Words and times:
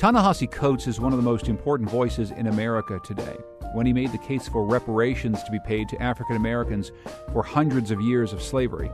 Ta-Nehisi 0.00 0.50
Coates 0.50 0.86
is 0.86 0.98
one 0.98 1.12
of 1.12 1.18
the 1.18 1.22
most 1.22 1.46
important 1.46 1.90
voices 1.90 2.30
in 2.30 2.46
America 2.46 2.98
today. 3.04 3.36
When 3.74 3.84
he 3.84 3.92
made 3.92 4.12
the 4.12 4.16
case 4.16 4.48
for 4.48 4.64
reparations 4.64 5.42
to 5.42 5.50
be 5.50 5.60
paid 5.60 5.90
to 5.90 6.02
African 6.02 6.36
Americans 6.36 6.90
for 7.34 7.42
hundreds 7.42 7.90
of 7.90 8.00
years 8.00 8.32
of 8.32 8.40
slavery, 8.40 8.90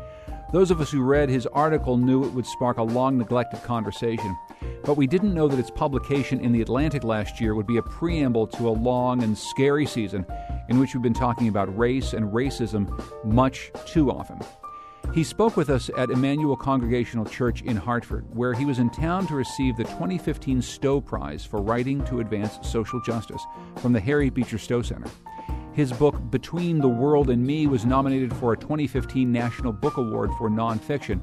those 0.53 0.73
of 0.73 0.81
us 0.81 0.91
who 0.91 1.05
read 1.05 1.29
his 1.29 1.47
article 1.47 1.97
knew 1.97 2.25
it 2.25 2.33
would 2.33 2.45
spark 2.45 2.79
a 2.79 2.83
long 2.83 3.19
neglected 3.19 3.63
conversation. 3.63 4.37
But 4.83 4.97
we 4.97 5.07
didn't 5.07 5.33
know 5.33 5.47
that 5.47 5.61
its 5.61 5.71
publication 5.71 6.41
in 6.41 6.51
The 6.51 6.63
Atlantic 6.63 7.05
last 7.05 7.41
year 7.41 7.55
would 7.55 7.69
be 7.69 7.77
a 7.77 7.83
preamble 7.83 8.49
to 8.49 8.69
a 8.69 8.71
long 8.71 9.23
and 9.23 9.39
scary 9.39 9.87
season 9.87 10.27
in 10.69 10.81
which 10.81 10.93
we've 10.93 11.05
been 11.05 11.15
talking 11.15 11.47
about 11.47 11.79
race 11.79 12.15
and 12.15 12.33
racism 12.33 12.91
much 13.25 13.71
too 13.87 14.11
often. 14.11 14.41
He 15.15 15.25
spoke 15.25 15.57
with 15.57 15.71
us 15.71 15.91
at 15.97 16.11
Emmanuel 16.11 16.57
Congregational 16.57 17.25
Church 17.25 17.63
in 17.63 17.77
Hartford, 17.77 18.27
where 18.35 18.53
he 18.53 18.67
was 18.67 18.79
in 18.79 18.91
town 18.91 19.27
to 19.29 19.35
receive 19.35 19.77
the 19.77 19.85
2015 19.85 20.61
Stowe 20.61 21.01
Prize 21.01 21.45
for 21.45 21.63
Writing 21.63 22.05
to 22.05 22.21
Advance 22.21 22.59
Social 22.63 23.01
Justice 23.01 23.43
from 23.77 23.95
the 23.95 24.01
Harriet 24.01 24.35
Beecher 24.35 24.59
Stowe 24.59 24.83
Center. 24.83 25.09
His 25.73 25.93
book, 25.93 26.31
Between 26.31 26.79
the 26.79 26.89
World 26.89 27.31
and 27.31 27.47
Me, 27.47 27.67
was 27.67 27.87
nominated 27.87 28.35
for 28.37 28.53
a 28.53 28.57
2015 28.57 29.31
National 29.31 29.73
Book 29.73 29.97
Award 29.97 30.31
for 30.37 30.51
Nonfiction, 30.51 31.21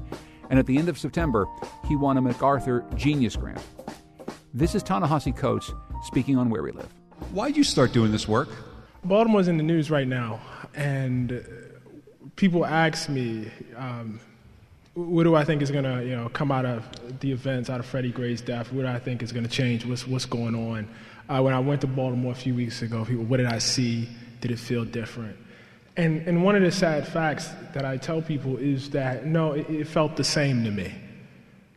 and 0.50 0.58
at 0.58 0.66
the 0.66 0.76
end 0.76 0.88
of 0.88 0.98
September, 0.98 1.46
he 1.86 1.94
won 1.94 2.16
a 2.16 2.20
MacArthur 2.20 2.84
Genius 2.96 3.36
Grant. 3.36 3.62
This 4.52 4.74
is 4.74 4.82
Ta-Nehisi 4.82 5.36
Coates 5.36 5.72
speaking 6.04 6.36
on 6.36 6.50
Where 6.50 6.62
We 6.62 6.72
Live. 6.72 6.92
Why 7.32 7.48
did 7.48 7.56
you 7.56 7.64
start 7.64 7.92
doing 7.92 8.12
this 8.12 8.26
work? 8.26 8.48
Baltimore's 9.04 9.48
in 9.48 9.56
the 9.56 9.62
news 9.62 9.90
right 9.90 10.06
now, 10.08 10.40
and 10.74 11.32
uh, 11.32 11.73
people 12.36 12.64
ask 12.66 13.08
me, 13.08 13.50
um, 13.76 14.20
what 14.94 15.24
do 15.24 15.34
I 15.34 15.44
think 15.44 15.62
is 15.62 15.70
going 15.70 15.84
to 15.84 16.04
you 16.04 16.16
know, 16.16 16.28
come 16.28 16.52
out 16.52 16.64
of 16.64 17.20
the 17.20 17.32
events, 17.32 17.68
out 17.68 17.80
of 17.80 17.86
Freddie 17.86 18.12
Gray's 18.12 18.40
death? 18.40 18.72
What 18.72 18.82
do 18.82 18.88
I 18.88 18.98
think 18.98 19.22
is 19.22 19.32
going 19.32 19.44
to 19.44 19.50
change? 19.50 19.84
What's, 19.84 20.06
what's 20.06 20.24
going 20.24 20.54
on? 20.54 20.88
Uh, 21.28 21.40
when 21.42 21.54
I 21.54 21.58
went 21.58 21.80
to 21.80 21.86
Baltimore 21.86 22.32
a 22.32 22.36
few 22.36 22.54
weeks 22.54 22.82
ago, 22.82 23.04
people, 23.04 23.24
what 23.24 23.38
did 23.38 23.46
I 23.46 23.58
see? 23.58 24.08
Did 24.40 24.50
it 24.50 24.58
feel 24.58 24.84
different? 24.84 25.36
And, 25.96 26.26
and 26.26 26.44
one 26.44 26.56
of 26.56 26.62
the 26.62 26.72
sad 26.72 27.06
facts 27.06 27.48
that 27.72 27.84
I 27.84 27.96
tell 27.96 28.20
people 28.20 28.56
is 28.56 28.90
that 28.90 29.26
no, 29.26 29.52
it, 29.52 29.68
it 29.70 29.86
felt 29.86 30.16
the 30.16 30.24
same 30.24 30.64
to 30.64 30.70
me. 30.70 30.92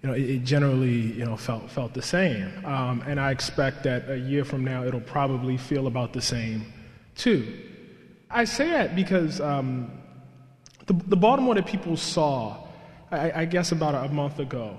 You 0.02 0.10
know, 0.10 0.16
it, 0.16 0.30
it 0.30 0.44
generally 0.44 1.14
you 1.14 1.26
know, 1.26 1.38
felt, 1.38 1.70
felt 1.72 1.94
the 1.94 2.02
same. 2.02 2.52
Um, 2.66 3.04
and 3.08 3.20
I 3.20 3.32
expect 3.32 3.84
that 3.84 4.10
a 4.10 4.18
year 4.18 4.44
from 4.44 4.64
now, 4.64 4.84
it'll 4.84 5.00
probably 5.02 5.58
feel 5.58 5.88
about 5.88 6.14
the 6.14 6.22
same 6.22 6.72
too. 7.16 7.64
I 8.30 8.44
say 8.44 8.70
that 8.72 8.96
because 8.96 9.40
um, 9.40 9.92
the, 10.88 10.94
the 10.94 11.18
Baltimore 11.18 11.54
that 11.56 11.66
people 11.66 11.96
saw, 11.98 12.58
I, 13.12 13.42
I 13.42 13.46
guess 13.46 13.72
about 13.72 13.94
a, 13.94 14.12
month 14.12 14.40
ago, 14.40 14.78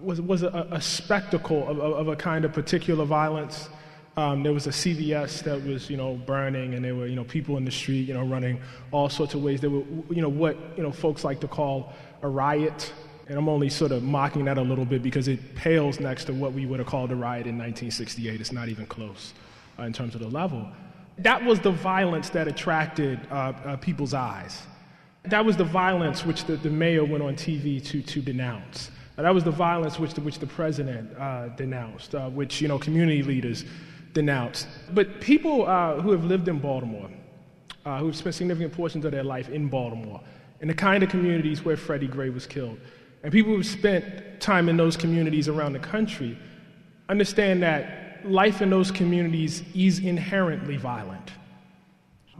was, 0.00 0.20
was 0.20 0.42
a, 0.42 0.68
a 0.70 0.80
spectacle 0.80 1.68
of, 1.68 1.78
of, 1.78 2.08
a 2.08 2.16
kind 2.16 2.44
of 2.44 2.52
particular 2.52 3.04
violence. 3.04 3.68
Um, 4.16 4.42
there 4.42 4.52
was 4.52 4.66
a 4.66 4.70
CVS 4.70 5.42
that 5.42 5.62
was, 5.64 5.90
you 5.90 5.96
know, 5.96 6.14
burning, 6.14 6.74
and 6.74 6.84
there 6.84 6.94
were, 6.94 7.06
you 7.06 7.16
know, 7.16 7.24
people 7.24 7.56
in 7.56 7.64
the 7.64 7.70
street, 7.70 8.08
you 8.08 8.14
know, 8.14 8.24
running 8.24 8.60
all 8.92 9.08
sorts 9.08 9.34
of 9.34 9.42
ways. 9.42 9.60
There 9.60 9.70
were, 9.70 9.84
you 10.10 10.22
know, 10.22 10.28
what, 10.28 10.56
you 10.76 10.82
know, 10.82 10.92
folks 10.92 11.24
like 11.24 11.40
to 11.40 11.48
call 11.48 11.92
a 12.22 12.28
riot. 12.28 12.92
And 13.28 13.38
I'm 13.38 13.48
only 13.48 13.68
sort 13.68 13.92
of 13.92 14.02
mocking 14.02 14.44
that 14.44 14.58
a 14.58 14.62
little 14.62 14.84
bit 14.84 15.02
because 15.02 15.28
it 15.28 15.54
pales 15.54 15.98
next 15.98 16.26
to 16.26 16.34
what 16.34 16.52
we 16.52 16.66
would 16.66 16.78
have 16.78 16.88
called 16.88 17.10
a 17.10 17.16
riot 17.16 17.46
in 17.46 17.56
1968. 17.56 18.40
It's 18.40 18.52
not 18.52 18.68
even 18.68 18.86
close 18.86 19.32
uh, 19.78 19.84
in 19.84 19.92
terms 19.92 20.14
of 20.14 20.20
the 20.20 20.28
level. 20.28 20.68
That 21.18 21.44
was 21.44 21.60
the 21.60 21.70
violence 21.70 22.30
that 22.30 22.48
attracted 22.48 23.20
uh, 23.30 23.52
uh, 23.64 23.76
people's 23.76 24.14
eyes. 24.14 24.62
That 25.24 25.44
was 25.44 25.56
the 25.56 25.64
violence 25.64 26.26
which 26.26 26.44
the, 26.44 26.56
the 26.56 26.70
mayor 26.70 27.04
went 27.04 27.22
on 27.22 27.36
TV 27.36 27.84
to, 27.86 28.02
to 28.02 28.20
denounce. 28.20 28.90
That 29.16 29.32
was 29.32 29.44
the 29.44 29.52
violence 29.52 30.00
which 30.00 30.14
the, 30.14 30.20
which 30.20 30.40
the 30.40 30.46
president 30.46 31.16
uh, 31.16 31.48
denounced, 31.50 32.14
uh, 32.14 32.28
which 32.30 32.60
you 32.60 32.66
know, 32.66 32.78
community 32.78 33.22
leaders 33.22 33.64
denounced. 34.14 34.66
But 34.92 35.20
people 35.20 35.66
uh, 35.66 36.00
who 36.00 36.10
have 36.10 36.24
lived 36.24 36.48
in 36.48 36.58
Baltimore, 36.58 37.08
uh, 37.84 37.98
who 37.98 38.06
have 38.06 38.16
spent 38.16 38.34
significant 38.34 38.72
portions 38.72 39.04
of 39.04 39.12
their 39.12 39.22
life 39.22 39.48
in 39.48 39.68
Baltimore, 39.68 40.20
in 40.60 40.68
the 40.68 40.74
kind 40.74 41.04
of 41.04 41.08
communities 41.08 41.64
where 41.64 41.76
Freddie 41.76 42.08
Gray 42.08 42.30
was 42.30 42.46
killed, 42.46 42.80
and 43.22 43.32
people 43.32 43.54
who've 43.54 43.64
spent 43.66 44.40
time 44.40 44.68
in 44.68 44.76
those 44.76 44.96
communities 44.96 45.46
around 45.48 45.72
the 45.72 45.78
country, 45.78 46.36
understand 47.08 47.62
that 47.62 48.28
life 48.28 48.60
in 48.60 48.70
those 48.70 48.90
communities 48.90 49.62
is 49.74 50.00
inherently 50.00 50.76
violent. 50.76 51.30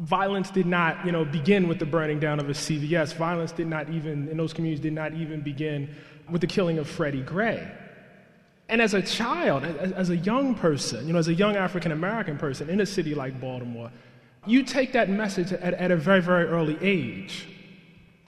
Violence 0.02 0.50
did 0.50 0.66
not, 0.66 1.06
you 1.06 1.12
know, 1.12 1.24
begin 1.24 1.68
with 1.68 1.78
the 1.78 1.86
burning 1.86 2.18
down 2.18 2.40
of 2.40 2.50
a 2.50 2.52
CVS. 2.52 3.14
Violence 3.14 3.52
did 3.52 3.68
not 3.68 3.88
even, 3.88 4.28
in 4.28 4.36
those 4.36 4.52
communities, 4.52 4.82
did 4.82 4.92
not 4.92 5.14
even 5.14 5.40
begin 5.40 5.94
with 6.28 6.40
the 6.40 6.46
killing 6.46 6.78
of 6.78 6.88
Freddie 6.88 7.22
Gray. 7.22 7.70
And 8.68 8.82
as 8.82 8.94
a 8.94 9.02
child, 9.02 9.64
as, 9.64 10.10
a 10.10 10.16
young 10.16 10.56
person, 10.56 11.06
you 11.06 11.12
know, 11.12 11.20
as 11.20 11.28
a 11.28 11.34
young 11.34 11.54
African 11.54 11.92
American 11.92 12.36
person 12.36 12.68
in 12.68 12.80
a 12.80 12.86
city 12.86 13.14
like 13.14 13.40
Baltimore, 13.40 13.92
you 14.44 14.64
take 14.64 14.92
that 14.94 15.08
message 15.08 15.52
at, 15.52 15.74
at 15.74 15.92
a 15.92 15.96
very, 15.96 16.20
very 16.20 16.46
early 16.46 16.76
age. 16.80 17.46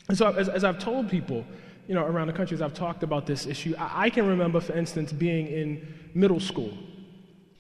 And 0.09 0.17
so, 0.17 0.31
as, 0.31 0.49
as, 0.49 0.63
I've 0.63 0.79
told 0.79 1.11
people, 1.11 1.45
you 1.89 1.95
know, 1.95 2.05
around 2.05 2.29
the 2.29 2.35
country, 2.35 2.55
as 2.55 2.63
I've 2.63 2.75
talked 2.75 3.03
about 3.03 3.27
this 3.27 3.47
issue, 3.47 3.75
I, 3.79 4.05
I 4.05 4.11
can 4.11 4.29
remember, 4.29 4.61
for 4.61 4.77
instance, 4.77 5.13
being 5.13 5.49
in 5.49 5.93
middle 6.15 6.41
school. 6.41 6.73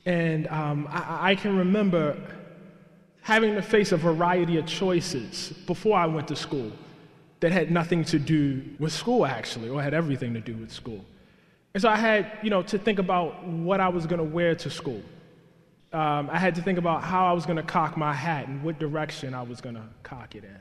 And 0.06 0.46
um, 0.48 0.86
I, 0.88 1.30
I 1.30 1.34
can 1.34 1.56
remember 1.56 2.16
having 3.24 3.54
to 3.54 3.62
face 3.62 3.90
a 3.90 3.96
variety 3.96 4.58
of 4.58 4.66
choices 4.66 5.54
before 5.66 5.96
I 5.96 6.04
went 6.04 6.28
to 6.28 6.36
school 6.36 6.70
that 7.40 7.52
had 7.52 7.70
nothing 7.70 8.04
to 8.04 8.18
do 8.18 8.62
with 8.78 8.92
school, 8.92 9.24
actually, 9.24 9.70
or 9.70 9.82
had 9.82 9.94
everything 9.94 10.34
to 10.34 10.40
do 10.40 10.54
with 10.54 10.70
school. 10.70 11.02
And 11.72 11.80
so 11.80 11.88
I 11.88 11.96
had, 11.96 12.30
you 12.42 12.50
know, 12.50 12.62
to 12.64 12.76
think 12.76 12.98
about 12.98 13.42
what 13.46 13.80
I 13.80 13.88
was 13.88 14.06
going 14.06 14.18
to 14.18 14.24
wear 14.24 14.54
to 14.56 14.68
school. 14.68 15.02
Um, 15.94 16.28
I 16.30 16.38
had 16.38 16.54
to 16.56 16.62
think 16.62 16.78
about 16.78 17.02
how 17.02 17.24
I 17.24 17.32
was 17.32 17.46
going 17.46 17.56
to 17.56 17.62
cock 17.62 17.96
my 17.96 18.12
hat 18.12 18.46
and 18.46 18.62
what 18.62 18.78
direction 18.78 19.32
I 19.32 19.42
was 19.42 19.58
going 19.62 19.76
to 19.76 19.88
cock 20.02 20.34
it 20.34 20.44
in. 20.44 20.58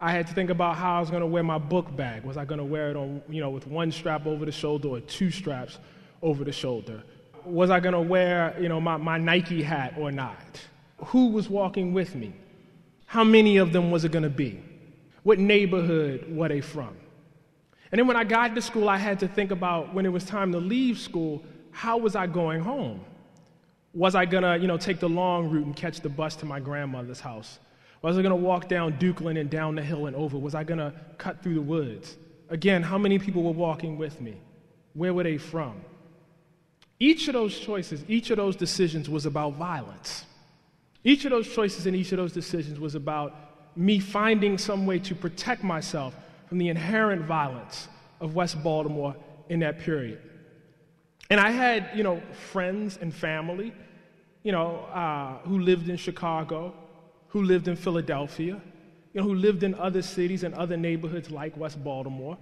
I 0.00 0.12
had 0.12 0.28
to 0.28 0.34
think 0.34 0.50
about 0.50 0.76
how 0.76 0.98
I 0.98 1.00
was 1.00 1.10
going 1.10 1.22
to 1.22 1.26
wear 1.26 1.42
my 1.42 1.58
book 1.58 1.96
bag. 1.96 2.22
Was 2.22 2.36
I 2.36 2.44
going 2.44 2.58
to 2.58 2.64
wear 2.64 2.90
it 2.90 2.96
on, 2.96 3.22
you 3.28 3.40
know, 3.40 3.50
with 3.50 3.66
one 3.66 3.90
strap 3.90 4.24
over 4.24 4.44
the 4.44 4.52
shoulder 4.52 4.86
or 4.86 5.00
two 5.00 5.32
straps 5.32 5.78
over 6.22 6.44
the 6.44 6.52
shoulder? 6.52 7.02
Was 7.44 7.70
I 7.70 7.80
going 7.80 7.94
to 7.94 8.00
wear, 8.00 8.56
you 8.60 8.68
know, 8.68 8.80
my, 8.80 8.96
my 8.98 9.18
Nike 9.18 9.64
hat 9.64 9.94
or 9.98 10.12
not? 10.12 10.60
Who 11.06 11.28
was 11.28 11.48
walking 11.48 11.92
with 11.92 12.14
me? 12.14 12.32
How 13.06 13.24
many 13.24 13.56
of 13.56 13.72
them 13.72 13.90
was 13.90 14.04
it 14.04 14.12
going 14.12 14.24
to 14.24 14.30
be? 14.30 14.60
What 15.22 15.38
neighborhood 15.38 16.26
were 16.28 16.48
they 16.48 16.60
from? 16.60 16.96
And 17.90 17.98
then 17.98 18.06
when 18.06 18.16
I 18.16 18.24
got 18.24 18.54
to 18.54 18.62
school, 18.62 18.88
I 18.88 18.98
had 18.98 19.20
to 19.20 19.28
think 19.28 19.50
about 19.50 19.94
when 19.94 20.04
it 20.04 20.12
was 20.12 20.24
time 20.24 20.52
to 20.52 20.58
leave 20.58 20.98
school, 20.98 21.42
how 21.70 21.96
was 21.96 22.16
I 22.16 22.26
going 22.26 22.60
home? 22.60 23.00
Was 23.94 24.14
I 24.14 24.26
going 24.26 24.42
to, 24.42 24.58
you 24.58 24.66
know, 24.66 24.76
take 24.76 25.00
the 25.00 25.08
long 25.08 25.48
route 25.48 25.64
and 25.64 25.74
catch 25.74 26.00
the 26.00 26.08
bus 26.08 26.36
to 26.36 26.46
my 26.46 26.60
grandmother's 26.60 27.20
house? 27.20 27.58
Was 28.02 28.18
I 28.18 28.22
going 28.22 28.30
to 28.30 28.36
walk 28.36 28.68
down 28.68 28.92
Dukeland 28.98 29.40
and 29.40 29.48
down 29.48 29.74
the 29.74 29.82
hill 29.82 30.06
and 30.06 30.14
over? 30.14 30.38
Was 30.38 30.54
I 30.54 30.64
going 30.64 30.78
to 30.78 30.92
cut 31.16 31.42
through 31.42 31.54
the 31.54 31.62
woods? 31.62 32.16
Again, 32.50 32.82
how 32.82 32.98
many 32.98 33.18
people 33.18 33.42
were 33.42 33.52
walking 33.52 33.96
with 33.96 34.20
me? 34.20 34.36
Where 34.92 35.14
were 35.14 35.22
they 35.22 35.38
from? 35.38 35.80
Each 37.00 37.28
of 37.28 37.34
those 37.34 37.58
choices, 37.58 38.04
each 38.08 38.30
of 38.30 38.36
those 38.36 38.56
decisions 38.56 39.08
was 39.08 39.26
about 39.26 39.54
violence. 39.54 40.24
Each 41.04 41.24
of 41.24 41.30
those 41.30 41.52
choices 41.52 41.86
and 41.86 41.96
each 41.96 42.12
of 42.12 42.18
those 42.18 42.32
decisions 42.32 42.80
was 42.80 42.94
about 42.94 43.34
me 43.76 43.98
finding 44.00 44.58
some 44.58 44.86
way 44.86 44.98
to 44.98 45.14
protect 45.14 45.62
myself 45.62 46.14
from 46.46 46.58
the 46.58 46.68
inherent 46.68 47.22
violence 47.22 47.88
of 48.20 48.34
West 48.34 48.62
Baltimore 48.62 49.14
in 49.48 49.60
that 49.60 49.78
period. 49.78 50.20
And 51.30 51.38
I 51.38 51.50
had, 51.50 51.90
you 51.94 52.02
know, 52.02 52.20
friends 52.52 52.98
and 53.00 53.14
family, 53.14 53.72
you 54.42 54.52
know, 54.52 54.78
uh, 54.92 55.38
who 55.46 55.58
lived 55.58 55.88
in 55.88 55.96
Chicago, 55.96 56.74
who 57.28 57.42
lived 57.42 57.68
in 57.68 57.76
Philadelphia, 57.76 58.60
you 59.12 59.20
know, 59.20 59.22
who 59.22 59.34
lived 59.34 59.62
in 59.62 59.74
other 59.74 60.02
cities 60.02 60.42
and 60.42 60.54
other 60.54 60.76
neighborhoods 60.76 61.30
like 61.30 61.56
West 61.56 61.82
Baltimore. 61.84 62.36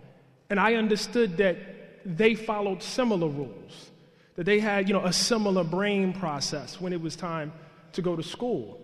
And 0.50 0.60
I 0.60 0.74
understood 0.74 1.36
that 1.38 1.56
they 2.04 2.34
followed 2.34 2.82
similar 2.82 3.28
rules, 3.28 3.90
that 4.36 4.44
they 4.44 4.60
had, 4.60 4.88
you 4.88 4.94
know, 4.94 5.04
a 5.04 5.12
similar 5.12 5.64
brain 5.64 6.12
process 6.12 6.80
when 6.80 6.92
it 6.92 7.00
was 7.00 7.16
time 7.16 7.52
to 7.96 8.02
go 8.02 8.16
to 8.16 8.22
school. 8.22 8.80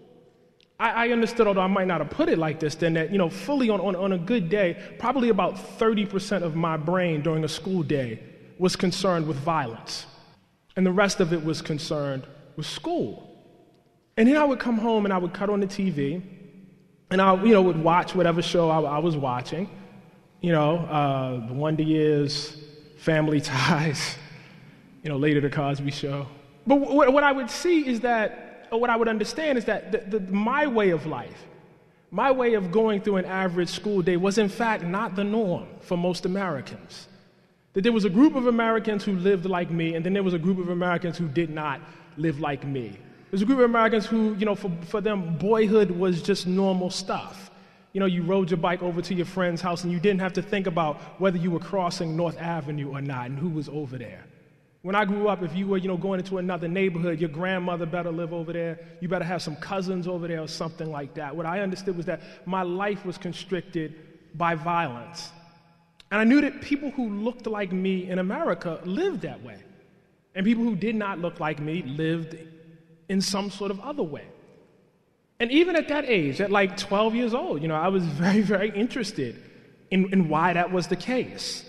I, 0.80 1.06
I 1.06 1.08
understood, 1.10 1.46
although 1.46 1.60
I 1.60 1.68
might 1.68 1.86
not 1.86 2.00
have 2.00 2.10
put 2.10 2.28
it 2.28 2.38
like 2.38 2.58
this, 2.58 2.74
then 2.74 2.94
that, 2.94 3.12
you 3.12 3.18
know, 3.18 3.30
fully 3.30 3.70
on, 3.70 3.80
on, 3.80 3.94
on 3.94 4.12
a 4.12 4.18
good 4.18 4.48
day, 4.48 4.76
probably 4.98 5.28
about 5.28 5.54
30% 5.78 6.42
of 6.42 6.56
my 6.56 6.76
brain 6.76 7.22
during 7.22 7.44
a 7.44 7.48
school 7.48 7.82
day 7.82 8.20
was 8.58 8.74
concerned 8.76 9.26
with 9.26 9.36
violence. 9.38 10.06
and 10.76 10.86
the 10.86 10.92
rest 10.92 11.20
of 11.20 11.32
it 11.32 11.44
was 11.44 11.60
concerned 11.62 12.26
with 12.56 12.66
school. 12.66 13.28
And 14.16 14.28
then 14.28 14.36
I 14.36 14.44
would 14.44 14.58
come 14.58 14.78
home 14.78 15.04
and 15.04 15.12
I 15.12 15.18
would 15.18 15.32
cut 15.32 15.50
on 15.50 15.60
the 15.60 15.66
TV, 15.66 16.22
and 17.10 17.20
I, 17.20 17.34
you 17.44 17.52
know, 17.52 17.62
would 17.62 17.82
watch 17.82 18.14
whatever 18.14 18.42
show 18.42 18.70
I, 18.70 18.80
I 18.80 18.98
was 18.98 19.16
watching. 19.16 19.68
You 20.40 20.52
know, 20.52 20.78
uh, 20.78 21.46
The 21.46 21.54
Wonder 21.54 21.82
Years, 21.82 22.56
Family 22.98 23.40
Ties, 23.52 24.16
you 25.02 25.10
know, 25.10 25.16
later 25.16 25.40
The 25.40 25.50
Cosby 25.50 25.90
Show. 25.90 26.26
But 26.66 26.78
w- 26.80 27.10
what 27.10 27.24
I 27.24 27.32
would 27.32 27.50
see 27.50 27.86
is 27.86 28.00
that, 28.00 28.51
what 28.78 28.90
I 28.90 28.96
would 28.96 29.08
understand 29.08 29.58
is 29.58 29.64
that 29.66 29.92
the, 29.92 30.18
the, 30.18 30.32
my 30.32 30.66
way 30.66 30.90
of 30.90 31.06
life, 31.06 31.46
my 32.10 32.30
way 32.30 32.54
of 32.54 32.70
going 32.70 33.00
through 33.00 33.16
an 33.16 33.24
average 33.24 33.68
school 33.68 34.02
day 34.02 34.16
was 34.16 34.38
in 34.38 34.48
fact 34.48 34.84
not 34.84 35.16
the 35.16 35.24
norm 35.24 35.66
for 35.80 35.96
most 35.96 36.26
Americans. 36.26 37.08
That 37.72 37.82
there 37.82 37.92
was 37.92 38.04
a 38.04 38.10
group 38.10 38.34
of 38.34 38.46
Americans 38.46 39.02
who 39.02 39.12
lived 39.12 39.46
like 39.46 39.70
me, 39.70 39.94
and 39.94 40.04
then 40.04 40.12
there 40.12 40.22
was 40.22 40.34
a 40.34 40.38
group 40.38 40.58
of 40.58 40.68
Americans 40.68 41.16
who 41.16 41.26
did 41.28 41.48
not 41.48 41.80
live 42.18 42.38
like 42.38 42.64
me. 42.64 42.98
There's 43.30 43.40
a 43.40 43.46
group 43.46 43.60
of 43.60 43.64
Americans 43.64 44.04
who, 44.04 44.34
you 44.34 44.44
know, 44.44 44.54
for, 44.54 44.70
for 44.88 45.00
them, 45.00 45.38
boyhood 45.38 45.90
was 45.90 46.20
just 46.20 46.46
normal 46.46 46.90
stuff. 46.90 47.50
You 47.94 48.00
know, 48.00 48.06
you 48.06 48.22
rode 48.22 48.50
your 48.50 48.58
bike 48.58 48.82
over 48.82 49.00
to 49.00 49.14
your 49.14 49.24
friend's 49.24 49.62
house 49.62 49.84
and 49.84 49.92
you 49.92 49.98
didn't 49.98 50.20
have 50.20 50.34
to 50.34 50.42
think 50.42 50.66
about 50.66 50.98
whether 51.18 51.38
you 51.38 51.50
were 51.50 51.58
crossing 51.58 52.14
North 52.14 52.38
Avenue 52.38 52.90
or 52.90 53.00
not 53.00 53.26
and 53.26 53.38
who 53.38 53.48
was 53.48 53.70
over 53.70 53.96
there. 53.96 54.24
When 54.82 54.96
I 54.96 55.04
grew 55.04 55.28
up, 55.28 55.42
if 55.42 55.54
you 55.54 55.68
were, 55.68 55.76
you 55.78 55.86
know, 55.86 55.96
going 55.96 56.18
into 56.18 56.38
another 56.38 56.66
neighborhood, 56.66 57.20
your 57.20 57.28
grandmother 57.28 57.86
better 57.86 58.10
live 58.10 58.32
over 58.32 58.52
there. 58.52 58.80
You 59.00 59.08
better 59.08 59.24
have 59.24 59.40
some 59.40 59.54
cousins 59.54 60.08
over 60.08 60.26
there 60.26 60.40
or 60.40 60.48
something 60.48 60.90
like 60.90 61.14
that. 61.14 61.34
What 61.36 61.46
I 61.46 61.60
understood 61.60 61.96
was 61.96 62.06
that 62.06 62.20
my 62.46 62.62
life 62.62 63.06
was 63.06 63.16
constricted 63.16 63.94
by 64.36 64.56
violence. 64.56 65.30
And 66.10 66.20
I 66.20 66.24
knew 66.24 66.40
that 66.40 66.60
people 66.60 66.90
who 66.90 67.08
looked 67.08 67.46
like 67.46 67.70
me 67.70 68.10
in 68.10 68.18
America 68.18 68.80
lived 68.84 69.22
that 69.22 69.42
way. 69.42 69.62
And 70.34 70.44
people 70.44 70.64
who 70.64 70.74
did 70.74 70.96
not 70.96 71.20
look 71.20 71.38
like 71.38 71.60
me 71.60 71.82
lived 71.82 72.36
in 73.08 73.20
some 73.20 73.50
sort 73.50 73.70
of 73.70 73.78
other 73.80 74.02
way. 74.02 74.26
And 75.38 75.50
even 75.52 75.76
at 75.76 75.88
that 75.88 76.06
age, 76.06 76.40
at 76.40 76.50
like 76.50 76.76
12 76.76 77.14
years 77.14 77.34
old, 77.34 77.62
you 77.62 77.68
know, 77.68 77.76
I 77.76 77.88
was 77.88 78.04
very, 78.24 78.40
very 78.40 78.70
interested 78.70 79.40
in, 79.90 80.12
in 80.12 80.28
why 80.28 80.54
that 80.54 80.72
was 80.72 80.88
the 80.88 80.96
case. 80.96 81.64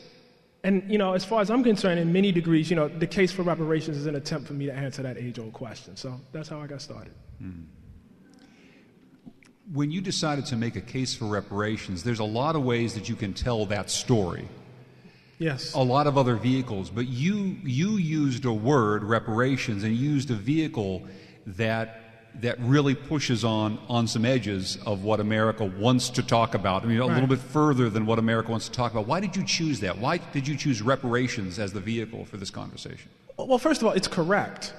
And, 0.64 0.90
you 0.90 0.98
know, 0.98 1.14
as 1.14 1.26
far 1.26 1.42
as 1.42 1.50
I'm 1.50 1.64
concerned, 1.64 2.00
in 2.00 2.14
many 2.14 2.32
degrees, 2.32 2.70
you 2.70 2.78
know, 2.78 2.88
the 2.88 3.08
case 3.08 3.34
for 3.34 3.44
reparations 3.44 3.98
is 3.98 4.06
an 4.06 4.16
attempt 4.16 4.48
for 4.48 4.54
me 4.54 4.66
to 4.66 4.74
answer 4.74 5.04
that 5.04 5.18
age 5.18 5.38
old 5.38 5.52
question. 5.52 5.98
So 5.98 6.22
that's 6.32 6.48
how 6.48 6.62
I 6.62 6.68
got 6.68 6.82
started. 6.82 7.14
Mm. 7.42 7.66
When 9.74 9.92
you 9.92 10.00
decided 10.00 10.46
to 10.48 10.56
make 10.56 10.78
a 10.78 10.82
case 10.82 11.14
for 11.14 11.26
reparations, 11.26 12.04
there's 12.04 12.20
a 12.20 12.26
lot 12.26 12.56
of 12.56 12.64
ways 12.64 12.94
that 12.94 13.10
you 13.10 13.16
can 13.16 13.34
tell 13.34 13.66
that 13.66 13.90
story. 13.90 14.48
Yes. 15.38 15.74
A 15.74 15.80
lot 15.80 16.08
of 16.08 16.18
other 16.18 16.36
vehicles, 16.36 16.90
but 16.90 17.08
you 17.08 17.58
you 17.64 17.98
used 17.98 18.46
a 18.46 18.54
word, 18.54 19.04
reparations, 19.04 19.84
and 19.84 19.96
used 19.96 20.32
a 20.32 20.36
vehicle 20.36 21.06
that 21.46 22.03
that 22.42 22.60
really 22.60 22.96
pushes 22.96 23.44
on 23.44 23.80
on 23.88 24.08
some 24.08 24.26
edges 24.26 24.78
of 24.86 25.04
what 25.04 25.20
America 25.20 25.64
wants 25.64 26.10
to 26.10 26.24
talk 26.24 26.56
about. 26.56 26.84
I 26.84 26.88
mean, 26.88 26.98
a 26.98 27.02
right. 27.02 27.14
little 27.14 27.28
bit 27.28 27.40
further 27.40 27.90
than 27.90 28.06
what 28.06 28.20
America 28.20 28.50
wants 28.52 28.68
to 28.68 28.72
talk 28.72 28.92
about. 28.92 29.08
Why 29.08 29.20
did 29.20 29.36
you 29.36 29.44
choose 29.44 29.80
that? 29.82 29.98
Why 29.98 30.18
did 30.18 30.48
you 30.48 30.58
choose 30.58 30.82
reparations 30.82 31.60
as 31.60 31.74
the 31.74 31.80
vehicle 31.80 32.26
for 32.26 32.38
this 32.38 32.50
conversation? 32.50 33.12
Well, 33.38 33.58
first 33.58 33.82
of 33.82 33.88
all, 33.88 33.94
it's 33.94 34.08
correct. 34.08 34.74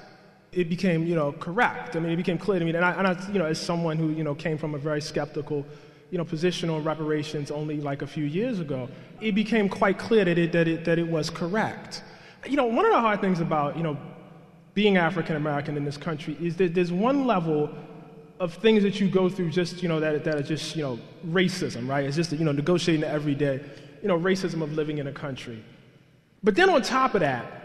It 0.52 0.68
became, 0.68 1.06
you 1.06 1.14
know, 1.14 1.32
correct. 1.32 1.96
I 1.96 2.00
mean, 2.00 2.12
it 2.12 2.16
became 2.16 2.38
clear 2.38 2.58
to 2.58 2.64
me, 2.64 2.72
and 2.72 2.84
I, 2.84 2.92
and 2.92 3.06
I 3.06 3.28
you 3.32 3.38
know, 3.38 3.46
as 3.46 3.60
someone 3.60 3.96
who, 3.96 4.10
you 4.10 4.22
know, 4.22 4.34
came 4.34 4.56
from 4.58 4.74
a 4.74 4.78
very 4.78 5.00
skeptical, 5.00 5.66
you 6.10 6.18
know, 6.18 6.24
position 6.24 6.70
on 6.70 6.84
reparations 6.84 7.50
only 7.50 7.80
like 7.80 8.02
a 8.02 8.06
few 8.06 8.24
years 8.24 8.60
ago, 8.60 8.88
it 9.20 9.34
became 9.34 9.68
quite 9.68 9.98
clear 9.98 10.24
that 10.24 10.38
it 10.38 10.52
that 10.52 10.68
it 10.68 10.84
that 10.84 10.98
it 10.98 11.08
was 11.08 11.30
correct. 11.30 12.02
You 12.46 12.56
know, 12.56 12.66
one 12.66 12.84
of 12.84 12.92
the 12.92 13.00
hard 13.00 13.20
things 13.20 13.40
about, 13.40 13.76
you 13.76 13.82
know, 13.82 13.96
being 14.74 14.96
African 14.96 15.36
American 15.36 15.76
in 15.76 15.84
this 15.84 15.96
country 15.96 16.36
is 16.40 16.56
that 16.56 16.74
there's 16.74 16.92
one 16.92 17.26
level 17.26 17.70
of 18.40 18.54
things 18.54 18.82
that 18.82 19.00
you 19.00 19.08
go 19.08 19.28
through 19.28 19.50
just, 19.50 19.82
you 19.82 19.88
know, 19.88 20.00
that, 20.00 20.24
that 20.24 20.34
are 20.34 20.42
just, 20.42 20.74
you 20.74 20.82
know, 20.82 20.98
racism, 21.28 21.88
right? 21.88 22.04
It's 22.04 22.16
just, 22.16 22.32
you 22.32 22.44
know, 22.44 22.52
negotiating 22.52 23.02
the 23.02 23.08
everyday, 23.08 23.60
you 24.02 24.08
know, 24.08 24.18
racism 24.18 24.62
of 24.62 24.72
living 24.72 24.98
in 24.98 25.06
a 25.06 25.12
country. 25.12 25.64
But 26.42 26.56
then 26.56 26.68
on 26.68 26.82
top 26.82 27.14
of 27.14 27.20
that, 27.20 27.62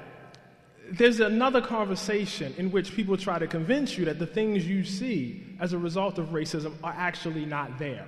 there's 0.91 1.19
another 1.19 1.61
conversation 1.61 2.53
in 2.57 2.71
which 2.71 2.95
people 2.95 3.17
try 3.17 3.39
to 3.39 3.47
convince 3.47 3.97
you 3.97 4.05
that 4.05 4.19
the 4.19 4.25
things 4.25 4.65
you 4.65 4.83
see 4.83 5.43
as 5.59 5.73
a 5.73 5.77
result 5.77 6.17
of 6.17 6.29
racism 6.29 6.73
are 6.83 6.95
actually 6.97 7.45
not 7.45 7.77
there. 7.77 8.05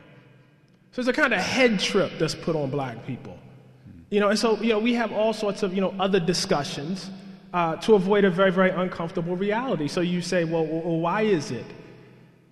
So 0.91 0.99
it's 0.99 1.09
a 1.09 1.13
kind 1.13 1.33
of 1.33 1.39
head 1.39 1.79
trip 1.79 2.11
that's 2.19 2.35
put 2.35 2.55
on 2.55 2.69
black 2.69 3.05
people. 3.05 3.37
You 4.09 4.19
know, 4.19 4.29
and 4.29 4.37
so, 4.37 4.59
you 4.61 4.69
know, 4.69 4.79
we 4.79 4.93
have 4.93 5.11
all 5.11 5.33
sorts 5.33 5.63
of, 5.63 5.73
you 5.73 5.81
know, 5.81 5.95
other 5.99 6.19
discussions 6.19 7.09
uh, 7.53 7.75
to 7.77 7.95
avoid 7.95 8.23
a 8.25 8.29
very, 8.29 8.51
very 8.51 8.69
uncomfortable 8.69 9.35
reality. 9.35 9.87
So 9.87 10.01
you 10.01 10.21
say, 10.21 10.43
well, 10.43 10.65
well, 10.65 10.99
why 10.99 11.23
is 11.23 11.51
it 11.51 11.65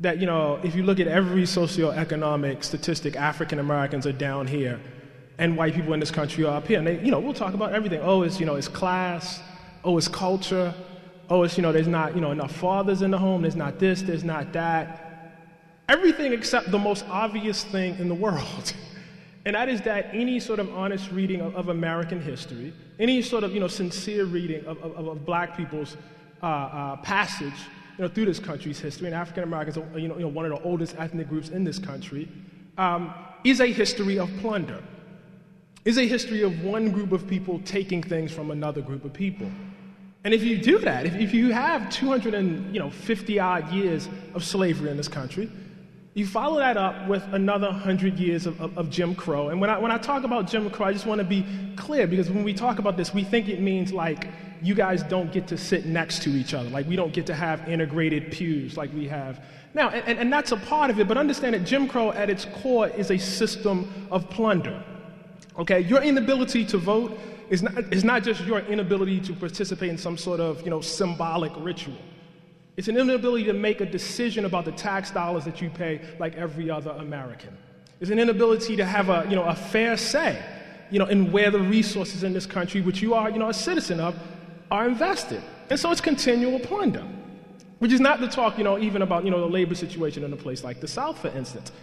that, 0.02 0.20
you 0.20 0.26
know, 0.26 0.60
if 0.64 0.76
you 0.76 0.84
look 0.84 1.00
at 1.00 1.08
every 1.08 1.44
socioeconomic 1.44 2.64
statistic, 2.64 3.16
African 3.16 3.60
Americans 3.60 4.06
are 4.06 4.12
down 4.12 4.48
here 4.48 4.80
and 5.38 5.56
white 5.56 5.74
people 5.74 5.94
in 5.94 6.00
this 6.00 6.12
country 6.12 6.44
are 6.44 6.58
up 6.58 6.68
here? 6.68 6.80
And 6.80 6.88
they, 6.88 7.00
you 7.00 7.12
know, 7.12 7.20
we'll 7.20 7.34
talk 7.34 7.54
about 7.54 7.74
everything. 7.74 8.02
Oh, 8.02 8.24
it's, 8.24 8.40
you 8.40 8.46
know, 8.46 8.56
it's 8.56 8.68
class. 8.68 9.42
Oh, 9.84 9.98
it's 9.98 10.10
culture. 10.10 10.74
Oh, 11.30 11.44
it's, 11.44 11.58
you 11.58 11.62
know, 11.62 11.72
there's 11.72 11.88
not, 11.88 12.16
you 12.16 12.22
know, 12.22 12.32
enough 12.32 12.52
fathers 12.52 13.02
in 13.02 13.12
the 13.12 13.18
home. 13.18 13.44
There's 13.44 13.56
not 13.56 13.80
this, 13.80 14.02
there's 14.02 14.24
not 14.24 14.52
that. 14.54 15.06
Everything 15.88 16.34
except 16.34 16.72
the 16.72 16.78
most 16.78 17.06
obvious 17.10 17.64
thing 17.64 17.98
in 18.00 18.10
the 18.10 18.16
world. 18.16 18.74
and 19.46 19.56
that 19.56 19.70
is 19.70 19.82
that 19.82 20.10
any 20.14 20.40
sort 20.40 20.60
of 20.60 20.74
honest 20.76 21.12
reading 21.12 21.42
of, 21.42 21.56
of 21.56 21.70
American 21.70 22.22
history, 22.22 22.74
any 23.00 23.22
sort 23.22 23.44
of 23.44 23.54
you 23.54 23.60
know, 23.60 23.68
sincere 23.68 24.26
reading 24.26 24.66
of, 24.66 24.78
of, 24.84 25.08
of 25.08 25.26
black 25.26 25.56
people's 25.56 25.96
uh, 26.44 26.46
uh, 26.46 26.96
passage 26.98 27.54
you 27.98 28.04
know, 28.04 28.08
through 28.08 28.26
this 28.26 28.40
country's 28.40 28.80
history, 28.80 29.08
and 29.08 29.16
African 29.16 29.44
Americans 29.44 29.78
are 29.78 30.00
you 30.00 30.08
know, 30.08 30.16
you 30.16 30.22
know, 30.22 30.28
one 30.28 30.46
of 30.46 30.52
the 30.52 30.62
oldest 30.64 30.96
ethnic 30.98 31.30
groups 31.30 31.50
in 31.50 31.64
this 31.64 31.80
country, 31.80 32.30
um, 32.78 33.14
is 33.44 33.62
a 33.62 33.68
history 33.68 34.20
of 34.20 34.30
plunder, 34.40 34.82
is 35.86 35.98
a 35.98 36.08
history 36.08 36.42
of 36.42 36.64
one 36.64 36.92
group 36.92 37.12
of 37.12 37.28
people 37.28 37.60
taking 37.66 38.04
things 38.04 38.32
from 38.32 38.52
another 38.52 38.82
group 38.82 39.06
of 39.06 39.14
people. 39.14 39.50
And 40.24 40.34
if 40.34 40.44
you 40.44 40.58
do 40.58 40.78
that, 40.80 41.06
if, 41.06 41.16
if 41.16 41.34
you 41.34 41.52
have 41.54 41.90
250 41.90 43.40
odd 43.40 43.72
years 43.72 44.10
of 44.34 44.44
slavery 44.44 44.92
in 44.92 44.98
this 44.98 45.08
country, 45.08 45.50
you 46.14 46.26
follow 46.26 46.58
that 46.58 46.76
up 46.76 47.08
with 47.08 47.24
another 47.34 47.72
hundred 47.72 48.20
years 48.20 48.46
of, 48.46 48.60
of, 48.60 48.78
of, 48.78 48.90
Jim 48.90 49.14
Crow. 49.14 49.50
And 49.50 49.62
when 49.62 49.70
I, 49.70 49.78
when 49.78 49.92
I 49.92 49.98
talk 49.98 50.24
about 50.24 50.48
Jim 50.48 50.70
Crow, 50.70 50.88
I 50.88 50.94
just 50.94 51.06
want 51.06 51.20
to 51.20 51.26
be 51.26 51.46
clear 51.76 52.08
because 52.08 52.30
when 52.30 52.44
we 52.44 52.54
talk 52.54 52.80
about 52.80 52.98
this, 52.98 53.14
we 53.14 53.24
think 53.24 53.48
it 53.48 53.62
means 53.62 53.94
like 53.94 54.28
you 54.62 54.74
guys 54.74 55.04
don't 55.04 55.32
get 55.32 55.48
to 55.48 55.58
sit 55.58 55.86
next 55.86 56.24
to 56.24 56.30
each 56.32 56.54
other, 56.54 56.70
like 56.70 56.88
we 56.88 56.96
don't 56.96 57.14
get 57.14 57.26
to 57.28 57.34
have 57.34 57.68
integrated 57.70 58.32
pews 58.32 58.76
like 58.76 58.94
we 58.94 59.08
have 59.08 59.42
now. 59.74 59.90
And, 59.90 60.20
and 60.20 60.34
that's 60.34 60.52
a 60.52 60.58
part 60.58 60.90
of 60.90 61.00
it, 61.00 61.08
but 61.08 61.18
understand 61.18 61.54
that 61.54 61.64
Jim 61.64 61.88
Crow 61.88 62.12
at 62.12 62.30
its 62.30 62.46
core 62.62 62.88
is 62.90 63.12
a 63.12 63.18
system 63.18 64.08
of 64.12 64.30
plunder. 64.30 64.84
Okay, 65.58 65.82
your 65.82 66.02
inability 66.02 66.66
to 66.66 66.78
vote 66.78 67.18
is 67.50 67.62
not, 67.62 67.94
is 67.94 68.04
not 68.04 68.24
just 68.24 68.42
your 68.46 68.60
inability 68.60 69.20
to 69.22 69.34
participate 69.34 69.90
in 69.90 69.98
some 69.98 70.18
sort 70.18 70.40
of 70.40 70.62
you 70.64 70.70
know, 70.70 70.82
symbolic 70.82 71.52
ritual. 71.58 71.98
It's 72.80 72.88
an 72.88 72.96
inability 72.96 73.44
to 73.44 73.54
make 73.54 73.82
a 73.82 73.86
decision 73.86 74.46
about 74.46 74.64
the 74.64 74.72
tax 74.72 75.12
dollars 75.12 75.44
that 75.44 75.62
you 75.62 75.70
pay 75.70 76.00
like 76.18 76.36
every 76.36 76.72
other 76.72 76.92
American. 76.92 77.58
It's 78.00 78.10
an 78.10 78.20
inability 78.20 78.78
to 78.78 78.86
have 78.86 79.10
a, 79.10 79.28
you 79.30 79.36
know, 79.36 79.44
a 79.44 79.54
fair 79.54 79.98
say 79.98 80.42
you 80.92 80.98
know, 80.98 81.06
in 81.06 81.30
where 81.30 81.52
the 81.52 81.60
resources 81.60 82.24
in 82.24 82.32
this 82.32 82.46
country, 82.46 82.82
which 82.82 83.02
you 83.02 83.14
are 83.14 83.30
you 83.30 83.38
know, 83.38 83.50
a 83.50 83.54
citizen 83.54 84.00
of, 84.00 84.16
are 84.72 84.88
invested. 84.88 85.44
And 85.70 85.78
so 85.78 85.92
it's 85.92 86.02
continual 86.02 86.58
plunder. 86.60 87.06
Which 87.80 87.92
is 87.92 88.00
not 88.00 88.22
to 88.22 88.30
talk, 88.30 88.58
you 88.58 88.64
know, 88.64 88.80
even 88.80 89.02
about, 89.02 89.26
you 89.26 89.32
know, 89.32 89.42
the 89.42 89.54
labor 89.54 89.76
situation 89.76 90.24
in 90.24 90.32
a 90.32 90.38
place 90.38 90.64
like 90.64 90.80
the 90.80 90.88
South, 90.88 91.20
for 91.20 91.30
instance. 91.30 91.74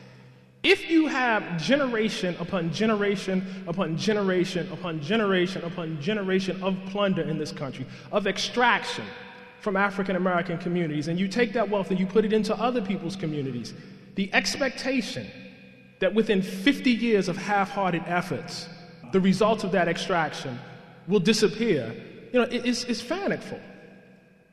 If 0.62 0.90
you 0.90 1.06
have 1.08 1.62
generation 1.62 2.36
upon 2.40 2.72
generation 2.72 3.46
upon 3.68 3.98
generation 3.98 4.66
upon 4.72 5.00
generation 5.00 5.62
upon 5.62 6.00
generation 6.00 6.62
of 6.62 6.76
plunder 6.86 7.22
in 7.22 7.38
this 7.38 7.52
country, 7.52 7.86
of 8.10 8.26
extraction, 8.26 9.04
from 9.66 9.76
African 9.76 10.14
American 10.14 10.58
communities, 10.58 11.08
and 11.08 11.18
you 11.18 11.26
take 11.26 11.52
that 11.54 11.68
wealth 11.68 11.90
and 11.90 11.98
you 11.98 12.06
put 12.06 12.24
it 12.24 12.32
into 12.32 12.54
other 12.54 12.80
people's 12.80 13.16
communities, 13.16 13.74
the 14.14 14.32
expectation 14.32 15.26
that 15.98 16.14
within 16.14 16.40
50 16.40 16.88
years 16.92 17.26
of 17.28 17.36
half 17.36 17.70
hearted 17.70 18.04
efforts, 18.06 18.68
the 19.10 19.18
results 19.18 19.64
of 19.64 19.72
that 19.72 19.88
extraction 19.88 20.56
will 21.08 21.18
disappear, 21.18 21.92
you 22.32 22.38
know, 22.38 22.46
is, 22.46 22.84
is 22.84 23.02
fanicful. 23.02 23.58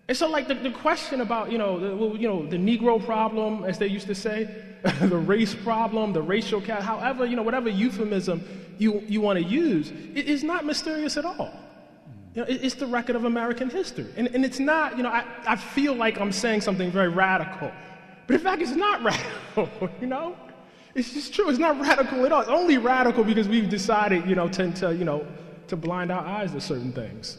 And 0.08 0.18
so, 0.18 0.28
like, 0.28 0.48
the, 0.48 0.56
the 0.56 0.72
question 0.72 1.22
about, 1.22 1.52
you 1.52 1.60
know, 1.60 1.80
the, 1.80 2.20
you 2.20 2.28
know, 2.28 2.48
the 2.48 2.58
Negro 2.58 2.98
problem, 3.06 3.66
as 3.66 3.78
they 3.78 3.86
used 3.86 4.08
to 4.08 4.16
say, 4.16 4.50
the 5.00 5.16
race 5.16 5.54
problem, 5.54 6.14
the 6.14 6.24
racial 6.24 6.60
cat, 6.60 6.82
however, 6.82 7.24
you 7.24 7.36
know, 7.36 7.44
whatever 7.44 7.70
euphemism 7.70 8.44
you, 8.80 9.04
you 9.08 9.22
want 9.22 9.38
to 9.38 9.46
use, 9.46 9.92
it 10.16 10.26
is 10.28 10.44
not 10.44 10.66
mysterious 10.66 11.18
at 11.18 11.26
all. 11.26 11.54
You 12.36 12.42
know, 12.42 12.48
it's 12.50 12.76
the 12.76 12.88
record 12.88 13.16
of 13.16 13.26
American 13.26 13.70
history. 13.70 14.08
And, 14.18 14.28
and 14.34 14.44
it's 14.44 14.60
not, 14.60 14.98
you 14.98 15.04
know, 15.04 15.10
I, 15.10 15.24
I 15.46 15.56
feel 15.56 15.94
like 15.94 16.20
I'm 16.20 16.32
saying 16.32 16.62
something 16.62 16.90
very 16.90 17.10
radical. 17.10 17.72
But 18.26 18.36
in 18.36 18.42
fact, 18.42 18.62
it's 18.62 18.72
not 18.72 19.04
radical, 19.56 19.70
you 20.02 20.08
know? 20.08 20.36
It's 20.96 21.14
just 21.14 21.34
true. 21.34 21.50
It's 21.50 21.60
not 21.60 21.80
radical 21.80 22.26
at 22.26 22.32
all. 22.32 22.42
It's 22.42 22.50
only 22.50 22.78
radical 22.78 23.24
because 23.24 23.48
we've 23.48 23.70
decided, 23.70 24.26
you 24.26 24.36
know, 24.36 24.48
to, 24.50 24.72
to, 24.74 24.96
you 24.96 25.06
know, 25.06 25.26
to 25.68 25.76
blind 25.76 26.12
our 26.12 26.26
eyes 26.26 26.52
to 26.54 26.62
certain 26.62 26.92
things. 26.92 27.38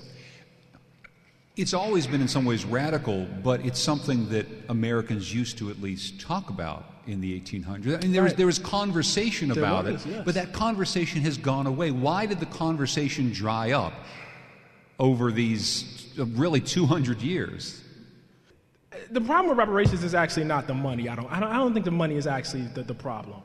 It's 1.56 1.74
always 1.74 2.06
been 2.06 2.20
in 2.20 2.26
some 2.26 2.44
ways 2.44 2.64
radical, 2.64 3.26
but 3.44 3.64
it's 3.64 3.78
something 3.78 4.28
that 4.30 4.46
Americans 4.68 5.32
used 5.32 5.58
to 5.58 5.70
at 5.70 5.80
least 5.80 6.20
talk 6.20 6.50
about 6.50 6.84
in 7.06 7.20
the 7.20 7.40
1800s. 7.40 7.96
I 7.96 8.00
mean, 8.00 8.12
there, 8.12 8.24
was, 8.24 8.34
there 8.34 8.46
was 8.46 8.58
conversation 8.58 9.52
about 9.52 9.84
was, 9.84 10.04
it, 10.04 10.10
yes. 10.10 10.22
but 10.24 10.34
that 10.34 10.52
conversation 10.52 11.20
has 11.22 11.36
gone 11.36 11.66
away. 11.66 11.92
Why 11.92 12.26
did 12.26 12.40
the 12.40 12.46
conversation 12.46 13.32
dry 13.32 13.70
up 13.70 13.92
over 14.98 15.32
these 15.32 16.12
uh, 16.18 16.26
really 16.26 16.60
200 16.60 17.20
years? 17.20 17.84
the 19.10 19.20
problem 19.20 19.48
with 19.48 19.58
reparations 19.58 20.04
is 20.04 20.14
actually 20.14 20.44
not 20.44 20.66
the 20.66 20.74
money. 20.74 21.08
I 21.08 21.14
don't, 21.14 21.30
I 21.30 21.40
don't, 21.40 21.50
I 21.50 21.56
don't 21.56 21.72
think 21.72 21.84
the 21.84 21.90
money 21.90 22.16
is 22.16 22.26
actually 22.26 22.62
the, 22.62 22.82
the 22.82 22.94
problem. 22.94 23.40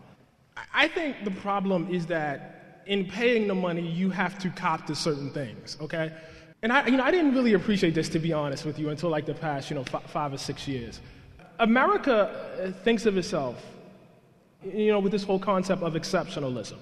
I- 0.74 0.88
think 0.88 1.24
the 1.24 1.32
problem 1.32 1.88
is 1.94 2.06
that 2.08 2.84
in 2.86 3.06
paying 3.06 3.48
the 3.48 3.56
money, 3.56 3.82
you 3.82 4.10
have 4.10 4.40
to 4.40 4.50
cop 4.50 4.86
to 4.88 4.96
certain 4.96 5.32
things, 5.32 5.78
okay? 5.80 6.12
And 6.62 6.74
I, 6.74 6.86
you 6.88 6.98
know, 6.98 7.04
I 7.04 7.12
didn't 7.12 7.34
really 7.36 7.54
appreciate 7.54 7.94
this, 7.94 8.10
to 8.10 8.20
be 8.20 8.34
honest 8.34 8.66
with 8.66 8.80
you, 8.80 8.90
until 8.90 9.10
like 9.10 9.26
the 9.26 9.34
past, 9.34 9.70
you 9.70 9.76
know, 9.76 9.84
fi- 9.84 10.02
five 10.02 10.34
or 10.34 10.38
six 10.38 10.68
years. 10.68 11.00
America 11.60 12.16
uh, 12.64 12.72
thinks 12.84 13.06
of 13.06 13.18
itself, 13.18 13.64
you 14.64 14.92
know, 14.92 15.00
with 15.00 15.12
this 15.12 15.24
whole 15.24 15.40
concept 15.40 15.84
of 15.84 15.94
exceptionalism. 15.94 16.78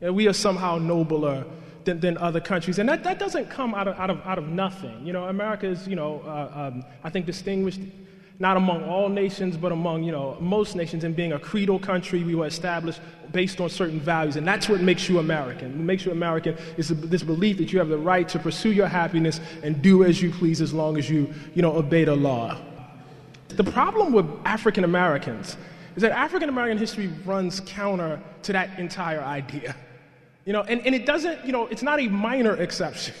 You 0.00 0.08
know, 0.08 0.12
we 0.12 0.28
are 0.28 0.32
somehow 0.32 0.78
nobler 0.78 1.44
than, 1.86 2.00
than 2.00 2.18
other 2.18 2.40
countries. 2.40 2.78
And 2.78 2.88
that, 2.90 3.02
that 3.04 3.18
doesn't 3.18 3.48
come 3.48 3.74
out 3.74 3.88
of, 3.88 3.98
out, 3.98 4.10
of, 4.10 4.20
out 4.26 4.36
of 4.36 4.48
nothing. 4.48 5.06
You 5.06 5.14
know, 5.14 5.24
America 5.24 5.66
is, 5.66 5.88
you 5.88 5.96
know, 5.96 6.20
uh, 6.26 6.68
um, 6.74 6.84
I 7.02 7.08
think 7.08 7.24
distinguished 7.24 7.80
not 8.38 8.58
among 8.58 8.84
all 8.84 9.08
nations, 9.08 9.56
but 9.56 9.72
among, 9.72 10.02
you 10.02 10.12
know, 10.12 10.36
most 10.40 10.76
nations 10.76 11.04
in 11.04 11.14
being 11.14 11.32
a 11.32 11.38
creedal 11.38 11.78
country. 11.78 12.22
We 12.22 12.34
were 12.34 12.46
established 12.46 13.00
based 13.32 13.60
on 13.60 13.70
certain 13.70 13.98
values. 13.98 14.36
And 14.36 14.46
that's 14.46 14.68
what 14.68 14.82
makes 14.82 15.08
you 15.08 15.20
American. 15.20 15.70
What 15.78 15.84
makes 15.84 16.04
you 16.04 16.12
American 16.12 16.54
is 16.76 16.88
this 16.88 17.22
belief 17.22 17.56
that 17.56 17.72
you 17.72 17.78
have 17.78 17.88
the 17.88 17.96
right 17.96 18.28
to 18.28 18.38
pursue 18.38 18.72
your 18.72 18.88
happiness 18.88 19.40
and 19.62 19.80
do 19.80 20.04
as 20.04 20.20
you 20.20 20.30
please 20.32 20.60
as 20.60 20.74
long 20.74 20.98
as 20.98 21.08
you, 21.08 21.32
you 21.54 21.62
know, 21.62 21.74
obey 21.74 22.04
the 22.04 22.14
law. 22.14 22.60
The 23.48 23.64
problem 23.64 24.12
with 24.12 24.26
African 24.44 24.84
Americans 24.84 25.56
is 25.94 26.02
that 26.02 26.12
African 26.12 26.50
American 26.50 26.76
history 26.76 27.06
runs 27.24 27.60
counter 27.60 28.20
to 28.42 28.52
that 28.52 28.78
entire 28.78 29.22
idea. 29.22 29.74
You 30.46 30.52
know, 30.52 30.62
and, 30.62 30.80
and 30.86 30.94
it 30.94 31.04
doesn't, 31.04 31.44
you 31.44 31.50
know, 31.50 31.66
it's 31.66 31.82
not 31.82 32.00
a 32.00 32.06
minor 32.06 32.54
exception. 32.54 33.14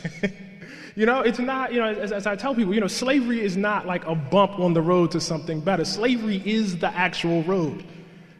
you 0.94 1.06
know, 1.06 1.22
it's 1.22 1.40
not, 1.40 1.72
you 1.72 1.80
know, 1.80 1.86
as, 1.86 2.12
as 2.12 2.24
I 2.24 2.36
tell 2.36 2.54
people, 2.54 2.72
you 2.72 2.80
know, 2.80 2.86
slavery 2.86 3.40
is 3.40 3.56
not 3.56 3.84
like 3.84 4.06
a 4.06 4.14
bump 4.14 4.60
on 4.60 4.72
the 4.72 4.80
road 4.80 5.10
to 5.10 5.20
something 5.20 5.60
better. 5.60 5.84
Slavery 5.84 6.40
is 6.46 6.78
the 6.78 6.86
actual 6.86 7.42
road. 7.42 7.84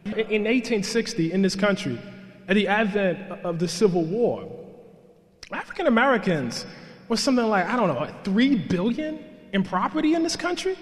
In, 0.05 0.13
in 0.13 0.43
1860, 0.45 1.33
in 1.33 1.41
this 1.41 1.53
country, 1.53 1.99
at 2.47 2.55
the 2.55 2.69
advent 2.69 3.29
of 3.43 3.59
the 3.59 3.67
Civil 3.67 4.05
War, 4.05 4.49
African 5.51 5.87
Americans 5.87 6.65
were 7.09 7.17
something 7.17 7.45
like, 7.45 7.65
I 7.65 7.75
don't 7.75 7.89
know, 7.89 8.09
three 8.23 8.55
billion 8.55 9.19
in 9.51 9.63
property 9.63 10.13
in 10.13 10.23
this 10.23 10.37
country? 10.37 10.77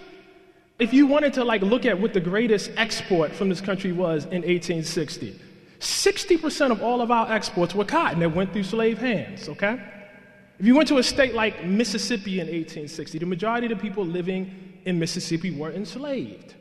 If 0.78 0.94
you 0.94 1.08
wanted 1.08 1.34
to 1.34 1.44
like 1.44 1.64
look 1.64 1.86
at 1.86 2.00
what 2.00 2.14
the 2.14 2.20
greatest 2.20 2.70
export 2.78 3.32
from 3.32 3.50
this 3.50 3.62
country 3.62 3.94
was 3.94 4.26
in 4.26 4.44
1860, 4.44 5.40
60% 5.80 6.72
of 6.72 6.82
all 6.82 7.02
of 7.02 7.12
our 7.12 7.32
exports 7.32 7.76
were 7.76 7.86
cotton 7.86 8.20
that 8.20 8.34
went 8.34 8.54
through 8.54 8.64
slave 8.64 8.98
hands, 8.98 9.50
okay? 9.50 9.82
If 10.60 10.66
you 10.66 10.76
went 10.76 10.88
to 10.90 10.98
a 11.00 11.04
state 11.04 11.34
like 11.34 11.66
Mississippi 11.66 12.40
in 12.40 12.48
1860, 12.48 13.20
the 13.20 13.26
majority 13.26 13.68
of 13.68 13.78
the 13.78 13.82
people 13.82 14.06
living 14.06 14.80
in 14.86 14.98
Mississippi 14.98 15.52
were 15.52 15.72
enslaved. 15.72 16.56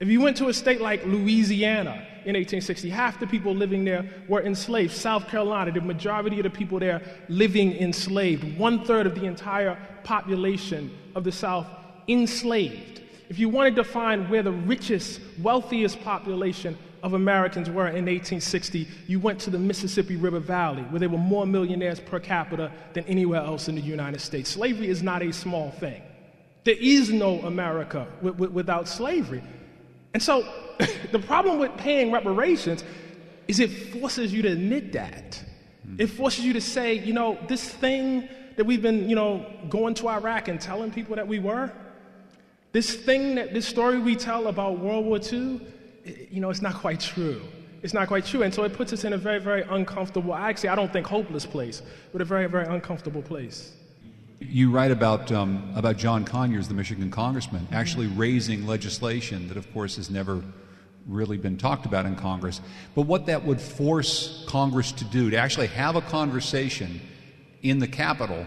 If 0.00 0.08
you 0.08 0.20
went 0.20 0.36
to 0.38 0.48
a 0.48 0.54
state 0.54 0.80
like 0.80 1.04
Louisiana 1.04 2.06
in 2.24 2.34
1860, 2.34 2.88
half 2.90 3.20
the 3.20 3.26
people 3.26 3.54
living 3.54 3.84
there 3.84 4.04
were 4.28 4.42
enslaved. 4.42 4.92
South 4.92 5.28
Carolina, 5.28 5.72
the 5.72 5.80
majority 5.80 6.38
of 6.38 6.44
the 6.44 6.50
people 6.50 6.78
there 6.78 7.02
living 7.28 7.72
enslaved. 7.76 8.58
One 8.58 8.84
third 8.84 9.06
of 9.06 9.14
the 9.14 9.26
entire 9.26 9.78
population 10.02 10.90
of 11.14 11.22
the 11.22 11.32
South 11.32 11.66
enslaved. 12.08 13.02
If 13.28 13.38
you 13.38 13.48
wanted 13.48 13.76
to 13.76 13.84
find 13.84 14.28
where 14.28 14.42
the 14.42 14.52
richest, 14.52 15.20
wealthiest 15.40 16.00
population 16.02 16.76
of 17.04 17.12
Americans 17.12 17.68
were 17.68 17.86
in 17.86 18.06
1860, 18.06 18.88
you 19.06 19.20
went 19.20 19.38
to 19.38 19.50
the 19.50 19.58
Mississippi 19.58 20.16
River 20.16 20.40
Valley, 20.40 20.82
where 20.84 20.98
there 20.98 21.10
were 21.10 21.18
more 21.18 21.44
millionaires 21.46 22.00
per 22.00 22.18
capita 22.18 22.72
than 22.94 23.04
anywhere 23.04 23.42
else 23.42 23.68
in 23.68 23.74
the 23.74 23.82
United 23.82 24.22
States. 24.22 24.48
Slavery 24.48 24.88
is 24.88 25.02
not 25.02 25.22
a 25.22 25.30
small 25.30 25.70
thing. 25.72 26.00
There 26.64 26.78
is 26.80 27.10
no 27.10 27.40
America 27.40 28.06
wi- 28.22 28.32
wi- 28.32 28.50
without 28.50 28.88
slavery. 28.88 29.42
And 30.14 30.22
so 30.22 30.50
the 31.12 31.18
problem 31.18 31.58
with 31.58 31.76
paying 31.76 32.10
reparations 32.10 32.82
is 33.48 33.60
it 33.60 33.68
forces 34.00 34.32
you 34.32 34.40
to 34.40 34.48
admit 34.48 34.92
that. 34.92 35.44
Hmm. 35.84 36.00
It 36.00 36.06
forces 36.06 36.42
you 36.42 36.54
to 36.54 36.60
say, 36.62 36.94
you 36.94 37.12
know, 37.12 37.38
this 37.48 37.68
thing 37.68 38.30
that 38.56 38.64
we've 38.64 38.80
been, 38.80 39.10
you 39.10 39.14
know, 39.14 39.44
going 39.68 39.92
to 39.96 40.08
Iraq 40.08 40.48
and 40.48 40.58
telling 40.58 40.90
people 40.90 41.16
that 41.16 41.28
we 41.28 41.38
were, 41.38 41.70
this 42.72 42.94
thing 42.94 43.34
that 43.34 43.52
this 43.52 43.68
story 43.68 43.98
we 43.98 44.16
tell 44.16 44.46
about 44.46 44.78
World 44.78 45.04
War 45.04 45.20
II, 45.22 45.60
you 46.04 46.40
know, 46.40 46.50
it's 46.50 46.62
not 46.62 46.74
quite 46.74 47.00
true. 47.00 47.40
It's 47.82 47.94
not 47.94 48.08
quite 48.08 48.24
true. 48.24 48.42
And 48.42 48.52
so 48.52 48.64
it 48.64 48.72
puts 48.72 48.92
us 48.92 49.04
in 49.04 49.12
a 49.12 49.18
very, 49.18 49.38
very 49.38 49.62
uncomfortable, 49.62 50.34
actually, 50.34 50.70
I 50.70 50.74
don't 50.74 50.92
think 50.92 51.06
hopeless 51.06 51.44
place, 51.44 51.82
but 52.12 52.22
a 52.22 52.24
very, 52.24 52.46
very 52.46 52.66
uncomfortable 52.66 53.22
place. 53.22 53.72
You 54.40 54.70
write 54.70 54.90
about, 54.90 55.30
um, 55.32 55.72
about 55.74 55.96
John 55.96 56.24
Conyers, 56.24 56.68
the 56.68 56.74
Michigan 56.74 57.10
congressman, 57.10 57.68
actually 57.72 58.06
raising 58.06 58.66
legislation 58.66 59.48
that, 59.48 59.56
of 59.56 59.70
course, 59.72 59.96
has 59.96 60.10
never 60.10 60.42
really 61.06 61.36
been 61.36 61.56
talked 61.56 61.86
about 61.86 62.06
in 62.06 62.16
Congress. 62.16 62.60
But 62.94 63.02
what 63.02 63.26
that 63.26 63.44
would 63.44 63.60
force 63.60 64.44
Congress 64.48 64.92
to 64.92 65.04
do, 65.04 65.30
to 65.30 65.36
actually 65.36 65.66
have 65.68 65.96
a 65.96 66.00
conversation 66.02 67.00
in 67.62 67.78
the 67.78 67.88
Capitol 67.88 68.46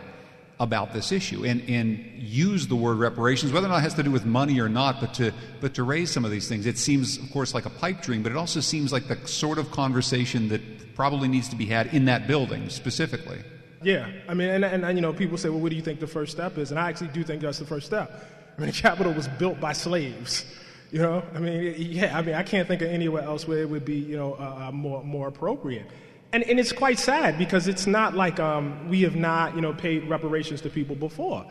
about 0.59 0.91
this 0.91 1.11
issue 1.11 1.45
and, 1.45 1.61
and 1.69 1.99
use 2.15 2.67
the 2.67 2.75
word 2.75 2.97
reparations, 2.97 3.51
whether 3.51 3.67
or 3.67 3.69
not 3.69 3.77
it 3.77 3.81
has 3.81 3.93
to 3.93 4.03
do 4.03 4.09
with 4.09 4.25
money 4.25 4.59
or 4.59 4.67
not, 4.67 4.99
but 4.99 5.13
to, 5.13 5.31
but 5.61 5.75
to 5.75 5.83
raise 5.83 6.11
some 6.11 6.25
of 6.25 6.31
these 6.31 6.49
things. 6.49 6.65
It 6.65 6.77
seems, 6.77 7.17
of 7.17 7.31
course, 7.31 7.53
like 7.53 7.65
a 7.65 7.69
pipe 7.69 8.01
dream, 8.01 8.23
but 8.23 8.31
it 8.31 8.37
also 8.37 8.59
seems 8.59 8.91
like 8.91 9.07
the 9.07 9.27
sort 9.27 9.59
of 9.59 9.69
conversation 9.71 10.49
that 10.49 10.95
probably 10.95 11.27
needs 11.27 11.47
to 11.49 11.55
be 11.55 11.67
had 11.67 11.93
in 11.93 12.05
that 12.05 12.27
building 12.27 12.69
specifically. 12.69 13.39
Yeah, 13.83 14.09
I 14.27 14.33
mean, 14.33 14.49
and, 14.49 14.65
and, 14.65 14.83
and, 14.83 14.97
you 14.97 15.01
know, 15.01 15.13
people 15.13 15.37
say, 15.37 15.49
well, 15.49 15.59
what 15.59 15.69
do 15.69 15.75
you 15.75 15.83
think 15.83 15.99
the 15.99 16.07
first 16.07 16.31
step 16.31 16.57
is? 16.57 16.71
And 16.71 16.79
I 16.79 16.89
actually 16.89 17.09
do 17.09 17.23
think 17.23 17.43
that's 17.43 17.59
the 17.59 17.65
first 17.65 17.85
step. 17.85 18.25
I 18.57 18.61
mean, 18.61 18.71
the 18.71 18.75
Capitol 18.75 19.13
was 19.13 19.27
built 19.27 19.59
by 19.59 19.73
slaves. 19.73 20.45
You 20.91 20.99
know, 20.99 21.23
I 21.35 21.39
mean, 21.39 21.75
yeah, 21.77 22.17
I 22.17 22.21
mean, 22.21 22.33
I 22.33 22.43
can't 22.43 22.67
think 22.67 22.81
of 22.81 22.89
anywhere 22.89 23.21
else 23.21 23.47
where 23.47 23.59
it 23.59 23.69
would 23.69 23.83
be, 23.83 23.97
you 23.97 24.15
know, 24.15 24.35
uh, 24.35 24.67
uh, 24.67 24.71
more 24.71 25.03
more 25.03 25.27
appropriate. 25.27 25.85
And 26.33 26.43
and 26.43 26.59
it's 26.59 26.71
quite 26.73 26.99
sad 26.99 27.37
because 27.37 27.67
it's 27.67 27.87
not 27.87 28.15
like 28.15 28.39
um, 28.39 28.89
we 28.89 29.01
have 29.01 29.15
not, 29.15 29.55
you 29.55 29.61
know, 29.61 29.73
paid 29.73 30.09
reparations 30.09 30.61
to 30.61 30.69
people 30.69 30.95
before. 30.95 31.45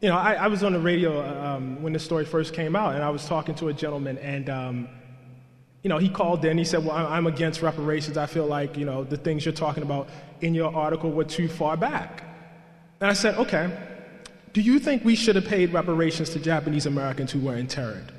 You 0.00 0.10
know, 0.10 0.16
I, 0.16 0.34
I 0.34 0.46
was 0.48 0.62
on 0.62 0.72
the 0.72 0.78
radio 0.78 1.24
um, 1.42 1.82
when 1.82 1.92
this 1.92 2.04
story 2.04 2.24
first 2.24 2.52
came 2.52 2.76
out, 2.76 2.94
and 2.94 3.02
I 3.02 3.10
was 3.10 3.26
talking 3.26 3.54
to 3.56 3.68
a 3.68 3.72
gentleman, 3.72 4.18
and 4.18 4.50
um, 4.50 4.88
you 5.82 5.88
know, 5.88 5.98
he 5.98 6.08
called 6.08 6.44
in. 6.44 6.58
He 6.58 6.64
said, 6.64 6.84
"Well, 6.84 6.96
I'm 6.96 7.26
against 7.26 7.60
reparations. 7.60 8.16
I 8.16 8.26
feel 8.26 8.46
like 8.46 8.76
you 8.76 8.84
know 8.84 9.04
the 9.04 9.16
things 9.16 9.44
you're 9.44 9.52
talking 9.52 9.82
about 9.82 10.08
in 10.40 10.54
your 10.54 10.74
article 10.74 11.10
were 11.10 11.24
too 11.24 11.48
far 11.48 11.76
back." 11.76 12.22
And 13.00 13.10
I 13.10 13.14
said, 13.14 13.36
"Okay, 13.36 13.70
do 14.52 14.60
you 14.60 14.78
think 14.78 15.04
we 15.04 15.16
should 15.16 15.36
have 15.36 15.46
paid 15.46 15.72
reparations 15.72 16.30
to 16.30 16.38
Japanese 16.38 16.86
Americans 16.86 17.32
who 17.32 17.40
were 17.40 17.56
interned?" 17.56 18.12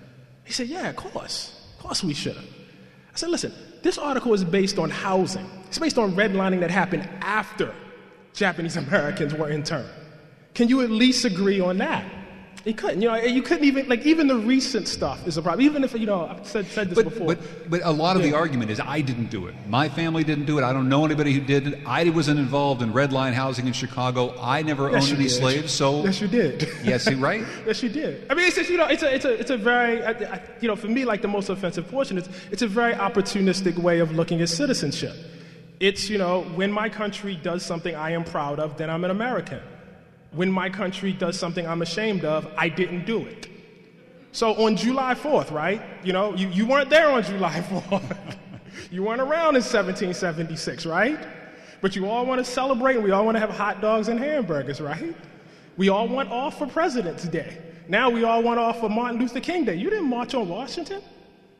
He 0.43 0.53
said, 0.53 0.67
"Yeah, 0.67 0.89
of 0.89 0.95
course. 0.95 1.67
Of 1.77 1.83
course 1.83 2.03
we 2.03 2.13
should 2.13 2.35
have." 2.35 2.45
I 2.45 3.15
said, 3.15 3.29
"Listen, 3.29 3.53
this 3.85 3.99
article 3.99 4.33
is 4.33 4.43
based 4.43 4.79
on 4.79 4.89
housing. 4.89 5.47
It's 5.67 5.77
based 5.77 5.99
on 5.99 6.13
redlining 6.13 6.59
that 6.61 6.71
happened 6.71 7.07
after 7.21 7.71
Japanese 8.33 8.77
Americans 8.77 9.35
were 9.35 9.47
interned. 9.47 9.87
Can 10.55 10.69
you 10.69 10.81
at 10.81 10.89
least 10.89 11.23
agree 11.23 11.59
on 11.59 11.77
that?" 11.77 12.03
He 12.63 12.73
couldn't. 12.73 13.01
You 13.01 13.09
know, 13.09 13.15
you 13.15 13.43
couldn't 13.43 13.65
even 13.65 13.87
like 13.87 14.05
even 14.07 14.27
the 14.27 14.37
recent 14.37 14.87
stuff 14.87 15.27
is 15.27 15.37
a 15.37 15.41
problem. 15.43 15.63
Even 15.63 15.83
if 15.83 15.93
you 15.93 16.07
know, 16.07 16.25
I've 16.27 16.47
said, 16.47 16.65
said 16.67 16.89
this 16.89 16.95
But, 16.95 17.03
before. 17.05 17.27
but, 17.27 17.69
but 17.69 17.81
a 17.83 17.91
lot 17.91 18.15
of 18.15 18.23
the 18.23 18.33
argument 18.33 18.71
is 18.71 18.79
I 18.79 19.01
didn't 19.01 19.29
do 19.29 19.45
it. 19.45 19.53
My 19.67 19.87
family 19.87 20.23
didn't 20.23 20.45
do 20.45 20.57
it. 20.57 20.63
I 20.63 20.73
don't 20.73 20.89
know 20.89 21.05
anybody 21.05 21.31
who 21.31 21.41
did 21.41 21.67
it. 21.67 21.79
I 21.85 22.09
wasn't 22.09 22.39
involved 22.39 22.81
in 22.81 22.91
redline 22.91 23.33
housing 23.33 23.67
in 23.67 23.73
Chicago. 23.73 24.33
I 24.41 24.63
never 24.63 24.89
Yes, 24.89 25.03
owned 25.03 25.13
any 25.19 25.27
did. 25.27 25.29
slaves. 25.31 25.71
So 25.73 26.03
yes, 26.05 26.19
you 26.21 26.27
did. 26.27 26.67
yes, 26.83 27.07
he 27.07 27.13
right. 27.13 27.45
Yes, 27.67 27.83
you 27.83 27.89
did. 27.89 28.25
I 28.31 28.33
mean, 28.33 28.47
it's 28.47 28.55
just, 28.55 28.69
you 28.71 28.77
know, 28.77 28.87
it's 28.87 29.03
a, 29.03 29.13
it's 29.13 29.25
a, 29.25 29.39
it's 29.39 29.51
a 29.51 29.57
very, 29.57 30.03
I, 30.03 30.09
I, 30.11 30.41
you 30.59 30.67
know, 30.67 30.75
for 30.75 30.87
me, 30.87 31.05
like 31.05 31.21
the 31.21 31.27
most 31.27 31.49
offensive 31.49 31.87
portion, 31.87 32.17
it's, 32.17 32.29
it's 32.51 32.61
a 32.63 32.67
very 32.67 32.93
opportunistic 32.93 33.77
way 33.77 33.99
of 33.99 34.11
looking 34.13 34.41
at 34.41 34.49
citizenship. 34.49 35.13
It's, 35.79 36.09
you 36.09 36.17
know, 36.17 36.41
when 36.55 36.71
my 36.71 36.89
country 36.89 37.35
does 37.35 37.63
something 37.63 37.93
I 37.95 38.11
am 38.11 38.23
proud 38.23 38.59
of, 38.59 38.77
then 38.77 38.89
I'm 38.89 39.03
an 39.03 39.11
American. 39.11 39.59
When 40.35 40.51
my 40.51 40.69
country 40.69 41.13
does 41.13 41.39
something 41.39 41.65
I'm 41.65 41.81
ashamed 41.81 42.25
of, 42.25 42.47
I 42.57 42.69
didn't 42.69 43.05
do 43.05 43.25
it. 43.25 43.47
So 44.31 44.53
on 44.65 44.75
July 44.75 45.13
4th, 45.13 45.49
right? 45.51 45.81
You 46.03 46.11
know, 46.11 46.33
you, 46.35 46.49
you 46.49 46.65
weren't 46.65 46.89
there 46.89 47.09
on 47.09 47.23
July 47.23 47.61
4th. 47.69 48.35
you 48.91 49.03
weren't 49.03 49.21
around 49.21 49.55
in 49.55 49.63
1776, 49.63 50.85
right? 50.85 51.17
But 51.81 51.95
you 51.95 52.09
all 52.09 52.25
want 52.25 52.43
to 52.43 52.51
celebrate 52.51 52.95
and 52.95 53.03
we 53.03 53.11
all 53.11 53.23
want 53.23 53.35
to 53.35 53.39
have 53.39 53.49
hot 53.49 53.79
dogs 53.79 54.09
and 54.09 54.19
hamburgers, 54.19 54.81
right? 54.81 55.15
We 55.77 55.89
all 55.89 56.07
want 56.07 56.31
off 56.31 56.57
for 56.57 56.67
President's 56.67 57.23
Day. 57.23 57.57
Now 57.87 58.09
we 58.09 58.23
all 58.23 58.41
want 58.43 58.59
off 58.59 58.79
for 58.79 58.89
Martin 58.89 59.19
Luther 59.19 59.39
King 59.39 59.63
Day. 59.63 59.75
You 59.75 59.89
didn't 59.89 60.09
march 60.09 60.33
on 60.33 60.49
Washington? 60.49 61.01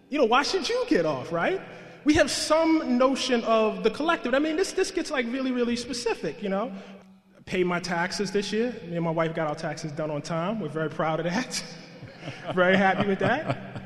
You 0.10 0.20
know, 0.20 0.26
why 0.26 0.44
should 0.44 0.68
you 0.68 0.86
get 0.88 1.06
off, 1.06 1.32
right? 1.32 1.62
We 2.04 2.14
have 2.16 2.30
some 2.30 2.98
notion 2.98 3.44
of 3.46 3.84
the 3.84 3.90
collective. 3.90 4.34
I 4.34 4.40
mean, 4.40 4.56
this, 4.56 4.72
this 4.74 4.92
gets 4.92 5.12
like 5.12 5.26
really, 5.28 5.52
really 5.52 5.76
specific, 5.76 6.44
you 6.44 6.50
know? 6.50 6.72
Paid 7.46 7.66
my 7.68 7.80
taxes 7.80 8.32
this 8.32 8.52
year. 8.52 8.76
Me 8.88 8.96
and 8.96 9.06
my 9.06 9.12
wife 9.12 9.36
got 9.36 9.48
our 9.48 9.56
taxes 9.56 9.92
done 9.92 10.10
on 10.10 10.22
time. 10.22 10.60
We're 10.60 10.68
very 10.68 10.90
proud 10.90 11.20
of 11.20 11.26
that. 11.26 11.64
very 12.56 12.76
happy 12.76 13.08
with 13.08 13.20
that. 13.20 13.84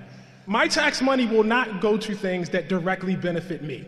My 0.47 0.67
tax 0.67 1.01
money 1.01 1.25
will 1.25 1.43
not 1.43 1.81
go 1.81 1.97
to 1.97 2.15
things 2.15 2.49
that 2.51 2.69
directly 2.69 3.15
benefit 3.15 3.61
me. 3.61 3.85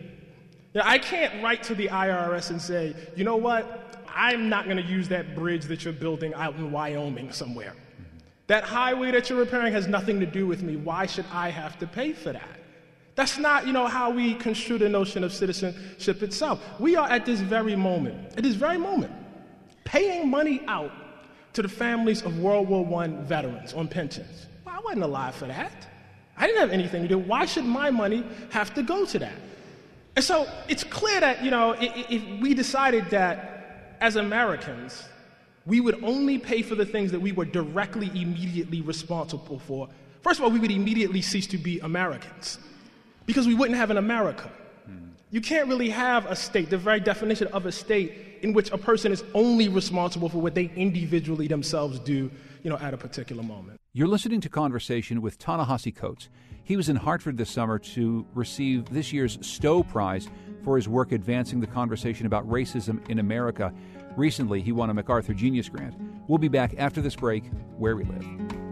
Now, 0.74 0.82
I 0.84 0.98
can't 0.98 1.42
write 1.42 1.62
to 1.64 1.74
the 1.74 1.88
IRS 1.88 2.50
and 2.50 2.60
say, 2.60 2.94
you 3.16 3.24
know 3.24 3.36
what? 3.36 3.98
I'm 4.14 4.50
not 4.50 4.66
going 4.66 4.76
to 4.76 4.82
use 4.82 5.08
that 5.08 5.34
bridge 5.34 5.64
that 5.64 5.84
you're 5.84 5.94
building 5.94 6.34
out 6.34 6.54
in 6.56 6.70
Wyoming 6.70 7.32
somewhere. 7.32 7.74
That 8.48 8.64
highway 8.64 9.10
that 9.12 9.30
you're 9.30 9.38
repairing 9.38 9.72
has 9.72 9.86
nothing 9.86 10.20
to 10.20 10.26
do 10.26 10.46
with 10.46 10.62
me. 10.62 10.76
Why 10.76 11.06
should 11.06 11.24
I 11.32 11.48
have 11.48 11.78
to 11.78 11.86
pay 11.86 12.12
for 12.12 12.32
that? 12.32 12.60
That's 13.14 13.38
not, 13.38 13.66
you 13.66 13.72
know, 13.72 13.86
how 13.86 14.10
we 14.10 14.34
construe 14.34 14.78
the 14.78 14.88
notion 14.88 15.24
of 15.24 15.32
citizenship 15.32 16.22
itself. 16.22 16.62
We 16.78 16.96
are 16.96 17.08
at 17.08 17.24
this 17.24 17.40
very 17.40 17.76
moment, 17.76 18.36
at 18.36 18.42
this 18.42 18.54
very 18.54 18.78
moment, 18.78 19.12
paying 19.84 20.28
money 20.28 20.62
out 20.66 20.92
to 21.52 21.62
the 21.62 21.68
families 21.68 22.22
of 22.22 22.38
World 22.38 22.68
War 22.68 23.02
I 23.02 23.08
veterans 23.08 23.74
on 23.74 23.88
pensions. 23.88 24.46
Well, 24.64 24.74
I 24.76 24.80
wasn't 24.80 25.04
alive 25.04 25.34
for 25.34 25.46
that. 25.46 25.88
I 26.36 26.46
didn't 26.46 26.60
have 26.60 26.70
anything 26.70 27.02
to 27.02 27.08
do. 27.08 27.18
Why 27.18 27.44
should 27.44 27.64
my 27.64 27.90
money 27.90 28.24
have 28.50 28.72
to 28.74 28.82
go 28.82 29.04
to 29.04 29.18
that? 29.18 29.34
And 30.16 30.24
so 30.24 30.46
it's 30.68 30.84
clear 30.84 31.20
that, 31.20 31.42
you 31.44 31.50
know, 31.50 31.72
if, 31.72 32.10
if 32.10 32.40
we 32.40 32.54
decided 32.54 33.10
that 33.10 33.96
as 34.00 34.16
Americans, 34.16 35.04
we 35.66 35.80
would 35.80 36.02
only 36.02 36.38
pay 36.38 36.62
for 36.62 36.74
the 36.74 36.84
things 36.84 37.12
that 37.12 37.20
we 37.20 37.32
were 37.32 37.44
directly, 37.44 38.08
immediately 38.08 38.80
responsible 38.80 39.58
for, 39.60 39.88
first 40.22 40.40
of 40.40 40.44
all, 40.44 40.50
we 40.50 40.58
would 40.58 40.70
immediately 40.70 41.22
cease 41.22 41.46
to 41.48 41.58
be 41.58 41.78
Americans 41.80 42.58
because 43.26 43.46
we 43.46 43.54
wouldn't 43.54 43.78
have 43.78 43.90
an 43.90 43.98
America. 43.98 44.50
You 45.32 45.40
can't 45.40 45.66
really 45.66 45.88
have 45.88 46.26
a 46.26 46.36
state, 46.36 46.68
the 46.68 46.76
very 46.76 47.00
definition 47.00 47.46
of 47.54 47.64
a 47.64 47.72
state, 47.72 48.38
in 48.42 48.52
which 48.52 48.70
a 48.70 48.76
person 48.76 49.10
is 49.12 49.24
only 49.32 49.66
responsible 49.66 50.28
for 50.28 50.36
what 50.36 50.54
they 50.54 50.70
individually 50.76 51.48
themselves 51.48 51.98
do, 51.98 52.30
you 52.62 52.68
know, 52.68 52.76
at 52.76 52.92
a 52.92 52.98
particular 52.98 53.42
moment. 53.42 53.80
You're 53.94 54.08
listening 54.08 54.42
to 54.42 54.50
Conversation 54.50 55.22
with 55.22 55.38
Ta-Nehisi 55.38 55.96
Coates. 55.96 56.28
He 56.64 56.76
was 56.76 56.90
in 56.90 56.96
Hartford 56.96 57.38
this 57.38 57.48
summer 57.48 57.78
to 57.78 58.26
receive 58.34 58.84
this 58.90 59.10
year's 59.10 59.38
Stowe 59.40 59.82
Prize 59.82 60.28
for 60.64 60.76
his 60.76 60.86
work 60.86 61.12
advancing 61.12 61.60
the 61.60 61.66
conversation 61.66 62.26
about 62.26 62.46
racism 62.46 63.00
in 63.08 63.18
America. 63.18 63.72
Recently, 64.18 64.60
he 64.60 64.70
won 64.70 64.90
a 64.90 64.94
MacArthur 64.94 65.32
Genius 65.32 65.70
Grant. 65.70 65.94
We'll 66.28 66.36
be 66.36 66.48
back 66.48 66.74
after 66.76 67.00
this 67.00 67.16
break, 67.16 67.44
where 67.78 67.96
we 67.96 68.04
live. 68.04 68.71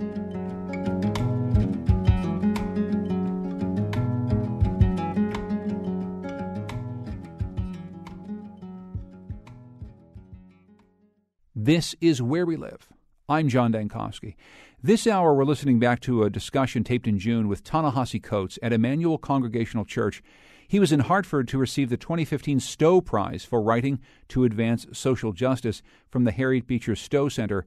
This 11.63 11.95
is 12.01 12.23
Where 12.23 12.47
We 12.47 12.57
Live. 12.57 12.89
I'm 13.29 13.51
John 13.51 13.71
Dankosky. 13.71 14.35
This 14.83 15.07
hour, 15.07 15.35
we're 15.35 15.45
listening 15.45 15.79
back 15.79 16.01
to 16.01 16.23
a 16.23 16.31
discussion 16.31 16.85
taped 16.85 17.07
in 17.07 17.19
June 17.19 17.49
with 17.49 17.63
Ta-Nehisi 17.63 18.23
Coates 18.23 18.59
at 18.63 18.73
Emmanuel 18.73 19.19
Congregational 19.19 19.85
Church. 19.85 20.23
He 20.67 20.81
was 20.81 20.91
in 20.91 21.01
Hartford 21.01 21.49
to 21.49 21.59
receive 21.59 21.91
the 21.91 21.99
2015 21.99 22.61
Stowe 22.61 23.03
Prize 23.03 23.45
for 23.45 23.61
writing 23.61 24.01
to 24.29 24.45
advance 24.45 24.87
social 24.95 25.35
justice 25.35 25.83
from 26.09 26.25
the 26.25 26.33
Harriet 26.33 26.67
Beecher 26.67 26.97
Stowe 26.97 27.29
Center. 27.29 27.67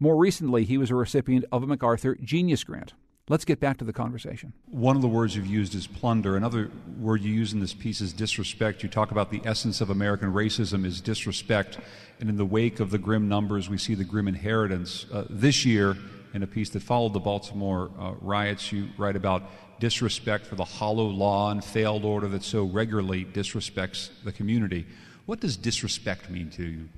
More 0.00 0.16
recently, 0.16 0.64
he 0.64 0.76
was 0.76 0.90
a 0.90 0.96
recipient 0.96 1.44
of 1.52 1.62
a 1.62 1.66
MacArthur 1.68 2.16
Genius 2.16 2.64
Grant. 2.64 2.94
Let's 3.30 3.44
get 3.44 3.60
back 3.60 3.76
to 3.78 3.84
the 3.84 3.92
conversation. 3.92 4.54
One 4.70 4.96
of 4.96 5.02
the 5.02 5.08
words 5.08 5.36
you've 5.36 5.46
used 5.46 5.74
is 5.74 5.86
plunder. 5.86 6.36
Another 6.36 6.70
word 6.98 7.22
you 7.22 7.32
use 7.32 7.52
in 7.52 7.60
this 7.60 7.74
piece 7.74 8.00
is 8.00 8.14
disrespect. 8.14 8.82
You 8.82 8.88
talk 8.88 9.10
about 9.10 9.30
the 9.30 9.42
essence 9.44 9.82
of 9.82 9.90
American 9.90 10.32
racism 10.32 10.86
is 10.86 11.02
disrespect. 11.02 11.78
And 12.20 12.30
in 12.30 12.38
the 12.38 12.46
wake 12.46 12.80
of 12.80 12.90
the 12.90 12.96
grim 12.96 13.28
numbers, 13.28 13.68
we 13.68 13.76
see 13.76 13.94
the 13.94 14.04
grim 14.04 14.28
inheritance. 14.28 15.04
Uh, 15.12 15.24
this 15.28 15.66
year, 15.66 15.94
in 16.32 16.42
a 16.42 16.46
piece 16.46 16.70
that 16.70 16.80
followed 16.80 17.12
the 17.12 17.20
Baltimore 17.20 17.90
uh, 17.98 18.12
riots, 18.22 18.72
you 18.72 18.88
write 18.96 19.16
about 19.16 19.42
disrespect 19.78 20.46
for 20.46 20.54
the 20.54 20.64
hollow 20.64 21.06
law 21.06 21.50
and 21.50 21.62
failed 21.62 22.06
order 22.06 22.28
that 22.28 22.42
so 22.42 22.64
regularly 22.64 23.26
disrespects 23.26 24.08
the 24.24 24.32
community. 24.32 24.86
What 25.26 25.40
does 25.40 25.58
disrespect 25.58 26.30
mean 26.30 26.48
to 26.50 26.64
you? 26.64 26.88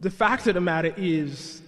The 0.00 0.10
fact 0.10 0.46
of 0.46 0.54
the 0.54 0.60
matter 0.60 0.94
is, 0.96 1.61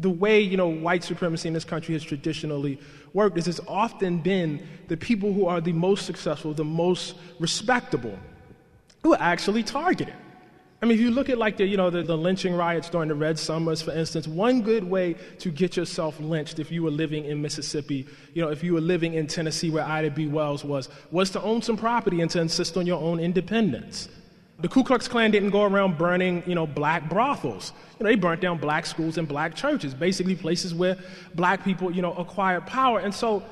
the 0.00 0.10
way 0.10 0.40
you 0.40 0.56
know 0.56 0.68
white 0.68 1.04
supremacy 1.04 1.48
in 1.48 1.54
this 1.54 1.64
country 1.64 1.94
has 1.94 2.02
traditionally 2.02 2.80
worked 3.12 3.36
is 3.38 3.48
it's 3.48 3.60
often 3.68 4.18
been 4.18 4.66
the 4.88 4.96
people 4.96 5.32
who 5.32 5.46
are 5.46 5.60
the 5.60 5.72
most 5.72 6.06
successful, 6.06 6.54
the 6.54 6.64
most 6.64 7.16
respectable, 7.38 8.18
who 9.02 9.14
are 9.14 9.20
actually 9.20 9.62
targeted. 9.62 10.14
I 10.82 10.86
mean, 10.86 10.94
if 10.94 11.00
you 11.00 11.10
look 11.10 11.28
at 11.28 11.36
like 11.36 11.58
the, 11.58 11.66
you 11.66 11.76
know, 11.76 11.90
the, 11.90 12.02
the 12.02 12.16
lynching 12.16 12.54
riots 12.54 12.88
during 12.88 13.08
the 13.08 13.14
Red 13.14 13.38
Summers, 13.38 13.82
for 13.82 13.90
instance, 13.90 14.26
one 14.26 14.62
good 14.62 14.82
way 14.82 15.14
to 15.40 15.50
get 15.50 15.76
yourself 15.76 16.18
lynched 16.18 16.58
if 16.58 16.72
you 16.72 16.82
were 16.82 16.90
living 16.90 17.26
in 17.26 17.42
Mississippi, 17.42 18.06
you 18.32 18.42
know, 18.42 18.48
if 18.48 18.64
you 18.64 18.72
were 18.72 18.80
living 18.80 19.12
in 19.12 19.26
Tennessee 19.26 19.68
where 19.68 19.84
Ida 19.84 20.10
B. 20.10 20.26
Wells 20.26 20.64
was, 20.64 20.88
was 21.10 21.28
to 21.30 21.42
own 21.42 21.60
some 21.60 21.76
property 21.76 22.22
and 22.22 22.30
to 22.30 22.40
insist 22.40 22.78
on 22.78 22.86
your 22.86 23.00
own 23.00 23.20
independence. 23.20 24.08
The 24.62 24.68
Ku 24.68 24.84
Klux 24.84 25.08
Klan 25.08 25.30
didn't 25.30 25.50
go 25.50 25.62
around 25.62 25.96
burning, 25.96 26.42
you 26.46 26.54
know, 26.54 26.66
black 26.66 27.08
brothels. 27.08 27.72
You 27.98 28.04
know, 28.04 28.10
they 28.10 28.16
burnt 28.16 28.40
down 28.40 28.58
black 28.58 28.84
schools 28.84 29.16
and 29.16 29.26
black 29.26 29.54
churches, 29.54 29.94
basically 29.94 30.36
places 30.36 30.74
where 30.74 30.98
black 31.34 31.64
people, 31.64 31.90
you 31.90 32.02
know, 32.02 32.12
acquired 32.14 32.66
power. 32.66 32.98
And 32.98 33.14
so 33.14 33.42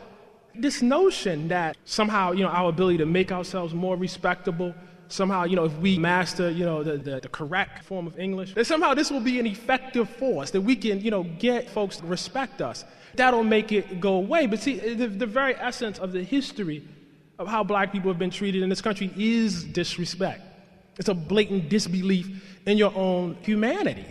this 0.54 0.82
notion 0.82 1.48
that 1.48 1.76
somehow, 1.84 2.32
you 2.32 2.42
know, 2.42 2.50
our 2.50 2.68
ability 2.68 2.98
to 2.98 3.06
make 3.06 3.32
ourselves 3.32 3.72
more 3.72 3.96
respectable, 3.96 4.74
somehow, 5.08 5.44
you 5.44 5.56
know, 5.56 5.64
if 5.64 5.76
we 5.78 5.98
master, 5.98 6.50
you 6.50 6.64
know, 6.64 6.82
the, 6.82 6.98
the, 6.98 7.20
the, 7.20 7.28
correct 7.28 7.84
form 7.84 8.06
of 8.06 8.18
English, 8.18 8.54
that 8.54 8.66
somehow 8.66 8.92
this 8.92 9.10
will 9.10 9.20
be 9.20 9.40
an 9.40 9.46
effective 9.46 10.08
force, 10.10 10.50
that 10.50 10.60
we 10.60 10.76
can, 10.76 11.00
you 11.00 11.10
know, 11.10 11.22
get 11.38 11.70
folks 11.70 11.98
to 11.98 12.06
respect 12.06 12.60
us. 12.60 12.84
That'll 13.14 13.44
make 13.44 13.72
it 13.72 14.00
go 14.00 14.14
away. 14.14 14.46
But 14.46 14.60
see, 14.60 14.94
the, 14.94 15.06
the 15.06 15.26
very 15.26 15.54
essence 15.56 15.98
of 15.98 16.12
the 16.12 16.22
history 16.22 16.86
of 17.38 17.48
how 17.48 17.64
black 17.64 17.92
people 17.92 18.10
have 18.10 18.18
been 18.18 18.30
treated 18.30 18.62
in 18.62 18.68
this 18.68 18.82
country 18.82 19.10
is 19.16 19.64
disrespect. 19.64 20.42
It's 20.98 21.08
a 21.08 21.14
blatant 21.14 21.68
disbelief 21.68 22.44
in 22.66 22.76
your 22.76 22.92
own 22.94 23.36
humanity. 23.42 24.06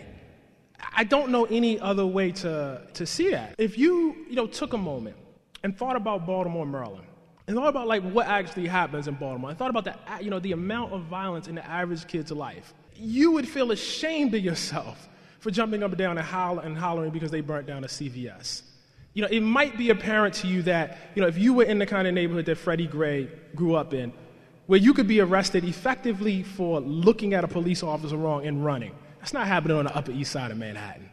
I 0.94 1.04
don't 1.04 1.30
know 1.30 1.44
any 1.44 1.78
other 1.78 2.06
way 2.06 2.32
to, 2.32 2.82
to 2.94 3.06
see 3.06 3.30
that. 3.30 3.54
If 3.58 3.78
you, 3.78 4.16
you 4.28 4.36
know, 4.36 4.46
took 4.46 4.72
a 4.72 4.78
moment 4.78 5.16
and 5.62 5.76
thought 5.76 5.96
about 5.96 6.26
Baltimore, 6.26 6.66
Maryland, 6.66 7.06
and 7.46 7.56
thought 7.56 7.68
about 7.68 7.86
like 7.86 8.02
what 8.02 8.26
actually 8.26 8.66
happens 8.66 9.08
in 9.08 9.14
Baltimore, 9.14 9.50
and 9.50 9.58
thought 9.58 9.70
about 9.70 9.84
the, 9.84 9.94
you 10.22 10.30
know, 10.30 10.38
the 10.38 10.52
amount 10.52 10.92
of 10.92 11.02
violence 11.04 11.48
in 11.48 11.54
the 11.54 11.66
average 11.66 12.06
kid's 12.06 12.30
life, 12.32 12.74
you 12.94 13.32
would 13.32 13.48
feel 13.48 13.70
ashamed 13.70 14.34
of 14.34 14.42
yourself 14.42 15.08
for 15.40 15.50
jumping 15.50 15.82
up 15.82 15.90
and 15.90 15.98
down 15.98 16.18
and, 16.18 16.26
holler, 16.26 16.62
and 16.62 16.76
hollering 16.76 17.10
because 17.10 17.30
they 17.30 17.40
burnt 17.40 17.66
down 17.66 17.84
a 17.84 17.86
CVS. 17.86 18.62
You 19.14 19.22
know, 19.22 19.28
it 19.28 19.40
might 19.40 19.76
be 19.78 19.90
apparent 19.90 20.34
to 20.34 20.46
you 20.46 20.62
that, 20.62 20.98
you 21.14 21.22
know, 21.22 21.28
if 21.28 21.38
you 21.38 21.54
were 21.54 21.64
in 21.64 21.78
the 21.78 21.86
kind 21.86 22.06
of 22.06 22.14
neighborhood 22.14 22.46
that 22.46 22.56
Freddie 22.56 22.86
Gray 22.86 23.28
grew 23.54 23.74
up 23.74 23.94
in, 23.94 24.12
where 24.68 24.78
you 24.78 24.92
could 24.92 25.08
be 25.08 25.18
arrested 25.18 25.64
effectively 25.64 26.42
for 26.42 26.80
looking 26.80 27.32
at 27.32 27.42
a 27.42 27.48
police 27.48 27.82
officer 27.82 28.18
wrong 28.18 28.46
and 28.46 28.62
running. 28.62 28.94
That's 29.18 29.32
not 29.32 29.46
happening 29.46 29.78
on 29.78 29.86
the 29.86 29.96
Upper 29.96 30.12
East 30.12 30.30
Side 30.30 30.50
of 30.50 30.58
Manhattan. 30.58 31.08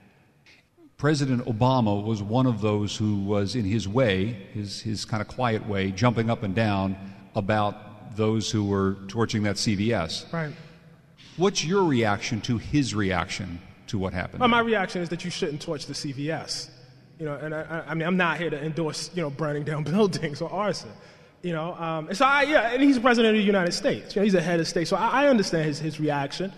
President 0.98 1.46
Obama 1.46 2.04
was 2.04 2.22
one 2.22 2.48
of 2.48 2.60
those 2.60 2.98
who 2.98 3.16
was, 3.24 3.56
in 3.56 3.64
his 3.64 3.88
way, 3.88 4.26
his, 4.54 4.82
his 4.82 5.06
kind 5.06 5.22
of 5.22 5.30
quiet 5.30 5.66
way, 5.68 5.92
jumping 5.92 6.30
up 6.30 6.44
and 6.44 6.54
down 6.54 6.98
about 7.34 8.18
those 8.18 8.52
who 8.52 8.66
were 8.66 8.98
torching 9.08 9.44
that 9.44 9.56
CVS. 9.56 10.32
Right. 10.34 10.54
What's 11.38 11.64
your 11.64 11.86
reaction 11.86 12.42
to 12.42 12.58
his 12.58 12.94
reaction 12.94 13.62
to 13.88 13.98
what 13.98 14.12
happened? 14.12 14.42
Well, 14.42 14.50
my 14.50 14.60
reaction 14.60 15.02
is 15.02 15.08
that 15.10 15.24
you 15.24 15.32
shouldn't 15.32 15.62
torch 15.62 15.86
the 15.86 15.94
CVS. 15.94 16.72
You 17.20 17.26
know, 17.28 17.36
and 17.36 17.56
I, 17.56 17.86
I 17.88 17.94
mean, 17.94 18.06
I'm 18.06 18.18
not 18.18 18.38
here 18.38 18.50
to 18.50 18.62
endorse, 18.62 19.12
you 19.16 19.22
know, 19.22 19.30
burning 19.30 19.64
down 19.64 19.84
buildings 19.86 20.42
or 20.42 20.52
arson. 20.52 20.92
You 21.46 21.54
know, 21.54 21.76
um, 21.76 22.08
and 22.08 22.18
so 22.18 22.26
I, 22.26 22.42
yeah, 22.42 22.72
and 22.72 22.82
he's 22.82 22.96
the 22.96 23.02
president 23.02 23.36
of 23.36 23.40
the 23.40 23.46
United 23.46 23.74
States. 23.74 24.16
You 24.16 24.20
know, 24.20 24.24
he's 24.24 24.34
a 24.34 24.42
head 24.42 24.60
of 24.60 24.68
state. 24.68 24.88
So 24.88 24.96
I, 24.96 25.26
I 25.26 25.28
understand 25.28 25.66
his, 25.66 25.78
his 25.78 26.00
reaction. 26.00 26.52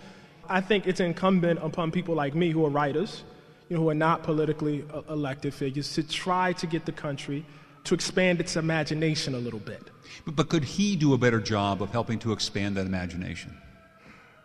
I 0.48 0.62
think 0.62 0.86
it's 0.86 0.98
incumbent 0.98 1.58
upon 1.62 1.90
people 1.90 2.14
like 2.14 2.34
me 2.34 2.52
who 2.52 2.64
are 2.64 2.70
writers, 2.70 3.22
you 3.68 3.76
know, 3.76 3.82
who 3.82 3.90
are 3.90 3.94
not 3.94 4.22
politically 4.22 4.86
uh, 4.94 5.02
elected 5.10 5.52
figures, 5.52 5.92
to 5.92 6.02
try 6.02 6.54
to 6.54 6.66
get 6.66 6.86
the 6.86 6.92
country 6.92 7.44
to 7.84 7.92
expand 7.92 8.40
its 8.40 8.56
imagination 8.56 9.34
a 9.34 9.38
little 9.38 9.58
bit. 9.58 9.90
But, 10.24 10.36
but 10.36 10.48
could 10.48 10.64
he 10.64 10.96
do 10.96 11.12
a 11.12 11.18
better 11.18 11.38
job 11.38 11.82
of 11.82 11.90
helping 11.90 12.18
to 12.20 12.32
expand 12.32 12.78
that 12.78 12.86
imagination? 12.86 13.58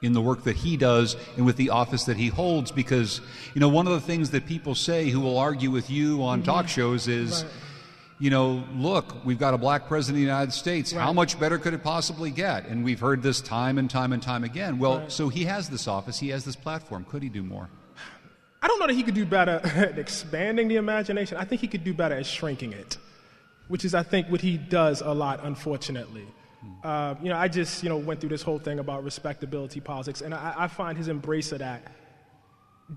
in 0.01 0.11
the 0.11 0.19
work 0.19 0.43
that 0.43 0.57
he 0.57 0.75
does 0.75 1.15
and 1.37 1.45
with 1.45 1.55
the 1.55 1.69
office 1.69 2.03
that 2.03 2.17
he 2.17 2.27
holds 2.27 2.73
because 2.73 3.21
you 3.53 3.61
know 3.61 3.69
one 3.69 3.87
of 3.87 3.93
the 3.93 4.01
things 4.01 4.31
that 4.31 4.45
people 4.45 4.75
say 4.75 5.09
who 5.09 5.21
will 5.21 5.37
argue 5.37 5.71
with 5.71 5.89
you 5.89 6.21
on 6.21 6.39
mm-hmm. 6.39 6.45
talk 6.45 6.67
shows 6.67 7.07
is 7.07 7.43
right 7.43 7.53
you 8.19 8.29
know, 8.29 8.63
look, 8.75 9.25
we've 9.25 9.39
got 9.39 9.53
a 9.53 9.57
black 9.57 9.87
president 9.87 10.17
of 10.17 10.25
the 10.25 10.31
United 10.31 10.53
States. 10.53 10.93
Right. 10.93 11.03
How 11.03 11.13
much 11.13 11.39
better 11.39 11.57
could 11.57 11.73
it 11.73 11.83
possibly 11.83 12.31
get? 12.31 12.67
And 12.67 12.83
we've 12.83 12.99
heard 12.99 13.21
this 13.21 13.41
time 13.41 13.77
and 13.77 13.89
time 13.89 14.13
and 14.13 14.21
time 14.21 14.43
again. 14.43 14.79
Well, 14.79 14.99
right. 14.99 15.11
so 15.11 15.29
he 15.29 15.45
has 15.45 15.69
this 15.69 15.87
office, 15.87 16.19
he 16.19 16.29
has 16.29 16.45
this 16.45 16.55
platform. 16.55 17.05
Could 17.05 17.23
he 17.23 17.29
do 17.29 17.43
more? 17.43 17.69
I 18.61 18.67
don't 18.67 18.79
know 18.79 18.87
that 18.87 18.93
he 18.93 19.03
could 19.03 19.15
do 19.15 19.25
better 19.25 19.59
at 19.75 19.99
expanding 19.99 20.69
the 20.69 20.77
imagination. 20.77 21.37
I 21.37 21.43
think 21.43 21.59
he 21.61 21.67
could 21.67 21.83
do 21.83 21.93
better 21.93 22.15
at 22.15 22.25
shrinking 22.25 22.71
it, 22.71 22.97
which 23.67 23.83
is, 23.83 23.93
I 23.93 24.03
think, 24.03 24.29
what 24.29 24.39
he 24.41 24.57
does 24.57 25.01
a 25.01 25.13
lot, 25.13 25.43
unfortunately. 25.43 26.25
Hmm. 26.61 26.87
Uh, 26.87 27.15
you 27.21 27.29
know, 27.29 27.35
I 27.35 27.49
just, 27.49 27.83
you 27.83 27.89
know, 27.89 27.97
went 27.97 28.21
through 28.21 28.29
this 28.29 28.41
whole 28.41 28.59
thing 28.59 28.79
about 28.79 29.03
respectability 29.03 29.81
politics, 29.81 30.21
and 30.21 30.33
I, 30.33 30.53
I 30.57 30.67
find 30.67 30.97
his 30.97 31.09
embrace 31.09 31.51
of 31.51 31.59
that 31.59 31.91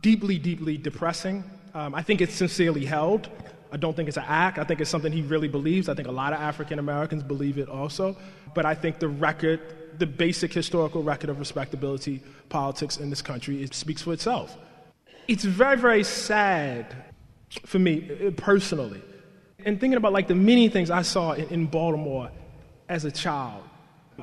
deeply, 0.00 0.38
deeply 0.38 0.76
depressing. 0.76 1.42
Um, 1.74 1.94
I 1.94 2.02
think 2.02 2.20
it's 2.20 2.34
sincerely 2.34 2.84
held. 2.84 3.28
I 3.76 3.78
don't 3.78 3.94
think 3.94 4.08
it's 4.08 4.16
an 4.16 4.24
act. 4.26 4.58
I 4.58 4.64
think 4.64 4.80
it's 4.80 4.88
something 4.88 5.12
he 5.12 5.20
really 5.20 5.48
believes. 5.48 5.90
I 5.90 5.94
think 5.94 6.08
a 6.08 6.10
lot 6.10 6.32
of 6.32 6.40
African 6.40 6.78
Americans 6.78 7.22
believe 7.22 7.58
it 7.58 7.68
also. 7.68 8.16
But 8.54 8.64
I 8.64 8.74
think 8.74 9.00
the 9.00 9.08
record, 9.08 9.60
the 9.98 10.06
basic 10.06 10.50
historical 10.50 11.02
record 11.02 11.28
of 11.28 11.38
respectability 11.38 12.22
politics 12.48 12.96
in 12.96 13.10
this 13.10 13.20
country, 13.20 13.62
it 13.62 13.74
speaks 13.74 14.00
for 14.00 14.14
itself. 14.14 14.56
It's 15.28 15.44
very, 15.44 15.76
very 15.76 16.04
sad 16.04 16.86
for 17.66 17.78
me 17.78 18.10
uh, 18.26 18.30
personally. 18.30 19.02
And 19.66 19.78
thinking 19.78 19.98
about 19.98 20.14
like 20.14 20.26
the 20.26 20.34
many 20.34 20.70
things 20.70 20.90
I 20.90 21.02
saw 21.02 21.32
in, 21.32 21.46
in 21.50 21.66
Baltimore 21.66 22.30
as 22.88 23.04
a 23.04 23.10
child. 23.10 23.62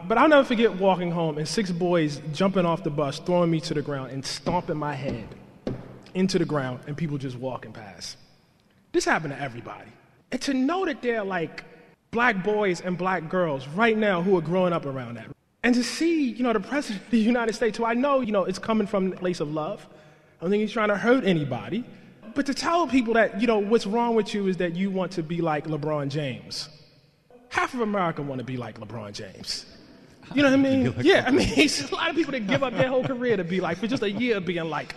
But 0.08 0.18
I'll 0.18 0.30
never 0.30 0.46
forget 0.46 0.74
walking 0.78 1.12
home 1.12 1.38
and 1.38 1.48
six 1.48 1.70
boys 1.70 2.20
jumping 2.34 2.66
off 2.66 2.84
the 2.84 2.89
bus, 2.89 3.20
throwing 3.20 3.52
me 3.52 3.60
to 3.62 3.76
the 3.76 3.84
ground, 3.84 4.13
and 4.13 4.26
stomping 4.26 4.78
my 4.78 4.96
head 4.96 5.28
into 6.16 6.39
the 6.39 6.46
ground, 6.46 6.80
and 6.88 6.98
people 6.98 7.20
just 7.20 7.38
walking 7.38 7.72
past. 7.72 8.18
This 8.94 9.06
happened 9.06 9.34
to 9.34 9.42
everybody. 9.42 9.90
And 10.32 10.40
to 10.44 10.54
know 10.54 10.86
that 10.86 11.02
there 11.02 11.20
are 11.20 11.26
like 11.26 11.66
black 12.12 12.44
boys 12.44 12.80
and 12.80 12.98
black 12.98 13.28
girls 13.28 13.68
right 13.70 13.98
now 13.98 14.22
who 14.22 14.38
are 14.38 14.42
growing 14.42 14.72
up 14.72 14.86
around 14.86 15.16
that. 15.16 15.28
And 15.64 15.74
to 15.76 15.84
see, 15.84 16.30
you 16.30 16.44
know, 16.44 16.54
the 16.54 16.60
president 16.60 17.04
of 17.04 17.12
the 17.12 17.18
United 17.34 17.54
States, 17.54 17.78
who 17.78 17.86
I 17.86 17.96
know, 17.96 18.22
you 18.22 18.32
know, 18.32 18.46
it's 18.46 18.60
coming 18.60 18.86
from 18.88 19.12
a 19.12 19.16
place 19.16 19.40
of 19.40 19.52
love. 19.52 19.86
I 20.40 20.44
don't 20.44 20.52
think 20.52 20.62
he's 20.62 20.72
trying 20.72 20.90
to 20.90 20.98
hurt 20.98 21.26
anybody. 21.26 21.84
But 22.36 22.46
to 22.46 22.54
tell 22.54 22.88
people 22.88 23.16
that, 23.16 23.42
you 23.42 23.48
know, 23.48 23.60
what's 23.60 23.86
wrong 23.88 24.16
with 24.16 24.34
you 24.34 24.48
is 24.48 24.58
that 24.58 24.76
you 24.76 24.92
want 24.92 25.12
to 25.14 25.24
be 25.24 25.42
like 25.42 25.66
LeBron 25.66 26.10
James. 26.10 26.70
Half 27.50 27.74
of 27.74 27.82
America 27.82 28.22
want 28.22 28.40
to 28.40 28.46
be 28.46 28.58
like 28.58 28.80
LeBron 28.80 29.14
James. 29.14 29.66
You 30.36 30.44
know 30.44 30.50
what 30.50 30.60
I 30.60 30.62
mean? 30.70 30.96
Like 30.96 31.06
yeah, 31.06 31.26
I 31.28 31.32
mean, 31.32 31.50
it's 31.58 31.90
a 31.92 31.96
lot 31.96 32.10
of 32.12 32.16
people 32.16 32.32
that 32.34 32.46
give 32.48 32.64
up 32.64 32.74
their 32.74 32.90
whole 32.90 33.04
career 33.04 33.38
to 33.38 33.44
be 33.44 33.60
like, 33.60 33.78
for 33.78 33.88
just 33.88 34.04
a 34.04 34.12
year 34.12 34.38
of 34.38 34.46
being 34.46 34.66
like 34.66 34.94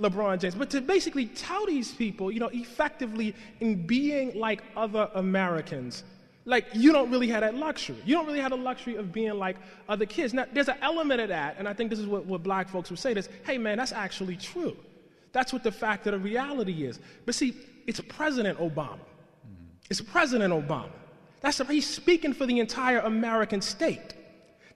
LeBron 0.00 0.38
James. 0.40 0.54
But 0.54 0.70
to 0.70 0.80
basically 0.80 1.26
tell 1.26 1.66
these 1.66 1.92
people, 1.92 2.30
you 2.30 2.40
know, 2.40 2.50
effectively 2.52 3.34
in 3.60 3.86
being 3.86 4.38
like 4.38 4.62
other 4.76 5.10
Americans, 5.14 6.04
like 6.44 6.66
you 6.74 6.92
don't 6.92 7.10
really 7.10 7.28
have 7.28 7.40
that 7.40 7.54
luxury. 7.54 7.96
You 8.04 8.14
don't 8.14 8.26
really 8.26 8.40
have 8.40 8.50
the 8.50 8.56
luxury 8.56 8.96
of 8.96 9.12
being 9.12 9.34
like 9.34 9.56
other 9.88 10.06
kids. 10.06 10.32
Now, 10.32 10.46
there's 10.52 10.68
an 10.68 10.78
element 10.80 11.20
of 11.20 11.28
that, 11.28 11.56
and 11.58 11.68
I 11.68 11.72
think 11.72 11.90
this 11.90 11.98
is 11.98 12.06
what, 12.06 12.24
what 12.26 12.42
black 12.42 12.68
folks 12.68 12.90
would 12.90 12.98
say 12.98 13.14
this 13.14 13.28
hey, 13.44 13.58
man, 13.58 13.78
that's 13.78 13.92
actually 13.92 14.36
true. 14.36 14.76
That's 15.32 15.52
what 15.52 15.62
the 15.62 15.72
fact 15.72 16.06
of 16.06 16.12
the 16.12 16.18
reality 16.18 16.86
is. 16.86 16.98
But 17.26 17.34
see, 17.34 17.56
it's 17.86 18.00
President 18.00 18.58
Obama. 18.58 18.94
Mm-hmm. 18.94 19.66
It's 19.90 20.00
President 20.00 20.54
Obama. 20.54 20.92
That's 21.40 21.58
he's 21.68 21.86
speaking 21.86 22.32
for 22.32 22.46
the 22.46 22.58
entire 22.60 23.00
American 23.00 23.60
state. 23.60 24.15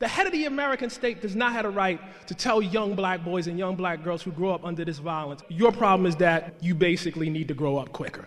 The 0.00 0.08
head 0.08 0.26
of 0.26 0.32
the 0.32 0.46
American 0.46 0.88
state 0.88 1.20
does 1.20 1.36
not 1.36 1.52
have 1.52 1.66
a 1.66 1.70
right 1.70 2.00
to 2.26 2.34
tell 2.34 2.62
young 2.62 2.94
black 2.94 3.22
boys 3.22 3.48
and 3.48 3.58
young 3.58 3.76
black 3.76 4.02
girls 4.02 4.22
who 4.22 4.32
grow 4.32 4.54
up 4.54 4.64
under 4.64 4.82
this 4.82 4.96
violence, 4.96 5.42
your 5.50 5.70
problem 5.72 6.06
is 6.06 6.16
that 6.16 6.54
you 6.60 6.74
basically 6.74 7.28
need 7.28 7.48
to 7.48 7.54
grow 7.54 7.76
up 7.76 7.92
quicker. 7.92 8.26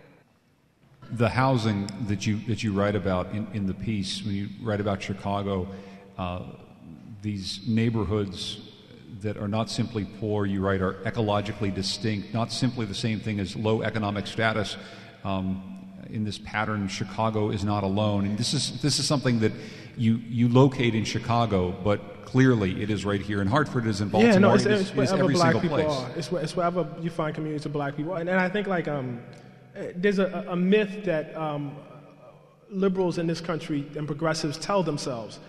The 1.14 1.30
housing 1.30 1.90
that 2.08 2.28
you, 2.28 2.38
that 2.48 2.62
you 2.62 2.74
write 2.74 2.96
about 2.96 3.32
in, 3.32 3.48
in 3.54 3.66
the 3.66 3.74
piece, 3.74 4.24
when 4.24 4.36
you 4.36 4.50
write 4.62 4.82
about 4.82 5.02
Chicago, 5.02 5.68
uh, 6.16 6.44
these 7.24 7.62
neighborhoods 7.68 8.70
that 9.22 9.38
are 9.38 9.48
not 9.48 9.68
simply 9.68 10.06
poor, 10.20 10.46
you 10.46 10.62
write, 10.62 10.82
are 10.82 10.94
ecologically 11.06 11.74
distinct, 11.74 12.36
not 12.36 12.52
simply 12.52 12.86
the 12.86 12.94
same 12.94 13.20
thing 13.20 13.40
as 13.40 13.56
low 13.56 13.82
economic 13.82 14.28
status. 14.28 14.78
Um, 15.24 15.74
in 16.12 16.24
this 16.24 16.38
pattern, 16.38 16.88
Chicago 16.88 17.50
is 17.50 17.64
not 17.64 17.84
alone. 17.84 18.26
And 18.26 18.38
this 18.38 18.54
is, 18.54 18.80
this 18.82 19.00
is 19.00 19.08
something 19.08 19.40
that 19.40 19.52
you, 19.98 20.20
you 20.28 20.50
locate 20.50 20.96
in 20.96 21.04
Chicago, 21.04 21.72
but 21.72 22.26
clearly 22.26 22.82
it 22.82 22.90
is 22.90 23.06
right 23.06 23.22
here 23.22 23.42
in 23.42 23.48
Hartford, 23.48 23.86
it 23.86 23.90
is 23.90 24.02
in 24.02 24.10
Baltimore, 24.10 24.34
yeah, 24.34 24.40
no, 24.40 24.54
it's, 24.54 24.66
it, 24.66 24.72
is, 24.72 24.82
it's 24.82 24.94
wherever 24.94 25.28
black 25.28 25.54
single 25.54 25.62
people 25.62 25.78
place. 25.78 25.92
Are. 25.92 26.10
It's, 26.18 26.32
it's 26.32 26.56
wherever 26.56 26.88
you 27.02 27.10
find 27.10 27.36
communities 27.36 27.66
of 27.66 27.74
black 27.74 27.96
people. 27.96 28.16
And, 28.16 28.30
and 28.30 28.40
I 28.40 28.50
think 28.50 28.68
like 28.68 28.88
um, 28.88 29.22
there's 29.96 30.20
a, 30.20 30.46
a, 30.50 30.56
myth 30.56 31.04
that 31.06 31.36
um, 31.36 31.76
liberals 32.70 33.18
in 33.18 33.28
this 33.28 33.42
country 33.42 33.86
and 33.96 34.08
progressives 34.08 34.58
tell 34.58 34.84
themselves, 34.84 35.40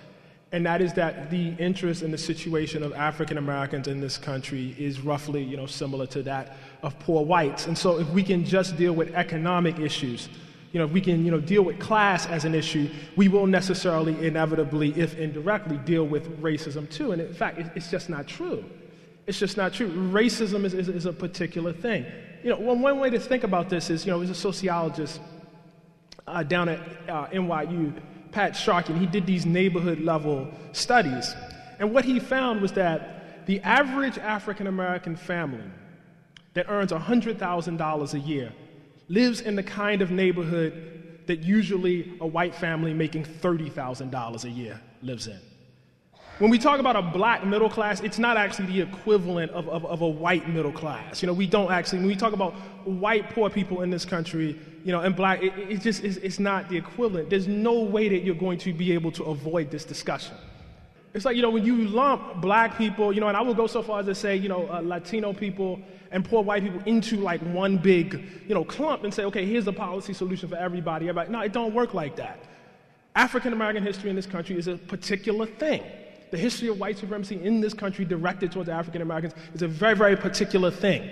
and 0.52 0.64
that 0.66 0.80
is 0.80 0.92
that 0.92 1.30
the 1.30 1.54
interest 1.58 2.02
in 2.02 2.10
the 2.10 2.18
situation 2.18 2.82
of 2.82 2.92
African 2.92 3.38
Americans 3.38 3.88
in 3.88 4.00
this 4.00 4.18
country 4.18 4.74
is 4.78 5.00
roughly, 5.00 5.42
you 5.42 5.56
know, 5.56 5.66
similar 5.66 6.06
to 6.08 6.22
that 6.22 6.56
of 6.82 6.98
poor 7.00 7.24
whites. 7.24 7.66
And 7.66 7.76
so 7.76 7.98
if 7.98 8.08
we 8.10 8.22
can 8.22 8.44
just 8.44 8.76
deal 8.76 8.92
with 8.92 9.14
economic 9.14 9.78
issues, 9.78 10.28
you 10.74 10.80
know, 10.80 10.86
if 10.86 10.90
we 10.90 11.00
can, 11.00 11.24
you 11.24 11.30
know, 11.30 11.38
deal 11.38 11.62
with 11.62 11.78
class 11.78 12.26
as 12.26 12.44
an 12.44 12.52
issue, 12.52 12.90
we 13.14 13.28
will 13.28 13.46
necessarily, 13.46 14.26
inevitably, 14.26 14.90
if 14.98 15.16
indirectly, 15.16 15.76
deal 15.76 16.04
with 16.04 16.42
racism 16.42 16.90
too. 16.90 17.12
And 17.12 17.22
in 17.22 17.32
fact, 17.32 17.60
it's 17.76 17.92
just 17.92 18.10
not 18.10 18.26
true. 18.26 18.64
It's 19.28 19.38
just 19.38 19.56
not 19.56 19.72
true. 19.72 19.88
Racism 19.88 20.64
is, 20.64 20.74
is, 20.74 20.88
is 20.88 21.06
a 21.06 21.12
particular 21.12 21.72
thing. 21.72 22.04
You 22.42 22.50
know, 22.50 22.56
one, 22.56 22.82
one 22.82 22.98
way 22.98 23.08
to 23.10 23.20
think 23.20 23.44
about 23.44 23.70
this 23.70 23.88
is, 23.88 24.04
you 24.04 24.10
know, 24.10 24.18
there's 24.18 24.30
a 24.30 24.34
sociologist 24.34 25.20
uh, 26.26 26.42
down 26.42 26.68
at 26.68 26.80
uh, 27.08 27.28
NYU, 27.28 27.92
Pat 28.32 28.56
Sharkey, 28.56 28.94
and 28.94 29.00
he 29.00 29.06
did 29.06 29.26
these 29.26 29.46
neighborhood 29.46 30.00
level 30.00 30.50
studies. 30.72 31.36
And 31.78 31.94
what 31.94 32.04
he 32.04 32.18
found 32.18 32.60
was 32.60 32.72
that 32.72 33.46
the 33.46 33.60
average 33.60 34.18
African 34.18 34.66
American 34.66 35.14
family 35.14 35.70
that 36.54 36.68
earns 36.68 36.90
$100,000 36.90 38.14
a 38.14 38.18
year 38.18 38.52
lives 39.08 39.40
in 39.40 39.56
the 39.56 39.62
kind 39.62 40.02
of 40.02 40.10
neighborhood 40.10 41.22
that 41.26 41.42
usually 41.42 42.12
a 42.20 42.26
white 42.26 42.54
family 42.54 42.92
making 42.92 43.24
$30,000 43.24 44.44
a 44.44 44.50
year 44.50 44.80
lives 45.02 45.26
in. 45.26 45.40
When 46.40 46.50
we 46.50 46.58
talk 46.58 46.80
about 46.80 46.96
a 46.96 47.02
black 47.02 47.46
middle 47.46 47.70
class, 47.70 48.00
it's 48.00 48.18
not 48.18 48.36
actually 48.36 48.66
the 48.66 48.80
equivalent 48.80 49.52
of, 49.52 49.68
of, 49.68 49.86
of, 49.86 50.00
a 50.00 50.08
white 50.08 50.48
middle 50.48 50.72
class. 50.72 51.22
You 51.22 51.28
know, 51.28 51.32
we 51.32 51.46
don't 51.46 51.70
actually, 51.70 52.00
when 52.00 52.08
we 52.08 52.16
talk 52.16 52.32
about 52.32 52.54
white 52.84 53.30
poor 53.30 53.48
people 53.48 53.82
in 53.82 53.90
this 53.90 54.04
country, 54.04 54.58
you 54.84 54.90
know, 54.90 55.00
and 55.00 55.14
black, 55.14 55.44
it, 55.44 55.52
it 55.56 55.80
just 55.80 56.02
is, 56.02 56.16
it's 56.16 56.40
not 56.40 56.68
the 56.68 56.76
equivalent. 56.76 57.30
There's 57.30 57.46
no 57.46 57.82
way 57.82 58.08
that 58.08 58.24
you're 58.24 58.34
going 58.34 58.58
to 58.58 58.72
be 58.72 58.90
able 58.92 59.12
to 59.12 59.24
avoid 59.24 59.70
this 59.70 59.84
discussion. 59.84 60.34
It's 61.14 61.24
like, 61.24 61.36
you 61.36 61.42
know, 61.42 61.50
when 61.50 61.64
you 61.64 61.86
lump 61.86 62.40
black 62.40 62.76
people, 62.76 63.12
you 63.12 63.20
know, 63.20 63.28
and 63.28 63.36
I 63.36 63.40
will 63.40 63.54
go 63.54 63.68
so 63.68 63.80
far 63.80 64.00
as 64.00 64.06
to 64.06 64.14
say, 64.16 64.34
you 64.34 64.48
know, 64.48 64.68
uh, 64.68 64.80
Latino 64.80 65.32
people 65.32 65.80
and 66.10 66.24
poor 66.24 66.42
white 66.42 66.62
people 66.62 66.80
into 66.86 67.16
like 67.16 67.40
one 67.40 67.76
big, 67.76 68.14
you 68.46 68.54
know, 68.54 68.64
clump 68.64 69.04
and 69.04 69.12
say, 69.12 69.24
okay, 69.24 69.44
here's 69.44 69.66
a 69.66 69.72
policy 69.72 70.12
solution 70.12 70.48
for 70.48 70.56
everybody. 70.56 71.08
everybody. 71.08 71.30
No, 71.30 71.40
it 71.40 71.52
don't 71.52 71.74
work 71.74 71.94
like 71.94 72.16
that. 72.16 72.38
African 73.16 73.52
American 73.52 73.82
history 73.82 74.10
in 74.10 74.16
this 74.16 74.26
country 74.26 74.58
is 74.58 74.66
a 74.66 74.76
particular 74.76 75.46
thing. 75.46 75.82
The 76.30 76.38
history 76.38 76.68
of 76.68 76.80
white 76.80 76.98
supremacy 76.98 77.40
in 77.42 77.60
this 77.60 77.74
country 77.74 78.04
directed 78.04 78.50
towards 78.50 78.68
African 78.68 79.02
Americans 79.02 79.34
is 79.54 79.62
a 79.62 79.68
very, 79.68 79.94
very 79.94 80.16
particular 80.16 80.70
thing. 80.70 81.08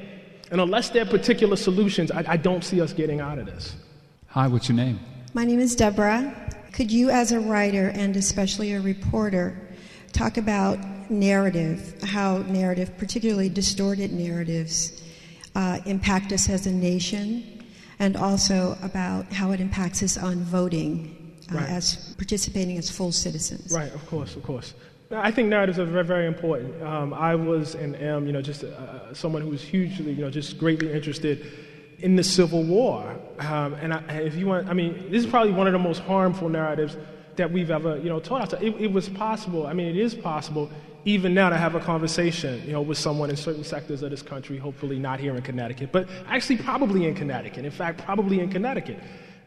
And 0.50 0.61
unless 0.61 0.90
there 0.90 1.02
are 1.02 1.09
particular 1.09 1.57
solutions, 1.57 2.11
I, 2.11 2.24
I 2.26 2.37
don't 2.37 2.64
see 2.64 2.81
us 2.81 2.92
getting 2.92 3.20
out 3.20 3.38
of 3.38 3.46
this. 3.46 3.76
Hi, 4.28 4.48
what's 4.48 4.68
your 4.68 4.76
name? 4.76 4.98
My 5.33 5.44
name 5.44 5.61
is 5.61 5.76
Deborah. 5.76 6.35
Could 6.72 6.90
you, 6.90 7.11
as 7.11 7.33
a 7.33 7.40
writer 7.40 7.88
and 7.94 8.16
especially 8.16 8.72
a 8.72 8.81
reporter, 8.81 9.57
talk 10.12 10.37
about 10.38 10.78
narrative, 11.12 12.03
how 12.03 12.38
narrative, 12.38 12.96
particularly 12.98 13.48
distorted 13.48 14.12
narratives, 14.12 15.03
uh, 15.55 15.79
impact 15.87 16.33
us 16.33 16.48
as 16.48 16.66
a 16.66 16.72
nation, 16.72 17.64
and 17.98 18.16
also 18.16 18.77
about 18.83 19.33
how 19.33 19.53
it 19.53 19.61
impacts 19.61 20.03
us 20.03 20.16
on 20.16 20.37
voting 20.40 21.37
uh, 21.53 21.57
right. 21.57 21.68
as 21.68 22.14
participating 22.16 22.79
as 22.79 22.90
full 22.90 23.12
citizens. 23.12 23.72
Right, 23.72 23.92
of 23.94 24.05
course, 24.07 24.35
of 24.35 24.42
course. 24.42 24.75
I 25.14 25.31
think 25.31 25.48
narratives 25.48 25.79
are 25.79 25.85
very, 25.85 26.05
very 26.05 26.27
important. 26.27 26.83
Um, 26.83 27.12
I 27.12 27.35
was 27.35 27.75
and 27.75 27.94
am, 27.96 28.27
you 28.27 28.33
know, 28.33 28.40
just 28.40 28.64
uh, 28.64 29.12
someone 29.12 29.42
who 29.42 29.51
was 29.51 29.61
hugely, 29.61 30.12
you 30.12 30.22
know, 30.22 30.31
just 30.31 30.59
greatly 30.59 30.90
interested 30.90 31.46
in 31.98 32.16
the 32.16 32.25
Civil 32.25 32.64
War. 32.64 33.20
Um, 33.38 33.75
and 33.75 33.92
I, 33.92 33.98
if 34.22 34.35
you 34.37 34.46
want, 34.46 34.68
I 34.68 34.72
mean, 34.72 35.11
this 35.11 35.22
is 35.25 35.31
probably 35.31 35.53
one 35.53 35.66
of 35.66 35.75
the 35.75 35.79
most 35.79 36.01
harmful 36.01 36.48
narratives 36.48 36.96
that 37.37 37.51
we've 37.51 37.70
ever, 37.70 37.98
you 37.98 38.09
know, 38.09 38.20
taught 38.20 38.53
It, 38.55 38.75
it 38.81 38.92
was 38.92 39.09
possible. 39.09 39.66
I 39.66 39.75
mean, 39.75 39.88
it 39.88 39.96
is 39.96 40.14
possible 40.14 40.70
even 41.04 41.34
now 41.34 41.48
to 41.48 41.56
have 41.56 41.74
a 41.74 41.80
conversation, 41.80 42.62
you 42.64 42.72
know, 42.72 42.82
with 42.82 42.98
someone 42.98 43.30
in 43.30 43.36
certain 43.36 43.64
sectors 43.64 44.02
of 44.02 44.10
this 44.10 44.22
country, 44.22 44.56
hopefully 44.58 44.98
not 44.98 45.18
here 45.18 45.34
in 45.34 45.42
Connecticut, 45.42 45.90
but 45.92 46.08
actually 46.28 46.58
probably 46.58 47.06
in 47.06 47.14
Connecticut. 47.14 47.64
In 47.64 47.70
fact, 47.70 48.04
probably 48.04 48.40
in 48.40 48.50
Connecticut. 48.50 48.98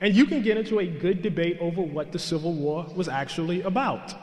And 0.02 0.14
you 0.14 0.26
can 0.26 0.42
get 0.42 0.58
into 0.58 0.80
a 0.80 0.88
good 0.88 1.22
debate 1.22 1.58
over 1.62 1.82
what 1.82 2.12
the 2.12 2.20
Civil 2.20 2.54
War 2.54 2.86
was 2.96 3.08
actually 3.08 3.62
about. 3.62 4.14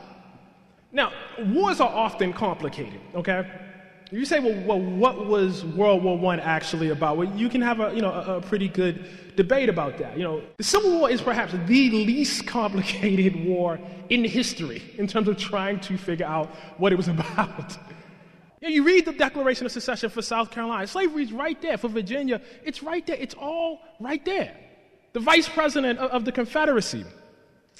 Now, 0.91 1.11
wars 1.39 1.81
are 1.81 1.89
often 1.89 2.33
complicated, 2.33 3.01
okay? 3.15 3.49
You 4.11 4.25
say, 4.25 4.39
well, 4.39 4.55
well 4.65 4.79
what 4.79 5.25
was 5.25 5.65
World 5.65 6.03
War 6.03 6.33
I 6.33 6.37
actually 6.37 6.89
about? 6.89 7.17
Well, 7.17 7.33
you 7.35 7.49
can 7.49 7.61
have 7.61 7.79
a, 7.79 7.93
you 7.93 8.01
know, 8.01 8.11
a, 8.11 8.37
a 8.37 8.41
pretty 8.41 8.67
good 8.67 9.05
debate 9.35 9.69
about 9.69 9.97
that. 9.97 10.17
You 10.17 10.23
know, 10.23 10.41
the 10.57 10.63
Civil 10.63 10.99
War 10.99 11.09
is 11.09 11.21
perhaps 11.21 11.53
the 11.53 11.89
least 11.91 12.45
complicated 12.47 13.45
war 13.45 13.79
in 14.09 14.23
history 14.23 14.83
in 14.97 15.07
terms 15.07 15.27
of 15.27 15.37
trying 15.37 15.79
to 15.81 15.97
figure 15.97 16.25
out 16.25 16.49
what 16.77 16.91
it 16.91 16.95
was 16.95 17.07
about. 17.17 17.77
You, 18.61 18.69
know, 18.69 18.75
you 18.75 18.83
read 18.83 19.05
the 19.05 19.13
Declaration 19.13 19.65
of 19.65 19.71
Secession 19.71 20.09
for 20.09 20.21
South 20.21 20.51
Carolina, 20.51 20.87
slavery 20.87 21.23
is 21.23 21.33
right 21.33 21.59
there. 21.61 21.77
For 21.77 21.87
Virginia, 21.87 22.41
it's 22.63 22.83
right 22.83 23.05
there. 23.05 23.17
It's 23.17 23.35
all 23.35 23.81
right 23.99 24.23
there. 24.23 24.55
The 25.13 25.19
vice 25.19 25.49
president 25.49 25.99
of, 25.99 26.11
of 26.11 26.25
the 26.25 26.31
Confederacy 26.31 27.05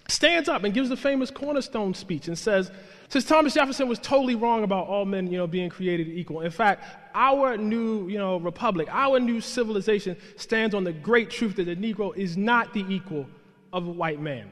stands 0.08 0.50
up 0.50 0.64
and 0.64 0.74
gives 0.74 0.90
the 0.90 0.98
famous 0.98 1.32
cornerstone 1.32 1.94
speech 1.94 2.28
and 2.28 2.38
says, 2.38 2.72
says 3.14 3.26
Thomas 3.26 3.54
Jefferson 3.54 3.88
was 3.88 4.00
totally 4.00 4.34
wrong 4.34 4.64
about 4.64 4.88
all 4.88 5.06
men, 5.06 5.28
you 5.28 5.38
know, 5.38 5.46
being 5.46 5.70
created 5.70 6.08
equal. 6.08 6.42
In 6.42 6.50
fact, 6.50 6.84
our 7.14 7.56
new, 7.56 8.08
you 8.08 8.18
know, 8.18 8.38
republic, 8.38 8.88
our 8.92 9.20
new 9.20 9.40
civilization 9.40 10.18
stands 10.36 10.74
on 10.74 10.84
the 10.84 10.92
great 10.92 11.30
truth 11.30 11.56
that 11.58 11.66
the 11.66 11.76
Negro 11.76 12.18
is 12.18 12.38
not 12.38 12.74
the 12.74 12.84
equal 12.90 13.28
of 13.72 13.88
a 13.88 13.92
white 13.92 14.20
man. 14.20 14.52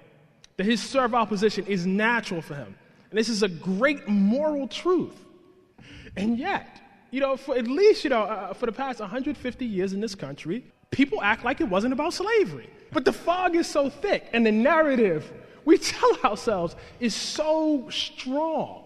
That 0.58 0.68
his 0.68 0.80
servile 0.80 1.26
position 1.26 1.66
is 1.66 1.88
natural 1.88 2.40
for 2.40 2.54
him. 2.54 2.76
And 3.10 3.18
this 3.18 3.30
is 3.30 3.42
a 3.42 3.48
great 3.48 4.08
moral 4.08 4.68
truth. 4.68 5.26
And 6.16 6.38
yet, 6.38 6.82
you 7.10 7.20
know, 7.20 7.38
for 7.38 7.58
at 7.58 7.66
least, 7.66 8.04
you 8.04 8.12
know, 8.12 8.22
uh, 8.22 8.54
for 8.54 8.68
the 8.68 8.72
past 8.72 9.00
150 9.00 9.66
years 9.66 9.94
in 9.94 10.00
this 10.02 10.14
country, 10.14 10.64
people 10.92 11.20
act 11.24 11.44
like 11.44 11.62
it 11.62 11.68
wasn't 11.68 11.94
about 11.94 12.14
slavery. 12.14 12.70
But 12.92 13.06
the 13.06 13.14
fog 13.14 13.56
is 13.56 13.68
so 13.68 13.90
thick, 13.90 14.30
and 14.34 14.46
the 14.46 14.52
narrative 14.52 15.34
we 15.66 15.78
tell 15.78 16.18
ourselves 16.24 16.76
is 17.00 17.16
so 17.16 17.88
strong. 17.90 18.84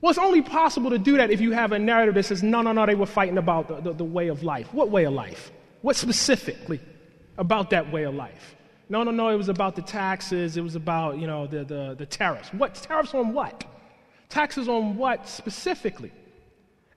Well, 0.00 0.10
it's 0.10 0.18
only 0.18 0.42
possible 0.42 0.90
to 0.90 0.98
do 0.98 1.18
that 1.18 1.30
if 1.30 1.40
you 1.40 1.52
have 1.52 1.72
a 1.72 1.78
narrative 1.78 2.14
that 2.14 2.24
says, 2.24 2.42
no, 2.42 2.62
no, 2.62 2.72
no, 2.72 2.86
they 2.86 2.94
were 2.94 3.06
fighting 3.06 3.36
about 3.36 3.68
the, 3.68 3.80
the, 3.80 3.92
the 3.92 4.04
way 4.04 4.28
of 4.28 4.42
life. 4.42 4.72
What 4.72 4.90
way 4.90 5.04
of 5.04 5.12
life? 5.12 5.50
What 5.82 5.96
specifically 5.96 6.80
about 7.36 7.70
that 7.70 7.92
way 7.92 8.04
of 8.04 8.14
life? 8.14 8.56
No, 8.88 9.02
no, 9.02 9.10
no, 9.10 9.28
it 9.28 9.36
was 9.36 9.48
about 9.48 9.76
the 9.76 9.82
taxes. 9.82 10.56
It 10.56 10.62
was 10.62 10.74
about, 10.74 11.18
you 11.18 11.26
know, 11.26 11.46
the, 11.46 11.64
the, 11.64 11.94
the 11.98 12.06
tariffs. 12.06 12.48
What? 12.52 12.74
Tariffs 12.74 13.14
on 13.14 13.32
what? 13.32 13.64
Taxes 14.28 14.68
on 14.68 14.96
what 14.96 15.28
specifically? 15.28 16.12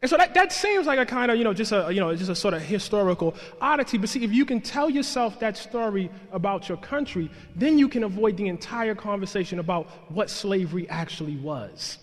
And 0.03 0.09
so 0.09 0.17
that, 0.17 0.33
that 0.33 0.51
seems 0.51 0.85
like 0.85 0.99
a 0.99 1.05
kind 1.05 1.31
of, 1.31 1.37
you 1.37 1.45
know, 1.45 1.53
just 1.53 1.71
a, 1.71 1.87
you 1.89 2.01
know, 2.01 2.13
just 2.13 2.29
a 2.29 2.35
sort 2.35 2.53
of 2.53 2.61
historical 2.61 3.35
oddity. 3.61 3.97
But 3.97 4.09
see, 4.09 4.21
if 4.21 4.33
you 4.33 4.45
can 4.45 4.59
tell 4.59 4.89
yourself 4.89 5.39
that 5.39 5.55
story 5.55 6.11
about 6.33 6.67
your 6.67 6.77
country, 6.77 7.31
then 7.55 7.79
you 7.79 7.87
can 7.87 8.03
avoid 8.03 8.35
the 8.35 8.49
entire 8.49 8.95
conversation 8.95 9.59
about 9.59 9.87
what 10.11 10.29
slavery 10.29 10.89
actually 10.89 11.37
was. 11.37 11.99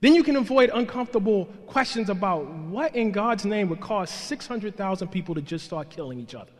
Then 0.00 0.14
you 0.14 0.22
can 0.22 0.36
avoid 0.36 0.70
uncomfortable 0.72 1.46
questions 1.66 2.08
about 2.08 2.46
what 2.46 2.94
in 2.94 3.10
God's 3.10 3.44
name 3.44 3.68
would 3.68 3.80
cause 3.80 4.10
600,000 4.10 5.08
people 5.08 5.34
to 5.34 5.42
just 5.42 5.64
start 5.64 5.90
killing 5.90 6.20
each 6.20 6.36
other. 6.36 6.52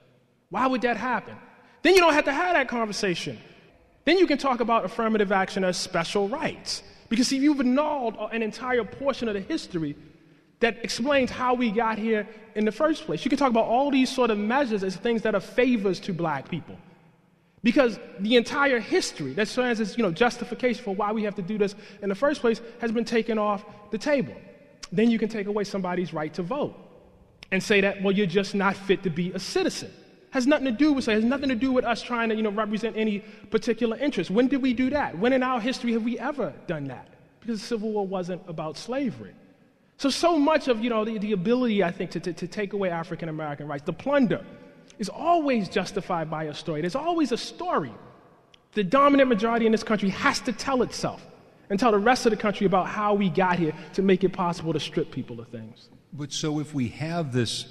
Why 0.50 0.66
would 0.66 0.82
that 0.82 0.96
happen? 0.96 1.37
Then 1.82 1.94
you 1.94 2.00
don't 2.00 2.14
have 2.14 2.24
to 2.24 2.32
have 2.32 2.54
that 2.54 2.66
conversation. 2.66 3.38
Then 4.06 4.18
you 4.18 4.26
can 4.26 4.38
talk 4.38 4.58
about 4.58 4.84
affirmative 4.84 5.30
action 5.30 5.62
as 5.62 5.76
special 5.76 6.28
rights. 6.28 6.82
Because 7.08 7.28
see, 7.28 7.37
if 7.37 7.44
you've 7.44 7.60
annulled 7.60 8.16
an 8.32 8.42
entire 8.42 8.82
portion 8.82 9.28
of 9.28 9.34
the 9.34 9.40
history 9.40 9.94
that 10.64 10.83
explains 10.83 11.31
how 11.31 11.53
we 11.53 11.70
got 11.70 11.98
here 11.98 12.27
in 12.55 12.64
the 12.64 12.72
first 12.72 13.05
place. 13.05 13.22
You 13.22 13.29
can 13.29 13.38
talk 13.38 13.50
about 13.50 13.66
all 13.66 13.90
these 13.90 14.09
sort 14.09 14.31
of 14.31 14.38
measures 14.38 14.83
as 14.83 14.96
things 14.96 15.20
that 15.20 15.35
are 15.35 15.40
favors 15.40 16.00
to 16.00 16.14
black 16.14 16.48
people. 16.48 16.79
Because 17.62 17.98
the 18.20 18.37
entire 18.37 18.81
history 18.81 19.35
that 19.35 19.46
stands 19.46 19.79
as 19.79 19.98
you 19.98 20.03
know, 20.03 20.11
justification 20.11 20.83
for 20.83 20.94
why 20.94 21.12
we 21.12 21.22
have 21.24 21.35
to 21.35 21.42
do 21.42 21.59
this 21.59 21.74
in 22.00 22.09
the 22.09 22.14
first 22.14 22.40
place 22.40 22.62
has 22.81 22.90
been 22.90 23.05
taken 23.05 23.38
off 23.38 23.62
the 23.90 23.98
table. 23.98 24.35
Then 24.90 25.11
you 25.11 25.18
can 25.18 25.29
take 25.29 25.48
away 25.48 25.64
somebody's 25.64 26.14
right 26.14 26.33
to 26.33 26.42
vote 26.42 26.74
and 27.53 27.62
say 27.62 27.83
that, 27.83 28.03
well, 28.03 28.12
you're 28.12 28.27
just 28.27 28.55
not 28.55 28.74
fit 28.74 29.03
to 29.03 29.11
be 29.11 29.33
a 29.33 29.38
citizen. 29.38 29.92
Has 30.31 30.46
nothing 30.46 30.64
to 30.64 30.72
do 30.72 30.94
with 30.94 31.05
has 31.07 31.24
nothing 31.24 31.50
to 31.50 31.55
do 31.55 31.72
with 31.72 31.85
us 31.85 32.00
trying 32.00 32.31
to 32.31 32.35
you 32.35 32.42
know, 32.42 32.50
represent 32.50 32.96
any 32.96 33.22
particular 33.50 33.98
interest. 33.98 34.31
When 34.31 34.48
did 34.48 34.62
we 34.62 34.72
do 34.72 34.88
that? 34.90 35.18
When 35.18 35.35
in 35.35 35.42
our 35.42 35.61
history 35.61 35.92
have 35.92 36.05
we 36.05 36.18
ever 36.18 36.55
done 36.66 36.85
that? 36.85 37.09
Because 37.40 37.61
the 37.61 37.66
Civil 37.66 37.92
War 37.92 38.07
wasn't 38.07 38.40
about 38.48 38.79
slavery. 38.79 39.35
So, 39.96 40.11
so 40.11 40.38
much 40.38 40.68
of 40.68 40.83
you 40.83 40.90
know, 40.90 41.04
the, 41.04 41.18
the 41.18 41.33
ability, 41.33 41.83
I 41.85 41.90
think, 41.90 42.11
to, 42.12 42.20
to, 42.20 42.33
to 42.33 42.46
take 42.46 42.72
away 42.72 42.90
African 42.90 43.28
American 43.28 43.68
rights, 43.68 43.85
the 43.85 43.92
plunder, 43.92 44.44
is 44.98 45.09
always 45.09 45.68
justified 45.68 46.30
by 46.30 46.44
a 46.44 46.54
story. 46.54 46.80
There's 46.80 46.94
always 46.94 47.33
a 47.33 47.37
story. 47.37 47.92
The 48.72 48.85
dominant 48.85 49.28
majority 49.28 49.66
in 49.66 49.72
this 49.72 49.85
country 49.85 50.11
has 50.11 50.40
to 50.40 50.52
tell 50.52 50.83
itself 50.83 51.24
and 51.70 51.78
tell 51.78 51.92
the 51.92 51.98
rest 51.98 52.26
of 52.26 52.30
the 52.30 52.37
country 52.37 52.66
about 52.66 52.88
how 52.88 53.14
we 53.14 53.30
got 53.30 53.59
here 53.59 53.72
to 53.94 54.02
make 54.02 54.24
it 54.24 54.33
possible 54.33 54.72
to 54.72 54.80
strip 54.80 55.11
people 55.11 55.40
of 55.40 55.48
things. 55.48 55.88
But 56.12 56.33
so 56.33 56.61
if 56.61 56.74
we 56.74 56.88
have 56.88 57.33
this 57.33 57.66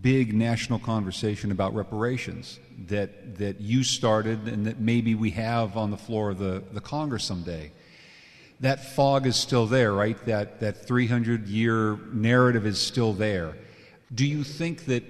big 0.00 0.34
national 0.34 0.80
conversation 0.80 1.52
about 1.52 1.74
reparations 1.74 2.58
that, 2.86 3.36
that 3.36 3.60
you 3.60 3.84
started 3.84 4.48
and 4.48 4.66
that 4.66 4.80
maybe 4.80 5.14
we 5.14 5.30
have 5.30 5.76
on 5.76 5.90
the 5.90 5.96
floor 5.96 6.30
of 6.30 6.38
the, 6.38 6.62
the 6.72 6.80
Congress 6.80 7.24
someday, 7.24 7.70
that 8.60 8.94
fog 8.94 9.26
is 9.26 9.36
still 9.36 9.66
there, 9.66 9.92
right? 9.92 10.22
That, 10.26 10.60
that 10.60 10.86
300 10.86 11.48
year 11.48 11.98
narrative 12.12 12.66
is 12.66 12.80
still 12.80 13.12
there. 13.12 13.54
Do 14.14 14.26
you 14.26 14.44
think 14.44 14.86
that 14.86 15.04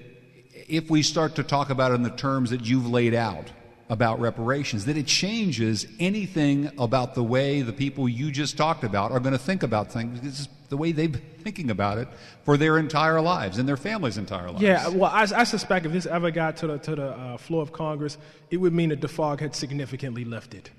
if 0.67 0.89
we 0.89 1.01
start 1.01 1.35
to 1.35 1.43
talk 1.43 1.69
about 1.69 1.91
it 1.91 1.95
in 1.95 2.03
the 2.03 2.09
terms 2.09 2.49
that 2.49 2.65
you've 2.65 2.87
laid 2.87 3.13
out 3.13 3.51
about 3.89 4.19
reparations, 4.19 4.85
that 4.85 4.97
it 4.97 5.07
changes 5.07 5.87
anything 5.99 6.71
about 6.77 7.15
the 7.15 7.23
way 7.23 7.61
the 7.61 7.71
people 7.71 8.09
you 8.09 8.31
just 8.31 8.57
talked 8.57 8.83
about 8.83 9.11
are 9.11 9.19
going 9.19 9.33
to 9.33 9.39
think 9.39 9.63
about 9.63 9.91
things? 9.91 10.19
This 10.19 10.41
is 10.41 10.49
the 10.67 10.75
way 10.75 10.91
they've 10.91 11.11
been 11.11 11.21
thinking 11.41 11.71
about 11.71 11.97
it 11.97 12.09
for 12.43 12.57
their 12.57 12.77
entire 12.77 13.21
lives 13.21 13.57
and 13.57 13.69
their 13.69 13.77
families' 13.77 14.17
entire 14.17 14.51
lives. 14.51 14.61
Yeah, 14.61 14.89
well, 14.89 15.09
I, 15.09 15.21
I 15.21 15.43
suspect 15.45 15.85
if 15.85 15.93
this 15.93 16.05
ever 16.05 16.31
got 16.31 16.57
to 16.57 16.67
the, 16.67 16.77
to 16.79 16.95
the 16.95 17.07
uh, 17.11 17.37
floor 17.37 17.61
of 17.61 17.71
Congress, 17.71 18.17
it 18.51 18.57
would 18.57 18.73
mean 18.73 18.89
that 18.89 18.99
the 18.99 19.07
fog 19.07 19.39
had 19.39 19.55
significantly 19.55 20.25
lifted. 20.25 20.69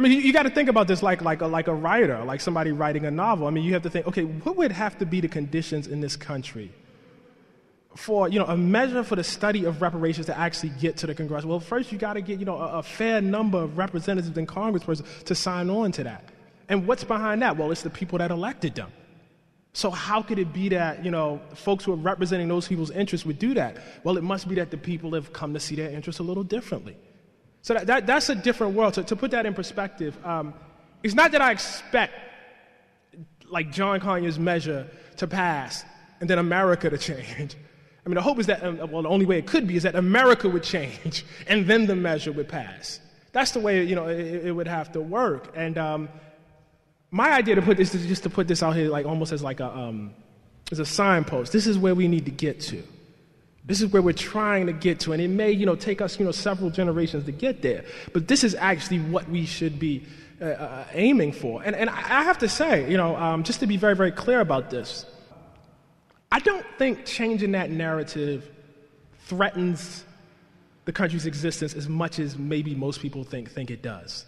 I 0.00 0.02
mean, 0.02 0.12
you, 0.12 0.20
you 0.20 0.32
got 0.32 0.44
to 0.44 0.50
think 0.50 0.70
about 0.70 0.88
this 0.88 1.02
like, 1.02 1.20
like, 1.20 1.42
a, 1.42 1.46
like 1.46 1.68
a 1.68 1.74
writer, 1.74 2.24
like 2.24 2.40
somebody 2.40 2.72
writing 2.72 3.04
a 3.04 3.10
novel. 3.10 3.46
I 3.46 3.50
mean, 3.50 3.64
you 3.64 3.74
have 3.74 3.82
to 3.82 3.90
think, 3.90 4.06
okay, 4.06 4.22
what 4.22 4.56
would 4.56 4.72
have 4.72 4.96
to 4.96 5.04
be 5.04 5.20
the 5.20 5.28
conditions 5.28 5.86
in 5.86 6.00
this 6.00 6.16
country 6.16 6.72
for, 7.96 8.26
you 8.26 8.38
know, 8.38 8.46
a 8.46 8.56
measure 8.56 9.04
for 9.04 9.14
the 9.14 9.22
study 9.22 9.66
of 9.66 9.82
reparations 9.82 10.24
to 10.28 10.38
actually 10.38 10.70
get 10.80 10.96
to 10.96 11.06
the 11.06 11.14
Congress? 11.14 11.44
Well, 11.44 11.60
first 11.60 11.92
you 11.92 11.98
got 11.98 12.14
to 12.14 12.22
get, 12.22 12.38
you 12.38 12.46
know, 12.46 12.56
a, 12.56 12.78
a 12.78 12.82
fair 12.82 13.20
number 13.20 13.58
of 13.58 13.76
representatives 13.76 14.38
and 14.38 14.48
congresspersons 14.48 15.24
to 15.24 15.34
sign 15.34 15.68
on 15.68 15.92
to 15.92 16.04
that. 16.04 16.24
And 16.70 16.86
what's 16.86 17.04
behind 17.04 17.42
that? 17.42 17.58
Well, 17.58 17.70
it's 17.70 17.82
the 17.82 17.90
people 17.90 18.16
that 18.20 18.30
elected 18.30 18.76
them. 18.76 18.90
So 19.74 19.90
how 19.90 20.22
could 20.22 20.38
it 20.38 20.50
be 20.50 20.70
that, 20.70 21.04
you 21.04 21.10
know, 21.10 21.42
folks 21.52 21.84
who 21.84 21.92
are 21.92 21.96
representing 21.96 22.48
those 22.48 22.66
people's 22.66 22.90
interests 22.90 23.26
would 23.26 23.38
do 23.38 23.52
that? 23.52 23.76
Well, 24.02 24.16
it 24.16 24.24
must 24.24 24.48
be 24.48 24.54
that 24.54 24.70
the 24.70 24.78
people 24.78 25.12
have 25.12 25.34
come 25.34 25.52
to 25.52 25.60
see 25.60 25.74
their 25.74 25.90
interests 25.90 26.20
a 26.20 26.22
little 26.22 26.42
differently. 26.42 26.96
So 27.62 27.74
that, 27.74 27.86
that, 27.86 28.06
that's 28.06 28.28
a 28.28 28.34
different 28.34 28.74
world. 28.74 28.94
So 28.94 29.02
to 29.02 29.16
put 29.16 29.30
that 29.32 29.46
in 29.46 29.54
perspective, 29.54 30.16
um, 30.24 30.54
it's 31.02 31.14
not 31.14 31.32
that 31.32 31.42
I 31.42 31.52
expect 31.52 32.14
like 33.48 33.72
John 33.72 34.00
Conyers' 34.00 34.38
measure 34.38 34.86
to 35.16 35.26
pass 35.26 35.84
and 36.20 36.30
then 36.30 36.38
America 36.38 36.88
to 36.88 36.98
change. 37.10 37.56
I 38.04 38.08
mean, 38.08 38.14
the 38.14 38.22
hope 38.22 38.38
is 38.38 38.46
that, 38.46 38.64
um, 38.64 38.78
well, 38.90 39.02
the 39.02 39.08
only 39.08 39.26
way 39.26 39.38
it 39.38 39.46
could 39.46 39.66
be 39.66 39.76
is 39.76 39.82
that 39.82 39.94
America 39.94 40.48
would 40.48 40.62
change 40.62 41.24
and 41.46 41.66
then 41.66 41.86
the 41.86 41.96
measure 41.96 42.32
would 42.32 42.48
pass. 42.48 43.00
That's 43.32 43.52
the 43.52 43.60
way, 43.60 43.84
you 43.84 43.94
know, 43.94 44.08
it, 44.08 44.46
it 44.46 44.52
would 44.52 44.66
have 44.66 44.92
to 44.92 45.00
work. 45.00 45.52
And 45.54 45.76
um, 45.78 46.08
my 47.10 47.32
idea 47.32 47.56
to 47.56 47.62
put 47.62 47.76
this 47.76 47.94
is 47.94 48.06
just 48.06 48.22
to 48.22 48.30
put 48.30 48.48
this 48.48 48.62
out 48.62 48.74
here 48.74 48.88
like 48.88 49.06
almost 49.06 49.32
as 49.32 49.42
like 49.42 49.60
a, 49.60 49.66
um, 49.66 50.14
as 50.72 50.78
a 50.78 50.86
signpost. 50.86 51.52
This 51.52 51.66
is 51.66 51.78
where 51.78 51.94
we 51.94 52.08
need 52.08 52.24
to 52.24 52.30
get 52.30 52.60
to. 52.60 52.82
This 53.70 53.82
is 53.82 53.92
where 53.92 54.02
we're 54.02 54.12
trying 54.12 54.66
to 54.66 54.72
get 54.72 54.98
to, 55.00 55.12
and 55.12 55.22
it 55.22 55.28
may, 55.28 55.52
you 55.52 55.64
know, 55.64 55.76
take 55.76 56.00
us, 56.00 56.18
you 56.18 56.24
know, 56.24 56.32
several 56.32 56.70
generations 56.70 57.22
to 57.26 57.30
get 57.30 57.62
there. 57.62 57.84
But 58.12 58.26
this 58.26 58.42
is 58.42 58.56
actually 58.56 58.98
what 58.98 59.30
we 59.30 59.46
should 59.46 59.78
be 59.78 60.06
uh, 60.42 60.46
uh, 60.46 60.84
aiming 60.92 61.30
for. 61.30 61.62
And, 61.62 61.76
and 61.76 61.88
I 61.88 62.24
have 62.24 62.38
to 62.38 62.48
say, 62.48 62.90
you 62.90 62.96
know, 62.96 63.14
um, 63.14 63.44
just 63.44 63.60
to 63.60 63.68
be 63.68 63.76
very, 63.76 63.94
very 63.94 64.10
clear 64.10 64.40
about 64.40 64.70
this, 64.70 65.06
I 66.32 66.40
don't 66.40 66.66
think 66.78 67.06
changing 67.06 67.52
that 67.52 67.70
narrative 67.70 68.50
threatens 69.26 70.02
the 70.84 70.92
country's 70.92 71.26
existence 71.26 71.74
as 71.74 71.88
much 71.88 72.18
as 72.18 72.36
maybe 72.36 72.74
most 72.74 73.00
people 73.00 73.22
think, 73.22 73.52
think 73.52 73.70
it 73.70 73.82
does. 73.82 74.26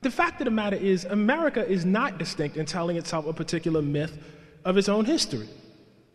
The 0.00 0.10
fact 0.10 0.40
of 0.40 0.46
the 0.46 0.50
matter 0.50 0.74
is, 0.74 1.04
America 1.04 1.64
is 1.64 1.84
not 1.84 2.18
distinct 2.18 2.56
in 2.56 2.66
telling 2.66 2.96
itself 2.96 3.24
a 3.26 3.32
particular 3.32 3.82
myth 3.82 4.18
of 4.64 4.76
its 4.76 4.88
own 4.88 5.04
history. 5.04 5.48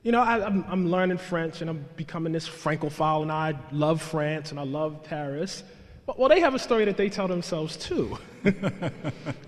You 0.05 0.11
know, 0.11 0.21
I, 0.21 0.35
am 0.35 0.43
I'm, 0.43 0.65
I'm 0.69 0.91
learning 0.91 1.17
French 1.17 1.61
and 1.61 1.69
I'm 1.69 1.83
becoming 1.95 2.31
this 2.31 2.47
Francophile, 2.47 3.23
and 3.23 3.31
I 3.31 3.55
love 3.71 4.03
France 4.03 4.51
and 4.51 4.59
I 4.59 4.63
love 4.63 5.03
Paris. 5.03 5.63
Well, 6.05 6.29
they 6.29 6.41
have 6.41 6.53
a 6.53 6.59
story 6.59 6.85
that 6.85 6.95
they 6.95 7.09
tell 7.09 7.27
themselves 7.27 7.75
too. 7.75 8.15
they 8.43 8.51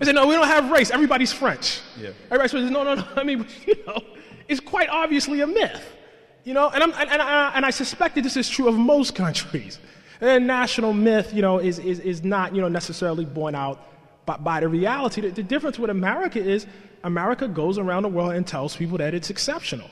say, 0.02 0.12
no, 0.12 0.26
we 0.26 0.34
don't 0.34 0.48
have 0.48 0.72
race. 0.72 0.90
Everybody's 0.90 1.32
French. 1.32 1.80
Yeah. 1.96 2.10
Everybody 2.24 2.48
says, 2.48 2.70
no, 2.72 2.82
no, 2.82 2.96
no. 2.96 3.06
I 3.16 3.22
mean, 3.22 3.46
you 3.68 3.76
know, 3.86 4.00
it's 4.48 4.58
quite 4.58 4.88
obviously 4.88 5.42
a 5.42 5.46
myth. 5.46 5.94
You 6.42 6.54
know, 6.54 6.70
and, 6.70 6.82
I'm, 6.82 6.92
and, 6.94 7.08
and, 7.08 7.22
I, 7.22 7.52
and 7.54 7.64
I 7.64 7.70
suspect 7.70 8.16
that 8.16 8.22
this 8.22 8.36
is 8.36 8.48
true 8.48 8.66
of 8.66 8.74
most 8.74 9.14
countries. 9.14 9.78
And 10.20 10.48
national 10.48 10.92
myth, 10.92 11.32
you 11.32 11.40
know, 11.40 11.58
is, 11.58 11.78
is, 11.78 12.00
is 12.00 12.24
not, 12.24 12.52
you 12.52 12.60
know, 12.60 12.68
necessarily 12.68 13.24
borne 13.24 13.54
out 13.54 13.80
by, 14.26 14.36
by 14.38 14.58
the 14.58 14.68
reality. 14.68 15.20
The, 15.20 15.30
the 15.30 15.44
difference 15.44 15.78
with 15.78 15.90
America 15.90 16.42
is 16.42 16.66
America 17.04 17.46
goes 17.46 17.78
around 17.78 18.02
the 18.02 18.08
world 18.08 18.32
and 18.32 18.44
tells 18.44 18.74
people 18.74 18.98
that 18.98 19.14
it's 19.14 19.30
exceptional. 19.30 19.88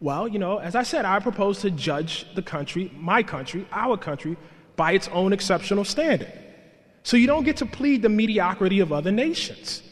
Well, 0.00 0.28
you 0.28 0.38
know, 0.38 0.58
as 0.58 0.74
I 0.74 0.84
said, 0.84 1.04
I 1.04 1.18
propose 1.18 1.60
to 1.60 1.70
judge 1.70 2.26
the 2.34 2.42
country, 2.42 2.92
my 2.94 3.22
country, 3.22 3.66
our 3.72 3.96
country, 3.96 4.36
by 4.76 4.92
its 4.92 5.08
own 5.08 5.32
exceptional 5.32 5.84
standard. 5.84 6.32
So 7.02 7.16
you 7.16 7.26
don't 7.26 7.44
get 7.44 7.56
to 7.58 7.66
plead 7.66 8.02
the 8.02 8.08
mediocrity 8.08 8.80
of 8.80 8.92
other 8.92 9.10
nations. 9.10 9.82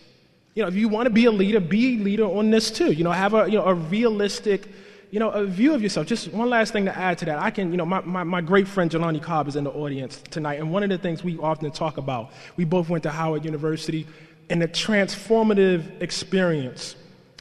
You 0.55 0.62
know, 0.62 0.69
if 0.69 0.75
you 0.75 0.88
want 0.88 1.07
to 1.07 1.11
be 1.11 1.25
a 1.25 1.31
leader, 1.31 1.61
be 1.61 1.97
a 1.97 2.05
leader 2.05 2.25
on 2.25 2.51
this 2.51 2.71
too. 2.71 2.92
You 2.92 3.05
know, 3.05 3.11
have 3.11 3.35
a, 3.35 3.47
you 3.47 3.59
know, 3.59 3.64
a 3.64 3.75
realistic 3.75 4.69
you 5.11 5.21
know, 5.21 5.31
a 5.31 5.47
view 5.47 5.73
of 5.73 5.83
yourself. 5.83 6.07
Just 6.07 6.33
one 6.33 6.51
last 6.51 6.73
thing 6.73 6.85
to 6.87 6.97
add 6.97 7.19
to 7.19 7.25
that. 7.27 7.38
I 7.38 7.51
can, 7.51 7.71
you 7.71 7.77
know, 7.77 7.87
my, 7.87 8.01
my, 8.01 8.25
my 8.25 8.40
great 8.40 8.66
friend 8.66 8.90
Jelani 8.90 9.23
Cobb 9.23 9.49
is 9.49 9.57
in 9.57 9.64
the 9.64 9.71
audience 9.71 10.23
tonight, 10.31 10.59
and 10.59 10.71
one 10.71 10.83
of 10.83 10.88
the 10.88 10.99
things 10.99 11.23
we 11.23 11.38
often 11.38 11.71
talk 11.71 11.97
about, 11.97 12.33
we 12.57 12.64
both 12.64 12.88
went 12.88 13.05
to 13.05 13.11
Howard 13.11 13.45
University, 13.45 14.07
and 14.51 14.61
the 14.61 14.69
transformative 14.69 16.03
experience 16.03 16.97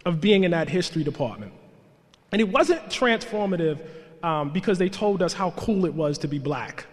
of 0.05 0.21
being 0.21 0.43
in 0.43 0.51
that 0.51 0.69
history 0.69 1.03
department. 1.03 1.51
And 2.35 2.41
it 2.41 2.49
wasn't 2.49 2.81
transformative 2.89 3.79
um, 4.21 4.49
because 4.49 4.77
they 4.77 4.89
told 4.89 5.23
us 5.23 5.31
how 5.31 5.51
cool 5.51 5.85
it 5.85 5.93
was 5.93 6.17
to 6.17 6.27
be 6.27 6.37
black. 6.37 6.85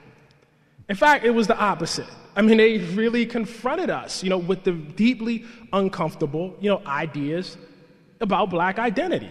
In 0.88 0.94
fact, 0.94 1.24
it 1.24 1.30
was 1.30 1.48
the 1.48 1.58
opposite. 1.58 2.06
I 2.36 2.42
mean, 2.42 2.58
they 2.58 2.78
really 2.78 3.26
confronted 3.26 3.90
us, 3.90 4.22
you 4.22 4.30
know, 4.30 4.38
with 4.38 4.62
the 4.62 4.70
deeply 4.70 5.44
uncomfortable, 5.72 6.56
you 6.60 6.70
know, 6.70 6.80
ideas 6.86 7.56
about 8.20 8.50
black 8.50 8.78
identity. 8.78 9.30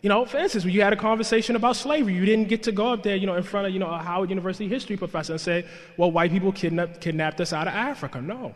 You 0.00 0.10
know, 0.10 0.24
for 0.26 0.38
instance, 0.38 0.64
when 0.64 0.74
you 0.74 0.82
had 0.82 0.92
a 0.92 0.96
conversation 1.10 1.56
about 1.56 1.74
slavery, 1.74 2.14
you 2.14 2.24
didn't 2.24 2.46
get 2.46 2.62
to 2.62 2.70
go 2.70 2.92
up 2.92 3.02
there, 3.02 3.16
you 3.16 3.26
know, 3.26 3.34
in 3.34 3.42
front 3.42 3.66
of, 3.66 3.72
you 3.72 3.80
know, 3.80 3.90
a 3.90 3.98
Howard 3.98 4.30
University 4.30 4.68
history 4.68 4.96
professor 4.96 5.32
and 5.32 5.40
say, 5.40 5.66
well, 5.96 6.12
white 6.12 6.30
people 6.30 6.52
kidnapped, 6.52 7.00
kidnapped 7.00 7.40
us 7.40 7.52
out 7.52 7.66
of 7.66 7.74
Africa. 7.74 8.20
No, 8.20 8.54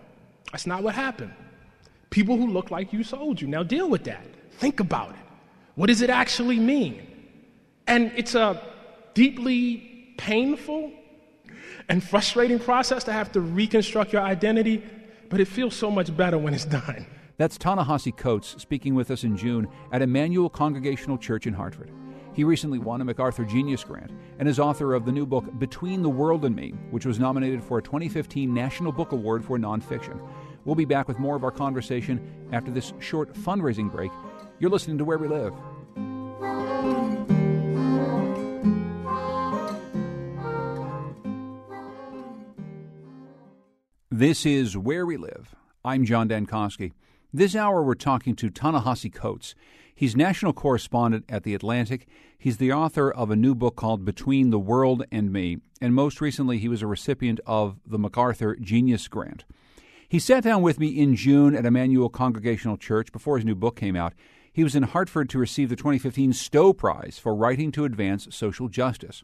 that's 0.53 0.69
not 0.69 0.85
what 0.85 0.95
happened. 0.95 1.33
People 2.11 2.37
who 2.37 2.47
look 2.47 2.71
like 2.71 2.93
you 2.93 3.03
sold 3.03 3.41
you. 3.41 3.49
Now 3.49 3.65
deal 3.65 3.91
with 3.91 4.05
that. 4.05 4.25
Think 4.61 4.79
about 4.79 5.11
it. 5.11 5.26
What 5.77 5.87
does 5.87 6.03
it 6.03 6.11
actually 6.11 6.59
mean? 6.59 7.07
And 7.87 8.11
it's 8.17 8.35
a 8.35 8.61
deeply 9.15 10.15
painful 10.19 10.91
and 11.89 12.03
frustrating 12.03 12.59
process 12.59 13.05
to 13.05 13.13
have 13.13 13.31
to 13.33 13.41
reconstruct 13.41 14.13
your 14.13 14.23
identity, 14.23 14.83
but 15.29 15.39
it 15.39 15.47
feels 15.47 15.77
so 15.77 15.91
much 15.91 16.17
better 16.17 16.39
when 16.39 16.55
it's 16.55 16.65
done. 16.65 17.07
That's 17.37 17.59
Ta-Nehisi 17.59 18.17
Coates 18.17 18.57
speaking 18.59 18.95
with 18.95 19.11
us 19.11 19.23
in 19.23 19.37
June 19.37 19.69
at 19.93 20.01
Emmanuel 20.01 20.49
Congregational 20.49 21.19
Church 21.19 21.47
in 21.47 21.53
Hartford. 21.53 21.91
He 22.33 22.45
recently 22.45 22.79
won 22.79 23.03
a 23.03 23.05
MacArthur 23.05 23.45
Genius 23.45 23.85
Grant 23.85 24.11
and 24.39 24.49
is 24.49 24.59
author 24.59 24.95
of 24.95 25.05
the 25.05 25.13
new 25.13 25.27
book 25.27 25.59
Between 25.59 26.03
the 26.03 26.09
World 26.09 26.47
and 26.47 26.57
Me, 26.57 26.71
which 26.91 27.05
was 27.05 27.19
nominated 27.19 27.63
for 27.63 27.79
a 27.79 27.83
2015 27.83 28.53
National 28.53 28.93
Book 28.93 29.13
Award 29.13 29.45
for 29.45 29.59
nonfiction. 29.59 30.19
We'll 30.65 30.75
be 30.75 30.87
back 30.87 31.07
with 31.07 31.19
more 31.19 31.37
of 31.37 31.45
our 31.45 31.51
conversation 31.51 32.49
after 32.53 32.71
this 32.71 32.95
short 32.99 33.35
fundraising 33.35 33.91
break. 33.93 34.11
You're 34.59 34.71
listening 34.71 34.97
to 34.97 35.05
Where 35.05 35.19
We 35.19 35.29
Live. 35.29 35.53
This 44.11 44.47
is 44.47 44.75
Where 44.75 45.05
We 45.05 45.19
Live. 45.19 45.55
I'm 45.85 46.07
John 46.07 46.31
Dankosky. 46.31 46.93
This 47.35 47.55
hour 47.55 47.83
we're 47.83 47.95
talking 47.97 48.35
to 48.37 48.49
Ta-Nehisi 48.49 49.13
Coates. 49.13 49.55
He's 49.95 50.17
national 50.17 50.55
correspondent 50.55 51.27
at 51.29 51.43
The 51.43 51.55
Atlantic. 51.55 52.07
He's 52.39 52.57
the 52.57 52.73
author 52.73 53.11
of 53.11 53.31
a 53.31 53.37
new 53.37 53.55
book 53.55 53.77
called 53.77 54.07
Between 54.07 54.49
the 54.49 54.59
World 54.59 55.05
and 55.13 55.31
Me, 55.31 55.59
and 55.83 55.95
most 55.95 56.23
recently 56.23 56.57
he 56.57 56.69
was 56.71 56.81
a 56.81 56.87
recipient 56.87 57.41
of 57.45 57.79
the 57.87 57.99
MacArthur 57.99 58.57
Genius 58.57 59.07
Grant. 59.07 59.45
He 60.09 60.19
sat 60.19 60.45
down 60.45 60.63
with 60.63 60.79
me 60.79 60.89
in 60.89 61.15
June 61.15 61.55
at 61.55 61.67
Emmanuel 61.67 62.09
Congregational 62.09 62.79
Church 62.79 63.13
before 63.13 63.37
his 63.37 63.45
new 63.45 63.57
book 63.57 63.77
came 63.77 63.97
out. 63.97 64.15
He 64.57 64.65
was 64.65 64.75
in 64.75 64.85
Hartford 64.85 65.29
to 65.29 65.39
receive 65.39 65.69
the 65.69 65.77
2015 65.77 66.33
Stowe 66.33 66.73
Prize 66.73 67.19
for 67.19 67.35
writing 67.35 67.71
to 67.73 67.85
advance 67.85 68.27
social 68.31 68.71
justice. 68.71 69.23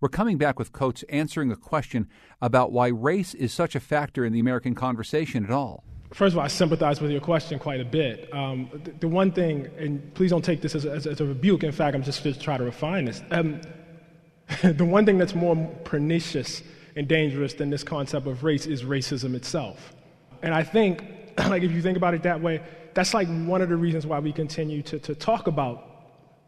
We're 0.00 0.08
coming 0.08 0.38
back 0.38 0.56
with 0.56 0.70
Coates 0.70 1.02
answering 1.08 1.50
a 1.50 1.56
question 1.56 2.08
about 2.40 2.70
why 2.70 2.86
race 2.86 3.34
is 3.34 3.52
such 3.52 3.74
a 3.74 3.80
factor 3.80 4.24
in 4.24 4.32
the 4.32 4.38
American 4.38 4.76
conversation 4.76 5.44
at 5.44 5.50
all. 5.50 5.82
First 6.12 6.34
of 6.34 6.38
all, 6.38 6.44
I 6.44 6.46
sympathize 6.46 7.00
with 7.00 7.10
your 7.10 7.20
question 7.20 7.58
quite 7.58 7.80
a 7.80 7.84
bit. 7.84 8.32
Um, 8.32 8.70
the, 8.84 8.92
the, 8.92 9.08
one 9.08 9.32
thing, 9.32 9.68
and 9.78 10.14
please 10.14 10.30
don't 10.30 10.44
take 10.44 10.60
this 10.60 10.76
as 10.76 10.84
a, 10.84 10.92
as, 10.92 11.20
a 11.20 11.26
rebuke, 11.26 11.64
in 11.64 11.72
fact, 11.72 11.96
I'm 11.96 12.04
just, 12.04 12.22
just 12.22 12.40
trying 12.40 12.60
to 12.60 12.64
refine 12.64 13.06
this. 13.06 13.20
Um, 13.32 13.62
the 14.62 14.84
one 14.84 15.04
thing 15.04 15.18
that's 15.18 15.34
more 15.34 15.56
pernicious 15.82 16.62
and 16.94 17.08
dangerous 17.08 17.54
than 17.54 17.70
this 17.70 17.82
concept 17.82 18.28
of 18.28 18.44
race 18.44 18.66
is 18.66 18.84
racism 18.84 19.34
itself. 19.34 19.92
And 20.40 20.54
I 20.54 20.62
think, 20.62 21.02
like, 21.48 21.64
if 21.64 21.72
you 21.72 21.82
think 21.82 21.96
about 21.96 22.14
it 22.14 22.22
that 22.22 22.40
way, 22.40 22.62
that's 22.94 23.14
like 23.14 23.28
one 23.28 23.62
of 23.62 23.68
the 23.68 23.76
reasons 23.76 24.06
why 24.06 24.18
we 24.18 24.32
continue 24.32 24.82
to, 24.82 24.98
to 25.00 25.14
talk 25.14 25.46
about 25.46 25.88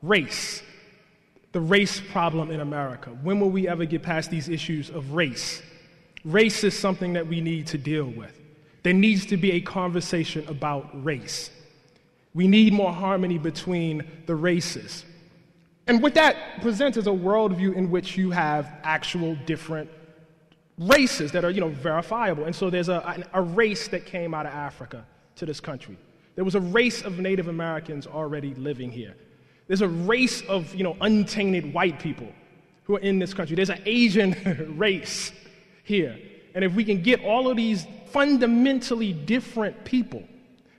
race 0.02 0.62
the 1.54 1.60
race 1.60 2.00
problem 2.00 2.50
in 2.50 2.60
America. 2.60 3.10
When 3.22 3.38
will 3.38 3.48
we 3.48 3.68
ever 3.68 3.84
get 3.84 4.02
past 4.02 4.28
these 4.28 4.48
issues 4.48 4.90
of 4.90 5.12
race? 5.12 5.62
Race 6.24 6.64
is 6.64 6.76
something 6.76 7.12
that 7.12 7.28
we 7.28 7.40
need 7.40 7.68
to 7.68 7.78
deal 7.78 8.06
with. 8.06 8.38
There 8.82 8.92
needs 8.92 9.24
to 9.26 9.36
be 9.36 9.52
a 9.52 9.60
conversation 9.60 10.44
about 10.48 11.04
race. 11.04 11.50
We 12.34 12.48
need 12.48 12.72
more 12.72 12.92
harmony 12.92 13.38
between 13.38 14.04
the 14.26 14.34
races. 14.34 15.04
And 15.86 16.02
what 16.02 16.14
that 16.14 16.60
presents 16.60 16.98
is 16.98 17.06
a 17.06 17.10
worldview 17.10 17.76
in 17.76 17.88
which 17.88 18.16
you 18.16 18.32
have 18.32 18.68
actual 18.82 19.36
different 19.46 19.88
races 20.76 21.30
that 21.32 21.44
are, 21.44 21.50
you 21.50 21.60
know, 21.60 21.68
verifiable. 21.68 22.46
And 22.46 22.56
so 22.56 22.68
there's 22.68 22.88
a, 22.88 23.24
a 23.32 23.42
race 23.42 23.86
that 23.88 24.06
came 24.06 24.34
out 24.34 24.46
of 24.46 24.52
Africa 24.52 25.06
to 25.36 25.46
this 25.46 25.60
country. 25.60 25.96
There 26.34 26.44
was 26.44 26.54
a 26.54 26.60
race 26.60 27.02
of 27.02 27.18
Native 27.18 27.48
Americans 27.48 28.06
already 28.06 28.54
living 28.54 28.90
here. 28.90 29.14
There's 29.66 29.82
a 29.82 29.88
race 29.88 30.42
of, 30.42 30.74
you 30.74 30.82
know, 30.82 30.96
untainted 31.00 31.72
white 31.72 31.98
people 31.98 32.28
who 32.84 32.96
are 32.96 33.00
in 33.00 33.18
this 33.18 33.32
country. 33.32 33.56
There's 33.56 33.70
an 33.70 33.82
Asian 33.86 34.74
race 34.78 35.32
here. 35.84 36.18
And 36.54 36.64
if 36.64 36.74
we 36.74 36.84
can 36.84 37.02
get 37.02 37.24
all 37.24 37.48
of 37.48 37.56
these 37.56 37.86
fundamentally 38.10 39.12
different 39.12 39.84
people 39.84 40.22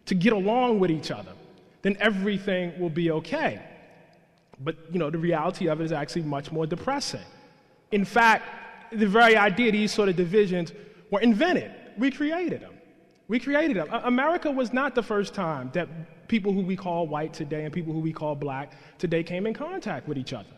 to 0.06 0.16
get 0.16 0.34
along 0.34 0.80
with 0.80 0.92
each 0.92 1.12
other, 1.12 1.32
then 1.82 1.98
everything 2.00 2.80
will 2.80 2.90
be 2.90 3.12
okay. 3.12 3.62
But, 4.60 4.76
you 4.92 5.00
know, 5.00 5.10
the 5.10 5.18
reality 5.18 5.68
of 5.68 5.82
it 5.82 5.86
is 5.86 5.92
actually 5.92 6.24
much 6.24 6.52
more 6.52 6.66
depressing. 6.66 7.26
In 7.92 8.06
fact, 8.06 8.44
the 8.92 9.08
very 9.08 9.36
idea 9.36 9.72
these 9.72 9.92
sort 9.92 10.10
of 10.10 10.16
divisions 10.16 10.72
were 11.12 11.22
invented. 11.22 11.72
We 11.98 12.12
created 12.12 12.62
them. 12.62 12.75
We 13.28 13.40
created 13.40 13.78
them. 13.78 13.88
America 13.92 14.52
was 14.52 14.72
not 14.72 14.94
the 14.94 15.02
first 15.02 15.34
time 15.34 15.72
that 15.74 16.28
people 16.28 16.54
who 16.54 16.62
we 16.62 16.76
call 16.76 17.08
white 17.08 17.34
today 17.34 17.64
and 17.66 17.74
people 17.74 17.94
who 17.94 18.00
we 18.00 18.14
call 18.14 18.36
black 18.36 18.74
today 19.00 19.24
came 19.24 19.48
in 19.48 19.54
contact 19.54 20.08
with 20.08 20.18
each 20.18 20.34
other. 20.34 20.50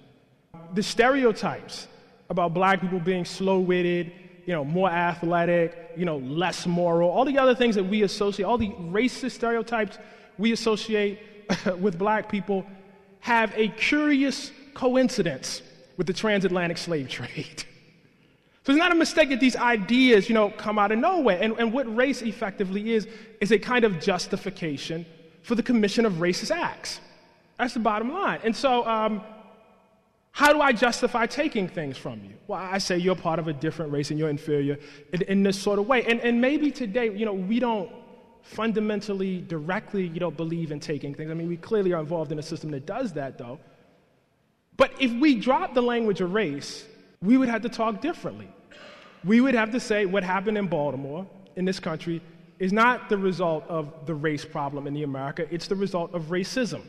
The 0.74 0.84
stereotypes 0.84 1.88
about 2.30 2.54
black 2.54 2.82
people 2.82 3.00
being 3.00 3.24
slow 3.26 3.60
witted, 3.60 4.12
you 4.46 4.54
know, 4.54 4.66
more 4.66 4.90
athletic, 4.90 5.92
you 5.96 6.06
know, 6.06 6.18
less 6.18 6.66
moral, 6.66 7.10
all 7.10 7.26
the 7.26 7.38
other 7.38 7.56
things 7.56 7.76
that 7.76 7.84
we 7.84 8.04
associate, 8.04 8.46
all 8.46 8.58
the 8.58 8.72
racist 8.72 9.32
stereotypes 9.32 9.98
we 10.38 10.52
associate 10.52 11.20
with 11.80 11.98
black 11.98 12.30
people 12.30 12.66
have 13.20 13.52
a 13.56 13.70
curious 13.70 14.52
coincidence 14.74 15.62
with 15.96 16.08
the 16.08 16.14
transatlantic 16.14 16.78
slave 16.78 17.10
trade. 17.18 17.64
So 18.68 18.74
it's 18.74 18.80
not 18.80 18.92
a 18.92 18.96
mistake 18.96 19.30
that 19.30 19.40
these 19.40 19.56
ideas, 19.56 20.28
you 20.28 20.36
know, 20.36 20.50
come 20.50 20.78
out 20.78 20.92
of 20.92 21.00
nowhere. 21.00 21.40
And, 21.42 21.58
and 21.58 21.72
what 21.72 21.86
race 21.96 22.22
effectively 22.22 22.92
is, 22.92 23.08
is 23.40 23.54
a 23.54 23.58
kind 23.58 23.86
of 23.86 24.02
justification 24.02 25.06
for 25.42 25.56
the 25.56 25.64
commission 25.64 26.06
of 26.06 26.16
racist 26.16 26.52
acts. 26.52 27.00
That's 27.58 27.76
the 27.76 27.80
bottom 27.80 28.12
line. 28.12 28.42
And 28.44 28.54
so, 28.54 28.86
um, 28.86 29.22
how 30.32 30.52
do 30.52 30.60
I 30.60 30.74
justify 30.74 31.28
taking 31.28 31.70
things 31.70 31.98
from 31.98 32.22
you? 32.26 32.34
Well, 32.48 32.60
I 32.60 32.80
say 32.80 32.98
you're 32.98 33.16
part 33.16 33.40
of 33.40 33.48
a 33.48 33.54
different 33.54 33.94
race 33.94 34.10
and 34.12 34.20
you're 34.20 34.30
inferior 34.30 34.78
in, 35.14 35.22
in 35.22 35.44
this 35.44 35.58
sort 35.58 35.80
of 35.80 35.88
way. 35.88 36.04
And, 36.04 36.20
and 36.20 36.42
maybe 36.42 36.70
today, 36.70 37.10
you 37.16 37.26
know, 37.26 37.36
we 37.36 37.62
don't 37.62 37.90
fundamentally, 38.42 39.46
directly, 39.48 40.08
you 40.08 40.20
don't 40.20 40.36
believe 40.36 40.74
in 40.74 40.82
taking 40.82 41.16
things. 41.16 41.32
I 41.32 41.36
mean, 41.36 41.48
we 41.48 41.56
clearly 41.56 41.94
are 41.94 42.02
involved 42.02 42.34
in 42.34 42.40
a 42.40 42.44
system 42.44 42.72
that 42.72 42.86
does 42.86 43.14
that, 43.14 43.38
though. 43.38 43.60
But 44.76 44.92
if 45.00 45.14
we 45.14 45.36
drop 45.36 45.74
the 45.74 45.82
language 45.82 46.20
of 46.20 46.34
race, 46.34 46.86
we 47.22 47.38
would 47.38 47.48
have 47.48 47.62
to 47.62 47.70
talk 47.70 48.02
differently. 48.02 48.50
We 49.24 49.42
would 49.42 49.56
have 49.56 49.72
to 49.72 49.80
say 49.80 50.06
what 50.06 50.24
happened 50.24 50.58
in 50.58 50.68
Baltimore, 50.68 51.28
in 51.56 51.66
this 51.66 51.80
country, 51.80 52.22
is 52.60 52.74
not 52.74 53.10
the 53.10 53.18
result 53.18 53.64
of 53.68 54.06
the 54.06 54.14
race 54.14 54.46
problem 54.46 54.88
in 54.88 54.94
the 54.94 55.04
America, 55.04 55.48
it's 55.52 55.68
the 55.68 55.76
result 55.76 56.14
of 56.14 56.24
racism, 56.24 56.82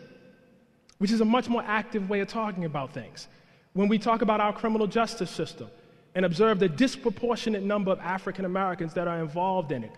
which 0.98 1.10
is 1.10 1.20
a 1.20 1.24
much 1.24 1.48
more 1.48 1.62
active 1.66 2.08
way 2.08 2.20
of 2.20 2.28
talking 2.28 2.64
about 2.64 2.92
things. 2.92 3.28
When 3.74 3.88
we 3.88 3.98
talk 3.98 4.22
about 4.22 4.40
our 4.40 4.52
criminal 4.52 4.86
justice 4.86 5.30
system 5.30 5.68
and 6.14 6.24
observe 6.24 6.58
the 6.58 6.68
disproportionate 6.68 7.62
number 7.62 7.92
of 7.92 8.00
African 8.00 8.44
Americans 8.44 8.94
that 8.94 9.06
are 9.06 9.20
involved 9.20 9.72
in 9.72 9.84
it, 9.84 9.92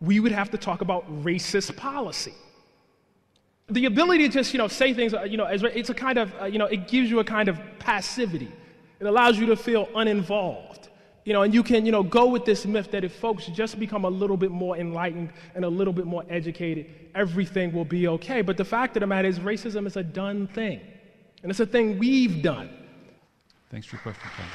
we 0.00 0.20
would 0.20 0.32
have 0.32 0.50
to 0.50 0.58
talk 0.58 0.80
about 0.80 1.04
racist 1.24 1.76
policy. 1.76 2.34
The 3.68 3.86
ability 3.86 4.28
to 4.28 4.34
just, 4.34 4.54
you 4.54 4.58
know, 4.58 4.68
say 4.68 4.94
things, 4.94 5.12
uh, 5.12 5.22
you 5.22 5.36
know, 5.36 5.46
it's 5.46 5.90
a 5.90 5.94
kind 5.94 6.18
of, 6.18 6.32
uh, 6.40 6.44
you 6.44 6.58
know, 6.58 6.66
it 6.66 6.86
gives 6.86 7.10
you 7.10 7.18
a 7.18 7.24
kind 7.24 7.48
of 7.48 7.58
passivity. 7.80 8.52
It 9.00 9.06
allows 9.06 9.38
you 9.38 9.46
to 9.46 9.56
feel 9.56 9.88
uninvolved. 9.94 10.88
You 11.26 11.32
know, 11.32 11.42
and 11.42 11.52
you 11.52 11.64
can, 11.64 11.84
you 11.84 11.90
know, 11.90 12.04
go 12.04 12.26
with 12.26 12.44
this 12.44 12.66
myth 12.66 12.92
that 12.92 13.02
if 13.02 13.12
folks 13.16 13.46
just 13.46 13.80
become 13.80 14.04
a 14.04 14.08
little 14.08 14.36
bit 14.36 14.52
more 14.52 14.76
enlightened 14.76 15.32
and 15.56 15.64
a 15.64 15.68
little 15.68 15.92
bit 15.92 16.06
more 16.06 16.24
educated, 16.30 16.86
everything 17.16 17.72
will 17.72 17.84
be 17.84 18.06
okay. 18.06 18.42
But 18.42 18.56
the 18.56 18.64
fact 18.64 18.96
of 18.96 19.00
the 19.00 19.08
matter 19.08 19.26
is, 19.26 19.40
racism 19.40 19.88
is 19.88 19.96
a 19.96 20.04
done 20.04 20.46
thing. 20.46 20.80
And 21.42 21.50
it's 21.50 21.58
a 21.58 21.66
thing 21.66 21.98
we've 21.98 22.44
done. 22.44 22.70
Thanks 23.72 23.88
for 23.88 23.96
your 23.96 24.02
question, 24.02 24.30
Tom. 24.36 24.46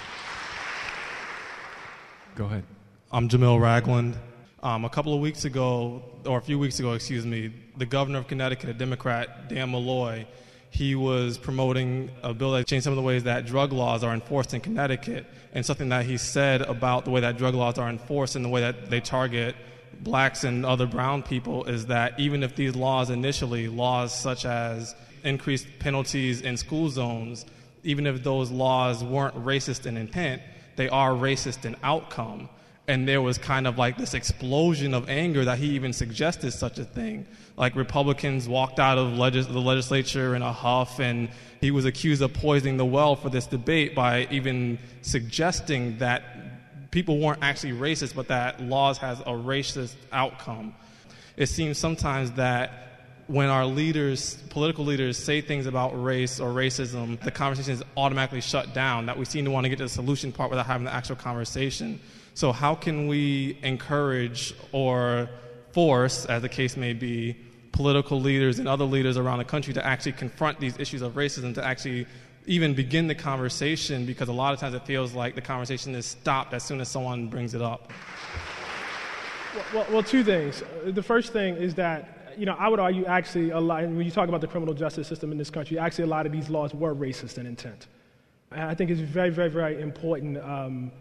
Go 2.35 2.45
ahead. 2.45 2.63
I'm 3.11 3.27
Jamil 3.27 3.59
Ragland. 3.59 4.15
Um, 4.63 4.85
a 4.85 4.89
couple 4.89 5.13
of 5.13 5.19
weeks 5.19 5.43
ago, 5.43 6.01
or 6.25 6.37
a 6.37 6.41
few 6.41 6.57
weeks 6.57 6.79
ago, 6.79 6.93
excuse 6.93 7.25
me, 7.25 7.53
the 7.75 7.85
governor 7.85 8.19
of 8.19 8.29
Connecticut, 8.29 8.69
a 8.69 8.73
Democrat, 8.73 9.49
Dan 9.49 9.71
Malloy, 9.71 10.25
he 10.71 10.95
was 10.95 11.37
promoting 11.37 12.09
a 12.23 12.33
bill 12.33 12.53
that 12.53 12.65
changed 12.65 12.85
some 12.85 12.93
of 12.93 12.97
the 12.97 13.03
ways 13.03 13.25
that 13.25 13.45
drug 13.45 13.73
laws 13.73 14.03
are 14.03 14.13
enforced 14.13 14.53
in 14.53 14.61
Connecticut, 14.61 15.25
and 15.53 15.65
something 15.65 15.89
that 15.89 16.05
he 16.05 16.17
said 16.17 16.61
about 16.61 17.03
the 17.05 17.11
way 17.11 17.19
that 17.21 17.37
drug 17.37 17.53
laws 17.53 17.77
are 17.77 17.89
enforced 17.89 18.37
and 18.37 18.43
the 18.43 18.49
way 18.49 18.61
that 18.61 18.89
they 18.89 19.01
target 19.01 19.55
blacks 19.99 20.43
and 20.45 20.65
other 20.65 20.87
brown 20.87 21.21
people 21.21 21.65
is 21.65 21.87
that 21.87 22.19
even 22.19 22.41
if 22.41 22.55
these 22.55 22.75
laws 22.75 23.09
initially, 23.09 23.67
laws 23.67 24.17
such 24.17 24.45
as 24.45 24.95
increased 25.23 25.67
penalties 25.79 26.41
in 26.41 26.57
school 26.57 26.89
zones, 26.89 27.45
even 27.83 28.07
if 28.07 28.23
those 28.23 28.49
laws 28.49 29.03
weren't 29.03 29.35
racist 29.35 29.85
in 29.85 29.97
intent, 29.97 30.41
they 30.77 30.87
are 30.89 31.11
racist 31.11 31.65
in 31.65 31.75
outcome. 31.83 32.49
And 32.91 33.07
there 33.07 33.21
was 33.21 33.37
kind 33.37 33.67
of 33.67 33.77
like 33.77 33.95
this 33.95 34.13
explosion 34.13 34.93
of 34.93 35.09
anger 35.09 35.45
that 35.45 35.57
he 35.57 35.67
even 35.75 35.93
suggested 35.93 36.51
such 36.51 36.77
a 36.77 36.83
thing. 36.83 37.25
Like 37.55 37.77
Republicans 37.77 38.49
walked 38.49 38.79
out 38.79 38.97
of 38.97 39.13
legis- 39.17 39.47
the 39.47 39.61
legislature 39.61 40.35
in 40.35 40.41
a 40.41 40.51
huff, 40.51 40.99
and 40.99 41.29
he 41.61 41.71
was 41.71 41.85
accused 41.85 42.21
of 42.21 42.33
poisoning 42.33 42.75
the 42.75 42.83
well 42.83 43.15
for 43.15 43.29
this 43.29 43.47
debate 43.47 43.95
by 43.95 44.27
even 44.29 44.77
suggesting 45.03 45.99
that 45.99 46.91
people 46.91 47.17
weren't 47.17 47.41
actually 47.41 47.71
racist, 47.71 48.13
but 48.13 48.27
that 48.27 48.61
laws 48.61 48.97
has 48.97 49.21
a 49.21 49.31
racist 49.31 49.95
outcome. 50.11 50.75
It 51.37 51.47
seems 51.47 51.77
sometimes 51.77 52.31
that 52.31 53.23
when 53.27 53.47
our 53.47 53.65
leaders, 53.65 54.35
political 54.49 54.83
leaders, 54.83 55.17
say 55.17 55.39
things 55.39 55.65
about 55.65 55.91
race 55.91 56.41
or 56.41 56.49
racism, 56.49 57.17
the 57.21 57.31
conversation 57.31 57.71
is 57.71 57.83
automatically 57.95 58.41
shut 58.41 58.73
down, 58.73 59.05
that 59.05 59.17
we 59.17 59.23
seem 59.23 59.45
to 59.45 59.51
want 59.51 59.63
to 59.63 59.69
get 59.69 59.77
to 59.77 59.85
the 59.85 59.89
solution 59.89 60.33
part 60.33 60.49
without 60.49 60.65
having 60.65 60.83
the 60.83 60.93
actual 60.93 61.15
conversation. 61.15 61.97
So, 62.33 62.51
how 62.51 62.75
can 62.75 63.07
we 63.07 63.57
encourage 63.63 64.53
or 64.71 65.29
force, 65.73 66.25
as 66.25 66.41
the 66.41 66.49
case 66.49 66.77
may 66.77 66.93
be, 66.93 67.35
political 67.71 68.19
leaders 68.19 68.59
and 68.59 68.67
other 68.67 68.85
leaders 68.85 69.17
around 69.17 69.39
the 69.39 69.45
country 69.45 69.73
to 69.73 69.85
actually 69.85 70.13
confront 70.13 70.59
these 70.59 70.77
issues 70.79 71.01
of 71.01 71.13
racism, 71.13 71.53
to 71.55 71.65
actually 71.65 72.05
even 72.45 72.73
begin 72.73 73.07
the 73.07 73.15
conversation? 73.15 74.05
Because 74.05 74.29
a 74.29 74.33
lot 74.33 74.53
of 74.53 74.59
times 74.59 74.75
it 74.75 74.85
feels 74.85 75.13
like 75.13 75.35
the 75.35 75.41
conversation 75.41 75.93
is 75.95 76.05
stopped 76.05 76.53
as 76.53 76.63
soon 76.63 76.81
as 76.81 76.89
someone 76.89 77.27
brings 77.27 77.53
it 77.53 77.61
up. 77.61 77.91
Well, 79.73 79.85
well, 79.91 80.03
two 80.03 80.23
things. 80.23 80.63
The 80.85 81.03
first 81.03 81.33
thing 81.33 81.55
is 81.55 81.75
that 81.75 82.21
you 82.37 82.45
know, 82.45 82.55
I 82.57 82.67
would 82.67 82.79
argue 82.79 83.05
actually 83.05 83.51
a 83.51 83.59
lot, 83.59 83.83
when 83.83 84.01
you 84.01 84.11
talk 84.11 84.29
about 84.29 84.41
the 84.41 84.47
criminal 84.47 84.73
justice 84.73 85.07
system 85.07 85.31
in 85.31 85.37
this 85.37 85.49
country, 85.49 85.77
actually 85.77 86.05
a 86.05 86.07
lot 86.07 86.25
of 86.25 86.31
these 86.31 86.49
laws 86.49 86.73
were 86.73 86.95
racist 86.95 87.37
in 87.37 87.45
intent. 87.45 87.87
And 88.51 88.63
I 88.63 88.75
think 88.75 88.89
it's 88.89 89.01
very, 89.01 89.29
very, 89.29 89.49
very 89.49 89.81
important 89.81 90.37
um, 90.37 90.91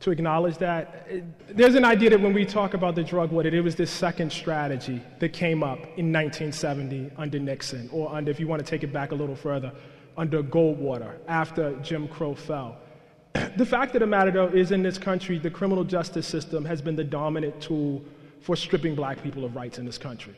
to 0.00 0.10
acknowledge 0.10 0.58
that. 0.58 1.08
There's 1.48 1.74
an 1.74 1.84
idea 1.84 2.10
that 2.10 2.20
when 2.20 2.32
we 2.32 2.44
talk 2.44 2.74
about 2.74 2.94
the 2.94 3.02
drug 3.02 3.32
war, 3.32 3.42
that 3.42 3.54
it 3.54 3.60
was 3.60 3.74
this 3.74 3.90
Southern 3.90 4.30
strategy 4.30 5.02
that 5.18 5.32
came 5.32 5.62
up 5.62 5.78
in 5.96 6.12
1970 6.12 7.10
under 7.16 7.38
Nixon, 7.38 7.88
or 7.92 8.14
under, 8.14 8.30
if 8.30 8.38
you 8.38 8.46
want 8.46 8.64
to 8.64 8.68
take 8.68 8.84
it 8.84 8.92
back 8.92 9.12
a 9.12 9.14
little 9.14 9.34
further, 9.34 9.72
under 10.16 10.42
Goldwater, 10.42 11.16
after 11.26 11.74
Jim 11.80 12.08
Crow 12.08 12.34
fell. 12.34 12.76
the 13.56 13.66
fact 13.66 13.94
of 13.94 14.00
the 14.00 14.06
matter, 14.06 14.30
though, 14.30 14.48
is 14.48 14.70
in 14.70 14.82
this 14.82 14.98
country, 14.98 15.38
the 15.38 15.50
criminal 15.50 15.84
justice 15.84 16.26
system 16.26 16.64
has 16.64 16.80
been 16.80 16.96
the 16.96 17.04
dominant 17.04 17.60
tool 17.60 18.02
for 18.40 18.56
stripping 18.56 18.94
black 18.94 19.22
people 19.22 19.44
of 19.44 19.56
rights 19.56 19.78
in 19.78 19.84
this 19.84 19.98
country. 19.98 20.34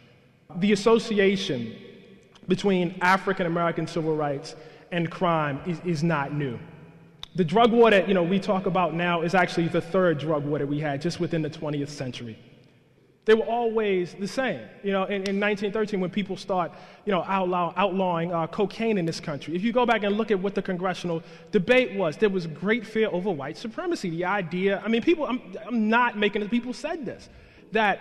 The 0.57 0.73
association 0.73 1.77
between 2.49 2.97
African 3.01 3.47
American 3.47 3.87
civil 3.87 4.17
rights 4.17 4.57
and 4.91 5.11
crime 5.11 5.61
is, 5.67 5.81
is 5.85 6.03
not 6.03 6.33
new. 6.33 6.59
The 7.35 7.45
drug 7.45 7.73
war 7.73 7.91
that 7.91 8.09
you 8.09 8.15
know, 8.15 8.23
we 8.23 8.41
talk 8.41 8.67
about 8.67 8.95
now 8.95 9.23
is 9.23 9.35
actually 9.35 9.69
the 9.69 9.81
third 9.81 10.19
drug 10.19 10.45
war 10.45 10.59
that 10.59 10.67
we 10.67 10.81
had 10.81 11.01
just 11.01 11.21
within 11.21 11.43
the 11.43 11.51
20th 11.51 11.89
century. 11.89 12.37
They 13.27 13.35
were 13.35 13.45
always 13.45 14.15
the 14.15 14.27
same. 14.27 14.61
You 14.83 14.93
know, 14.93 15.05
in, 15.05 15.23
in 15.23 15.39
1913, 15.39 16.01
when 16.01 16.11
people 16.11 16.37
start, 16.37 16.73
you 17.05 17.13
know, 17.13 17.23
outlaw, 17.23 17.73
outlawing 17.77 18.33
uh, 18.33 18.47
cocaine 18.47 18.99
in 18.99 19.05
this 19.05 19.21
country, 19.21 19.55
if 19.55 19.63
you 19.63 19.73
go 19.73 19.87
back 19.87 20.03
and 20.03 20.17
look 20.17 20.31
at 20.31 20.41
what 20.41 20.55
the 20.55 20.63
congressional 20.63 21.23
debate 21.53 21.95
was, 21.97 22.17
there 22.17 22.31
was 22.31 22.47
great 22.47 22.85
fear 22.85 23.09
over 23.13 23.31
white 23.31 23.57
supremacy. 23.57 24.11
The 24.11 24.25
idea, 24.25 24.83
I 24.85 24.89
mean, 24.89 25.03
people, 25.03 25.27
I'm, 25.27 25.41
I'm 25.67 25.89
not 25.89 26.19
making 26.19 26.43
it, 26.43 26.51
people 26.51 26.73
said 26.73 27.05
this, 27.05 27.29
that 27.73 28.01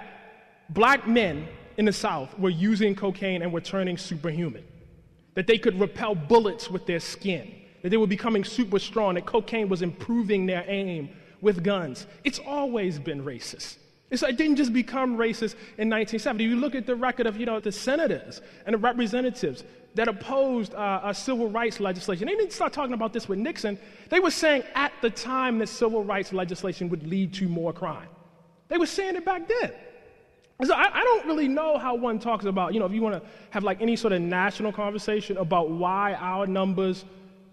black 0.69 1.07
men 1.07 1.47
in 1.77 1.85
the 1.85 1.93
South 1.93 2.37
were 2.39 2.49
using 2.49 2.95
cocaine 2.95 3.41
and 3.41 3.51
were 3.51 3.61
turning 3.61 3.97
superhuman. 3.97 4.63
That 5.35 5.47
they 5.47 5.57
could 5.57 5.79
repel 5.79 6.15
bullets 6.15 6.71
with 6.71 6.85
their 6.85 6.99
skin. 6.99 7.53
That 7.81 7.89
they 7.89 7.97
were 7.97 8.07
becoming 8.07 8.43
super 8.43 8.79
strong. 8.79 9.15
That 9.15 9.25
cocaine 9.25 9.69
was 9.69 9.81
improving 9.81 10.45
their 10.45 10.65
aim 10.67 11.09
with 11.41 11.63
guns. 11.63 12.07
It's 12.23 12.39
always 12.39 12.99
been 12.99 13.23
racist. 13.23 13.77
It's, 14.09 14.23
it 14.23 14.37
didn't 14.37 14.55
just 14.55 14.73
become 14.73 15.17
racist 15.17 15.53
in 15.77 15.89
1970. 15.89 16.43
You 16.43 16.55
look 16.55 16.75
at 16.75 16.85
the 16.85 16.95
record 16.95 17.27
of 17.27 17.37
you 17.37 17.45
know 17.45 17.59
the 17.59 17.71
senators 17.71 18.41
and 18.65 18.73
the 18.73 18.77
representatives 18.77 19.63
that 19.95 20.07
opposed 20.07 20.73
uh, 20.75 21.11
civil 21.13 21.49
rights 21.49 21.79
legislation. 21.79 22.27
They 22.27 22.35
didn't 22.35 22.53
start 22.53 22.73
talking 22.73 22.93
about 22.93 23.13
this 23.13 23.27
with 23.27 23.39
Nixon. 23.39 23.77
They 24.09 24.19
were 24.19 24.31
saying 24.31 24.63
at 24.75 24.91
the 25.01 25.09
time 25.09 25.59
that 25.59 25.67
civil 25.67 26.03
rights 26.03 26.31
legislation 26.33 26.89
would 26.89 27.07
lead 27.07 27.33
to 27.35 27.47
more 27.47 27.73
crime. 27.73 28.07
They 28.67 28.77
were 28.77 28.85
saying 28.85 29.15
it 29.15 29.25
back 29.25 29.47
then. 29.47 29.71
So 30.63 30.73
I, 30.73 30.89
I, 30.93 31.03
don't 31.03 31.25
really 31.25 31.47
know 31.47 31.77
how 31.77 31.95
one 31.95 32.19
talks 32.19 32.43
about, 32.43 32.73
you 32.73 32.81
know, 32.81 32.85
if 32.85 32.91
you 32.91 33.01
want 33.01 33.23
to 33.23 33.29
have 33.51 33.63
like 33.63 33.81
any 33.81 33.95
sort 33.95 34.11
of 34.11 34.21
national 34.21 34.73
conversation 34.73 35.37
about 35.37 35.69
why 35.69 36.15
our 36.15 36.45
numbers 36.45 37.05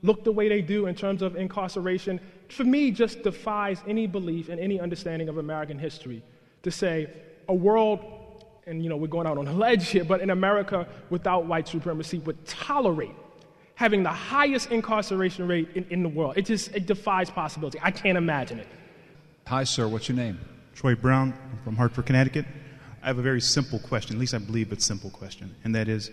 look 0.03 0.25
the 0.25 0.33
way 0.33 0.49
they 0.49 0.63
do 0.63 0.87
in 0.87 0.95
terms 0.95 1.23
of 1.23 1.37
incarceration, 1.37 2.21
for 2.49 2.65
me 2.65 2.91
just 2.91 3.23
defies 3.23 3.83
any 3.87 4.07
belief 4.07 4.49
and 4.49 4.61
any 4.61 4.81
understanding 4.81 5.29
of 5.29 5.39
American 5.39 5.79
history 5.79 6.23
to 6.63 6.71
say 6.71 7.09
a 7.49 7.55
world, 7.55 8.45
and 8.67 8.83
you 8.83 8.89
know, 8.89 8.97
we're 8.97 9.07
going 9.07 9.27
out 9.27 9.39
on 9.39 9.47
a 9.47 9.53
ledge 9.65 9.89
here, 9.89 10.05
but 10.05 10.21
in 10.21 10.31
America 10.31 10.87
without 11.11 11.47
white 11.47 11.69
supremacy 11.69 12.19
would 12.21 12.45
tolerate 12.47 13.15
having 13.75 14.03
the 14.03 14.09
highest 14.11 14.71
incarceration 14.71 15.47
rate 15.47 15.69
in, 15.75 15.87
in 15.91 16.03
the 16.03 16.09
world. 16.09 16.35
It 16.37 16.47
just 16.47 16.75
it 16.75 16.87
defies 16.87 17.31
possibility. 17.31 17.79
I 17.83 17.91
can't 17.91 18.19
imagine 18.19 18.59
it. 18.59 18.67
Hi, 19.47 19.65
sir. 19.65 19.87
What's 19.87 20.09
your 20.09 20.17
name? 20.17 20.41
Troy 20.75 20.95
Brown. 20.95 21.35
I'm 21.53 21.59
from 21.63 21.77
Hartford, 21.77 22.07
Connecticut. 22.07 22.47
I 23.03 23.07
have 23.07 23.19
a 23.19 23.23
very 23.23 23.41
simple 23.41 23.79
question, 23.79 24.17
at 24.17 24.21
least 24.21 24.35
I 24.35 24.39
believe 24.39 24.73
it's 24.73 24.85
a 24.85 24.89
simple 24.89 25.11
question, 25.11 25.55
and 25.63 25.73
that 25.77 25.89
is 25.89 26.11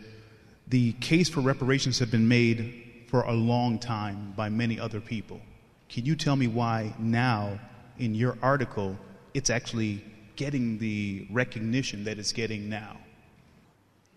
the 0.68 0.94
case 0.94 1.28
for 1.28 1.42
reparations 1.42 1.98
have 2.00 2.12
been 2.12 2.28
made 2.28 2.93
for 3.14 3.22
a 3.26 3.32
long 3.32 3.78
time 3.78 4.34
by 4.36 4.50
many 4.50 4.80
other 4.80 5.00
people. 5.00 5.40
Can 5.88 6.04
you 6.04 6.16
tell 6.16 6.36
me 6.36 6.48
why 6.48 6.96
now, 6.98 7.60
in 8.00 8.16
your 8.16 8.40
article, 8.42 8.98
it's 9.36 9.52
actually 9.52 10.04
getting 10.36 10.80
the 10.80 11.28
recognition 11.30 12.06
that 12.06 12.18
it's 12.18 12.32
getting 12.32 12.70
now? 12.70 12.98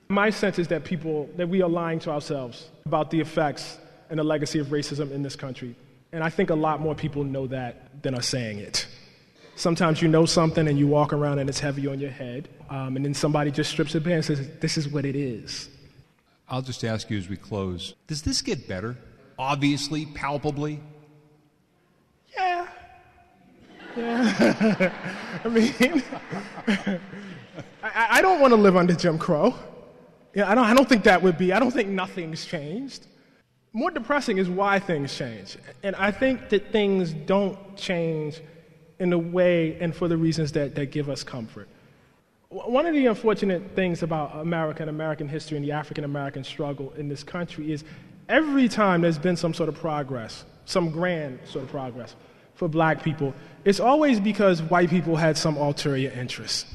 My 0.09 0.31
sense 0.31 0.59
is 0.59 0.69
that 0.69 0.85
people, 0.85 1.29
that 1.37 1.47
we 1.47 1.61
are 1.61 1.69
lying 1.69 1.99
to 1.99 2.11
ourselves 2.11 2.71
about 2.87 3.11
the 3.11 3.21
effects 3.21 3.77
and 4.09 4.19
the 4.19 4.25
legacy 4.25 4.61
of 4.61 4.69
racism 4.69 5.11
in 5.11 5.23
this 5.23 5.37
country. 5.37 5.77
And 6.13 6.25
I 6.25 6.31
think 6.31 6.49
a 6.49 6.55
lot 6.55 6.81
more 6.81 6.95
people 6.95 7.23
know 7.23 7.47
that 7.49 8.03
than 8.03 8.15
are 8.15 8.23
saying 8.23 8.61
it. 8.61 8.87
Sometimes 9.57 10.01
you 10.01 10.09
know 10.09 10.25
something 10.25 10.67
and 10.69 10.79
you 10.79 10.87
walk 10.87 11.13
around 11.13 11.39
and 11.39 11.51
it's 11.51 11.61
heavy 11.61 11.87
on 11.87 12.01
your 12.01 12.13
head, 12.13 12.49
um, 12.71 12.97
and 12.97 13.05
then 13.05 13.13
somebody 13.13 13.51
just 13.51 13.71
strips 13.71 13.95
it 13.95 14.05
bare 14.05 14.15
and 14.15 14.25
says, 14.25 14.49
This 14.61 14.79
is 14.79 14.89
what 14.89 15.05
it 15.05 15.17
is. 15.17 15.69
I'll 16.49 16.63
just 16.63 16.85
ask 16.85 17.11
you 17.11 17.19
as 17.19 17.29
we 17.29 17.37
close 17.37 17.95
Does 18.07 18.23
this 18.23 18.43
get 18.43 18.69
better? 18.69 18.97
Obviously, 19.39 20.07
palpably? 20.07 20.81
Yeah. 22.37 22.67
Yeah. 23.97 24.93
I 25.45 25.49
mean, 25.49 25.75
I, 26.67 27.01
I, 27.83 28.23
don't 28.23 28.41
want 28.41 28.53
to 28.53 28.57
live 28.57 28.77
under 28.77 28.95
Jim 28.95 29.19
Crow. 29.19 29.55
Yeah, 30.35 30.51
I 30.51 30.55
don't, 30.55 30.65
I 30.65 30.75
don't 30.75 30.89
think 30.89 31.05
that 31.05 31.23
would 31.23 31.39
be, 31.39 31.53
I 31.53 31.59
don't 31.59 31.71
think 31.71 31.89
nothing's 31.89 32.45
changed. 32.45 33.07
More 33.73 33.91
depressing 33.91 34.39
is 34.39 34.49
why 34.49 34.79
things 34.79 35.17
change. 35.17 35.57
And 35.83 35.97
I 35.97 36.11
think 36.11 36.49
that 36.51 36.73
things 36.73 37.13
don't 37.13 37.77
change 37.77 38.41
in 38.99 39.13
a 39.13 39.19
way 39.19 39.79
and 39.81 39.95
for 39.95 40.09
the 40.09 40.17
reasons 40.17 40.53
that, 40.53 40.75
that 40.75 40.87
give 40.91 41.09
us 41.11 41.23
comfort. 41.23 41.69
One 42.65 42.87
of 42.87 42.95
the 42.95 43.05
unfortunate 43.05 43.63
things 43.75 44.03
about 44.03 44.35
America 44.37 44.83
and 44.83 44.89
American 44.89 45.29
history 45.29 45.59
and 45.59 45.67
the 45.67 45.73
African 45.73 46.05
American 46.05 46.43
struggle 46.43 46.91
in 46.97 47.07
this 47.07 47.23
country 47.23 47.71
is 47.71 47.85
every 48.31 48.67
time 48.67 49.03
there's 49.03 49.19
been 49.19 49.37
some 49.37 49.53
sort 49.53 49.69
of 49.69 49.75
progress, 49.75 50.47
some 50.65 50.91
grand 50.91 51.39
sort 51.45 51.65
of 51.65 51.71
progress 51.71 52.17
for 52.55 52.67
black 52.67 53.03
people, 53.03 53.35
it's 53.67 53.79
always 53.79 54.21
because 54.21 54.63
white 54.63 54.89
people 54.89 55.17
had 55.17 55.37
some 55.37 55.59
ulterior 55.59 56.11
interest. 56.13 56.67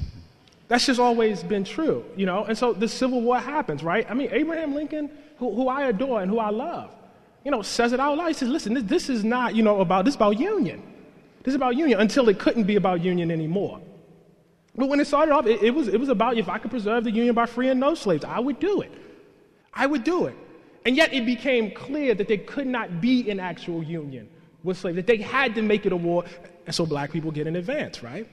That's 0.67 0.85
just 0.85 0.99
always 0.99 1.41
been 1.41 1.63
true, 1.63 2.05
you 2.15 2.27
know? 2.27 2.45
And 2.45 2.55
so 2.55 2.73
the 2.73 2.87
Civil 2.87 3.21
War 3.21 3.39
happens, 3.39 3.83
right? 3.83 4.05
I 4.07 4.13
mean, 4.13 4.29
Abraham 4.31 4.75
Lincoln, 4.75 5.09
who, 5.37 5.55
who 5.55 5.67
I 5.67 5.87
adore 5.87 6.21
and 6.21 6.29
who 6.29 6.37
I 6.37 6.51
love, 6.51 6.91
you 7.43 7.49
know, 7.49 7.63
says 7.63 7.91
it 7.91 7.99
out 7.99 8.17
loud. 8.17 8.27
He 8.27 8.33
says, 8.35 8.49
listen, 8.49 8.75
this, 8.75 8.83
this 8.83 9.09
is 9.09 9.23
not, 9.23 9.55
you 9.55 9.63
know, 9.63 9.81
about, 9.81 10.05
this 10.05 10.11
is 10.11 10.17
about 10.17 10.39
union. 10.39 10.83
This 11.41 11.53
is 11.53 11.55
about 11.55 11.75
union 11.75 11.99
until 11.99 12.29
it 12.29 12.37
couldn't 12.37 12.65
be 12.65 12.75
about 12.75 13.01
union 13.01 13.31
anymore. 13.31 13.81
But 14.75 14.87
when 14.89 14.99
it 14.99 15.07
started 15.07 15.33
off, 15.33 15.45
it, 15.45 15.61
it, 15.61 15.71
was, 15.71 15.87
it 15.87 15.99
was 15.99 16.09
about 16.09 16.37
if 16.37 16.47
I 16.47 16.57
could 16.57 16.71
preserve 16.71 17.03
the 17.03 17.11
union 17.11 17.35
by 17.35 17.45
freeing 17.45 17.79
no 17.79 17.93
slaves, 17.93 18.23
I 18.23 18.39
would 18.39 18.59
do 18.59 18.81
it. 18.81 18.91
I 19.73 19.85
would 19.85 20.03
do 20.03 20.25
it. 20.25 20.35
And 20.85 20.95
yet 20.95 21.13
it 21.13 21.25
became 21.25 21.71
clear 21.71 22.15
that 22.15 22.27
there 22.27 22.37
could 22.37 22.67
not 22.67 23.01
be 23.01 23.29
an 23.29 23.39
actual 23.39 23.83
union 23.83 24.29
with 24.63 24.77
slaves, 24.77 24.95
that 24.95 25.07
they 25.07 25.17
had 25.17 25.55
to 25.55 25.61
make 25.61 25.85
it 25.85 25.91
a 25.91 25.95
war, 25.95 26.23
and 26.65 26.73
so 26.73 26.85
black 26.85 27.11
people 27.11 27.31
get 27.31 27.47
an 27.47 27.55
advance, 27.55 28.03
right? 28.03 28.27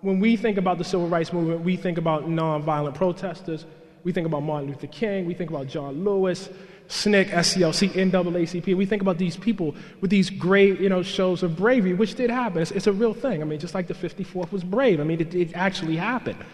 When 0.00 0.18
we 0.18 0.36
think 0.36 0.56
about 0.56 0.78
the 0.78 0.84
civil 0.84 1.08
rights 1.08 1.32
movement, 1.32 1.62
we 1.62 1.76
think 1.76 1.98
about 1.98 2.24
nonviolent 2.26 2.94
protesters, 2.94 3.66
we 4.02 4.12
think 4.12 4.26
about 4.26 4.42
Martin 4.42 4.70
Luther 4.70 4.86
King, 4.86 5.26
we 5.26 5.34
think 5.34 5.50
about 5.50 5.66
John 5.66 6.04
Lewis, 6.04 6.48
SNCC, 6.90 7.30
SCLC, 7.30 8.10
NAACP. 8.10 8.76
We 8.76 8.84
think 8.84 9.00
about 9.00 9.16
these 9.16 9.36
people 9.36 9.76
with 10.00 10.10
these 10.10 10.28
great, 10.28 10.80
you 10.80 10.88
know, 10.88 11.02
shows 11.02 11.44
of 11.44 11.56
bravery, 11.56 11.94
which 11.94 12.16
did 12.16 12.30
happen. 12.30 12.60
It's, 12.60 12.72
it's 12.72 12.88
a 12.88 12.92
real 12.92 13.14
thing. 13.14 13.40
I 13.40 13.44
mean, 13.44 13.60
just 13.60 13.74
like 13.74 13.86
the 13.86 13.94
54th 13.94 14.50
was 14.50 14.64
brave. 14.64 15.00
I 15.00 15.04
mean, 15.04 15.20
it, 15.20 15.32
it 15.32 15.52
actually 15.54 15.96
happened. 15.96 16.44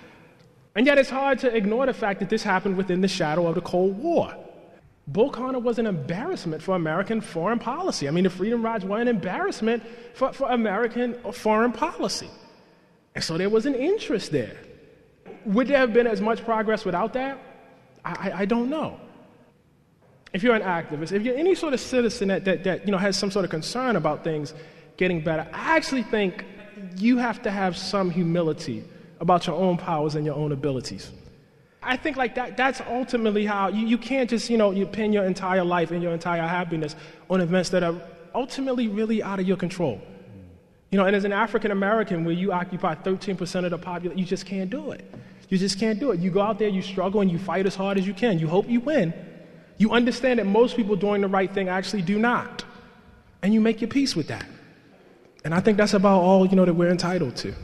And 0.74 0.84
yet 0.84 0.98
it's 0.98 1.08
hard 1.08 1.38
to 1.38 1.56
ignore 1.56 1.86
the 1.86 1.94
fact 1.94 2.20
that 2.20 2.28
this 2.28 2.42
happened 2.42 2.76
within 2.76 3.00
the 3.00 3.08
shadow 3.08 3.46
of 3.46 3.54
the 3.54 3.62
Cold 3.62 3.96
War. 3.98 4.36
Bull 5.06 5.30
Connor 5.30 5.58
was 5.58 5.78
an 5.78 5.86
embarrassment 5.86 6.62
for 6.62 6.76
American 6.76 7.22
foreign 7.22 7.58
policy. 7.58 8.06
I 8.06 8.10
mean, 8.10 8.24
the 8.24 8.30
Freedom 8.30 8.62
Rides 8.62 8.84
were 8.84 9.00
an 9.00 9.08
embarrassment 9.08 9.84
for, 10.12 10.34
for 10.34 10.50
American 10.50 11.14
foreign 11.32 11.72
policy. 11.72 12.28
And 13.14 13.24
so 13.24 13.38
there 13.38 13.48
was 13.48 13.64
an 13.64 13.74
interest 13.74 14.32
there. 14.32 14.58
Would 15.46 15.68
there 15.68 15.78
have 15.78 15.94
been 15.94 16.06
as 16.06 16.20
much 16.20 16.44
progress 16.44 16.84
without 16.84 17.14
that? 17.14 17.38
I, 18.04 18.10
I, 18.10 18.38
I 18.40 18.44
don't 18.44 18.68
know 18.68 19.00
if 20.32 20.42
you're 20.42 20.54
an 20.54 20.62
activist, 20.62 21.12
if 21.12 21.22
you're 21.22 21.36
any 21.36 21.54
sort 21.54 21.74
of 21.74 21.80
citizen 21.80 22.28
that, 22.28 22.44
that, 22.44 22.64
that 22.64 22.84
you 22.84 22.92
know, 22.92 22.98
has 22.98 23.16
some 23.16 23.30
sort 23.30 23.44
of 23.44 23.50
concern 23.50 23.96
about 23.96 24.24
things 24.24 24.54
getting 24.96 25.22
better, 25.22 25.46
I 25.52 25.76
actually 25.76 26.02
think 26.02 26.44
you 26.96 27.18
have 27.18 27.42
to 27.42 27.50
have 27.50 27.76
some 27.76 28.10
humility 28.10 28.84
about 29.20 29.46
your 29.46 29.56
own 29.56 29.76
powers 29.76 30.14
and 30.14 30.26
your 30.26 30.34
own 30.34 30.52
abilities. 30.52 31.10
I 31.82 31.96
think 31.96 32.16
like 32.16 32.34
that, 32.34 32.56
that's 32.56 32.80
ultimately 32.82 33.46
how 33.46 33.68
you, 33.68 33.86
you 33.86 33.96
can't 33.96 34.28
just, 34.28 34.50
you 34.50 34.58
know, 34.58 34.72
you 34.72 34.86
pin 34.86 35.12
your 35.12 35.24
entire 35.24 35.64
life 35.64 35.92
and 35.92 36.02
your 36.02 36.12
entire 36.12 36.46
happiness 36.46 36.96
on 37.30 37.40
events 37.40 37.70
that 37.70 37.82
are 37.82 37.94
ultimately 38.34 38.88
really 38.88 39.22
out 39.22 39.38
of 39.38 39.46
your 39.46 39.56
control. 39.56 40.00
You 40.90 40.98
know, 40.98 41.06
and 41.06 41.16
as 41.16 41.24
an 41.24 41.32
African 41.32 41.70
American 41.70 42.24
where 42.24 42.34
you 42.34 42.52
occupy 42.52 42.94
13% 42.94 43.64
of 43.64 43.70
the 43.70 43.78
population, 43.78 44.18
you 44.18 44.24
just 44.24 44.46
can't 44.46 44.70
do 44.70 44.90
it. 44.90 45.04
You 45.48 45.58
just 45.58 45.78
can't 45.78 46.00
do 46.00 46.10
it. 46.10 46.20
You 46.20 46.30
go 46.30 46.42
out 46.42 46.58
there, 46.58 46.68
you 46.68 46.82
struggle, 46.82 47.20
and 47.20 47.30
you 47.30 47.38
fight 47.38 47.66
as 47.66 47.76
hard 47.76 47.98
as 47.98 48.06
you 48.06 48.14
can. 48.14 48.38
You 48.38 48.48
hope 48.48 48.68
you 48.68 48.80
win, 48.80 49.14
you 49.78 49.92
understand 49.92 50.38
that 50.38 50.46
most 50.46 50.76
people 50.76 50.96
doing 50.96 51.20
the 51.20 51.28
right 51.28 51.52
thing 51.52 51.68
actually 51.68 52.02
do 52.02 52.18
not. 52.18 52.64
And 53.42 53.52
you 53.52 53.60
make 53.60 53.80
your 53.80 53.88
peace 53.88 54.16
with 54.16 54.28
that. 54.28 54.46
And 55.44 55.54
I 55.54 55.60
think 55.60 55.76
that's 55.76 55.94
about 55.94 56.20
all, 56.20 56.46
you 56.46 56.56
know, 56.56 56.64
that 56.64 56.74
we're 56.74 56.90
entitled 56.90 57.36
to. 57.36 57.54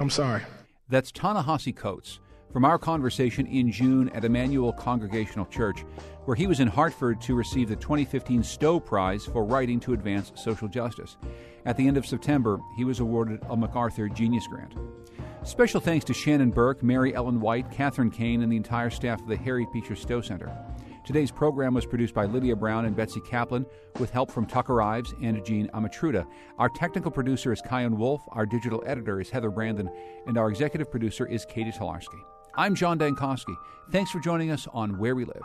I'm 0.00 0.10
sorry. 0.10 0.42
That's 0.88 1.12
Ta-Nehisi 1.12 1.76
Coates 1.76 2.18
from 2.52 2.64
our 2.64 2.78
conversation 2.78 3.46
in 3.46 3.72
June 3.72 4.10
at 4.10 4.24
Emmanuel 4.24 4.72
Congregational 4.72 5.46
Church, 5.46 5.84
where 6.24 6.34
he 6.34 6.46
was 6.46 6.60
in 6.60 6.68
Hartford 6.68 7.20
to 7.22 7.34
receive 7.34 7.68
the 7.68 7.76
2015 7.76 8.42
Stowe 8.42 8.78
Prize 8.78 9.24
for 9.24 9.44
writing 9.44 9.80
to 9.80 9.94
advance 9.94 10.32
social 10.34 10.68
justice. 10.68 11.16
At 11.64 11.76
the 11.76 11.86
end 11.86 11.96
of 11.96 12.06
September, 12.06 12.60
he 12.76 12.84
was 12.84 13.00
awarded 13.00 13.40
a 13.48 13.56
MacArthur 13.56 14.08
Genius 14.08 14.46
Grant. 14.46 14.74
Special 15.44 15.80
thanks 15.80 16.04
to 16.06 16.14
Shannon 16.14 16.50
Burke, 16.50 16.82
Mary 16.82 17.14
Ellen 17.14 17.40
White, 17.40 17.70
Catherine 17.70 18.10
Kane, 18.10 18.42
and 18.42 18.52
the 18.52 18.56
entire 18.56 18.90
staff 18.90 19.20
of 19.20 19.28
the 19.28 19.36
Harriet 19.36 19.72
Beecher 19.72 19.96
Stowe 19.96 20.20
Center. 20.20 20.52
Today's 21.04 21.32
program 21.32 21.74
was 21.74 21.84
produced 21.84 22.14
by 22.14 22.26
Lydia 22.26 22.54
Brown 22.54 22.84
and 22.84 22.94
Betsy 22.94 23.20
Kaplan 23.20 23.66
with 23.98 24.12
help 24.12 24.30
from 24.30 24.46
Tucker 24.46 24.80
Ives 24.80 25.12
and 25.20 25.44
Jean 25.44 25.68
Amatruda. 25.74 26.24
Our 26.58 26.68
technical 26.68 27.10
producer 27.10 27.52
is 27.52 27.60
Kyan 27.60 27.98
Wolf, 27.98 28.22
our 28.28 28.46
digital 28.46 28.84
editor 28.86 29.20
is 29.20 29.28
Heather 29.28 29.50
Brandon, 29.50 29.90
and 30.28 30.38
our 30.38 30.48
executive 30.48 30.92
producer 30.92 31.26
is 31.26 31.44
Katie 31.44 31.72
Talarski. 31.72 32.20
I'm 32.54 32.76
John 32.76 33.00
Dankosky. 33.00 33.56
Thanks 33.90 34.12
for 34.12 34.20
joining 34.20 34.52
us 34.52 34.68
on 34.72 34.96
Where 34.96 35.16
We 35.16 35.24
Live. 35.24 35.42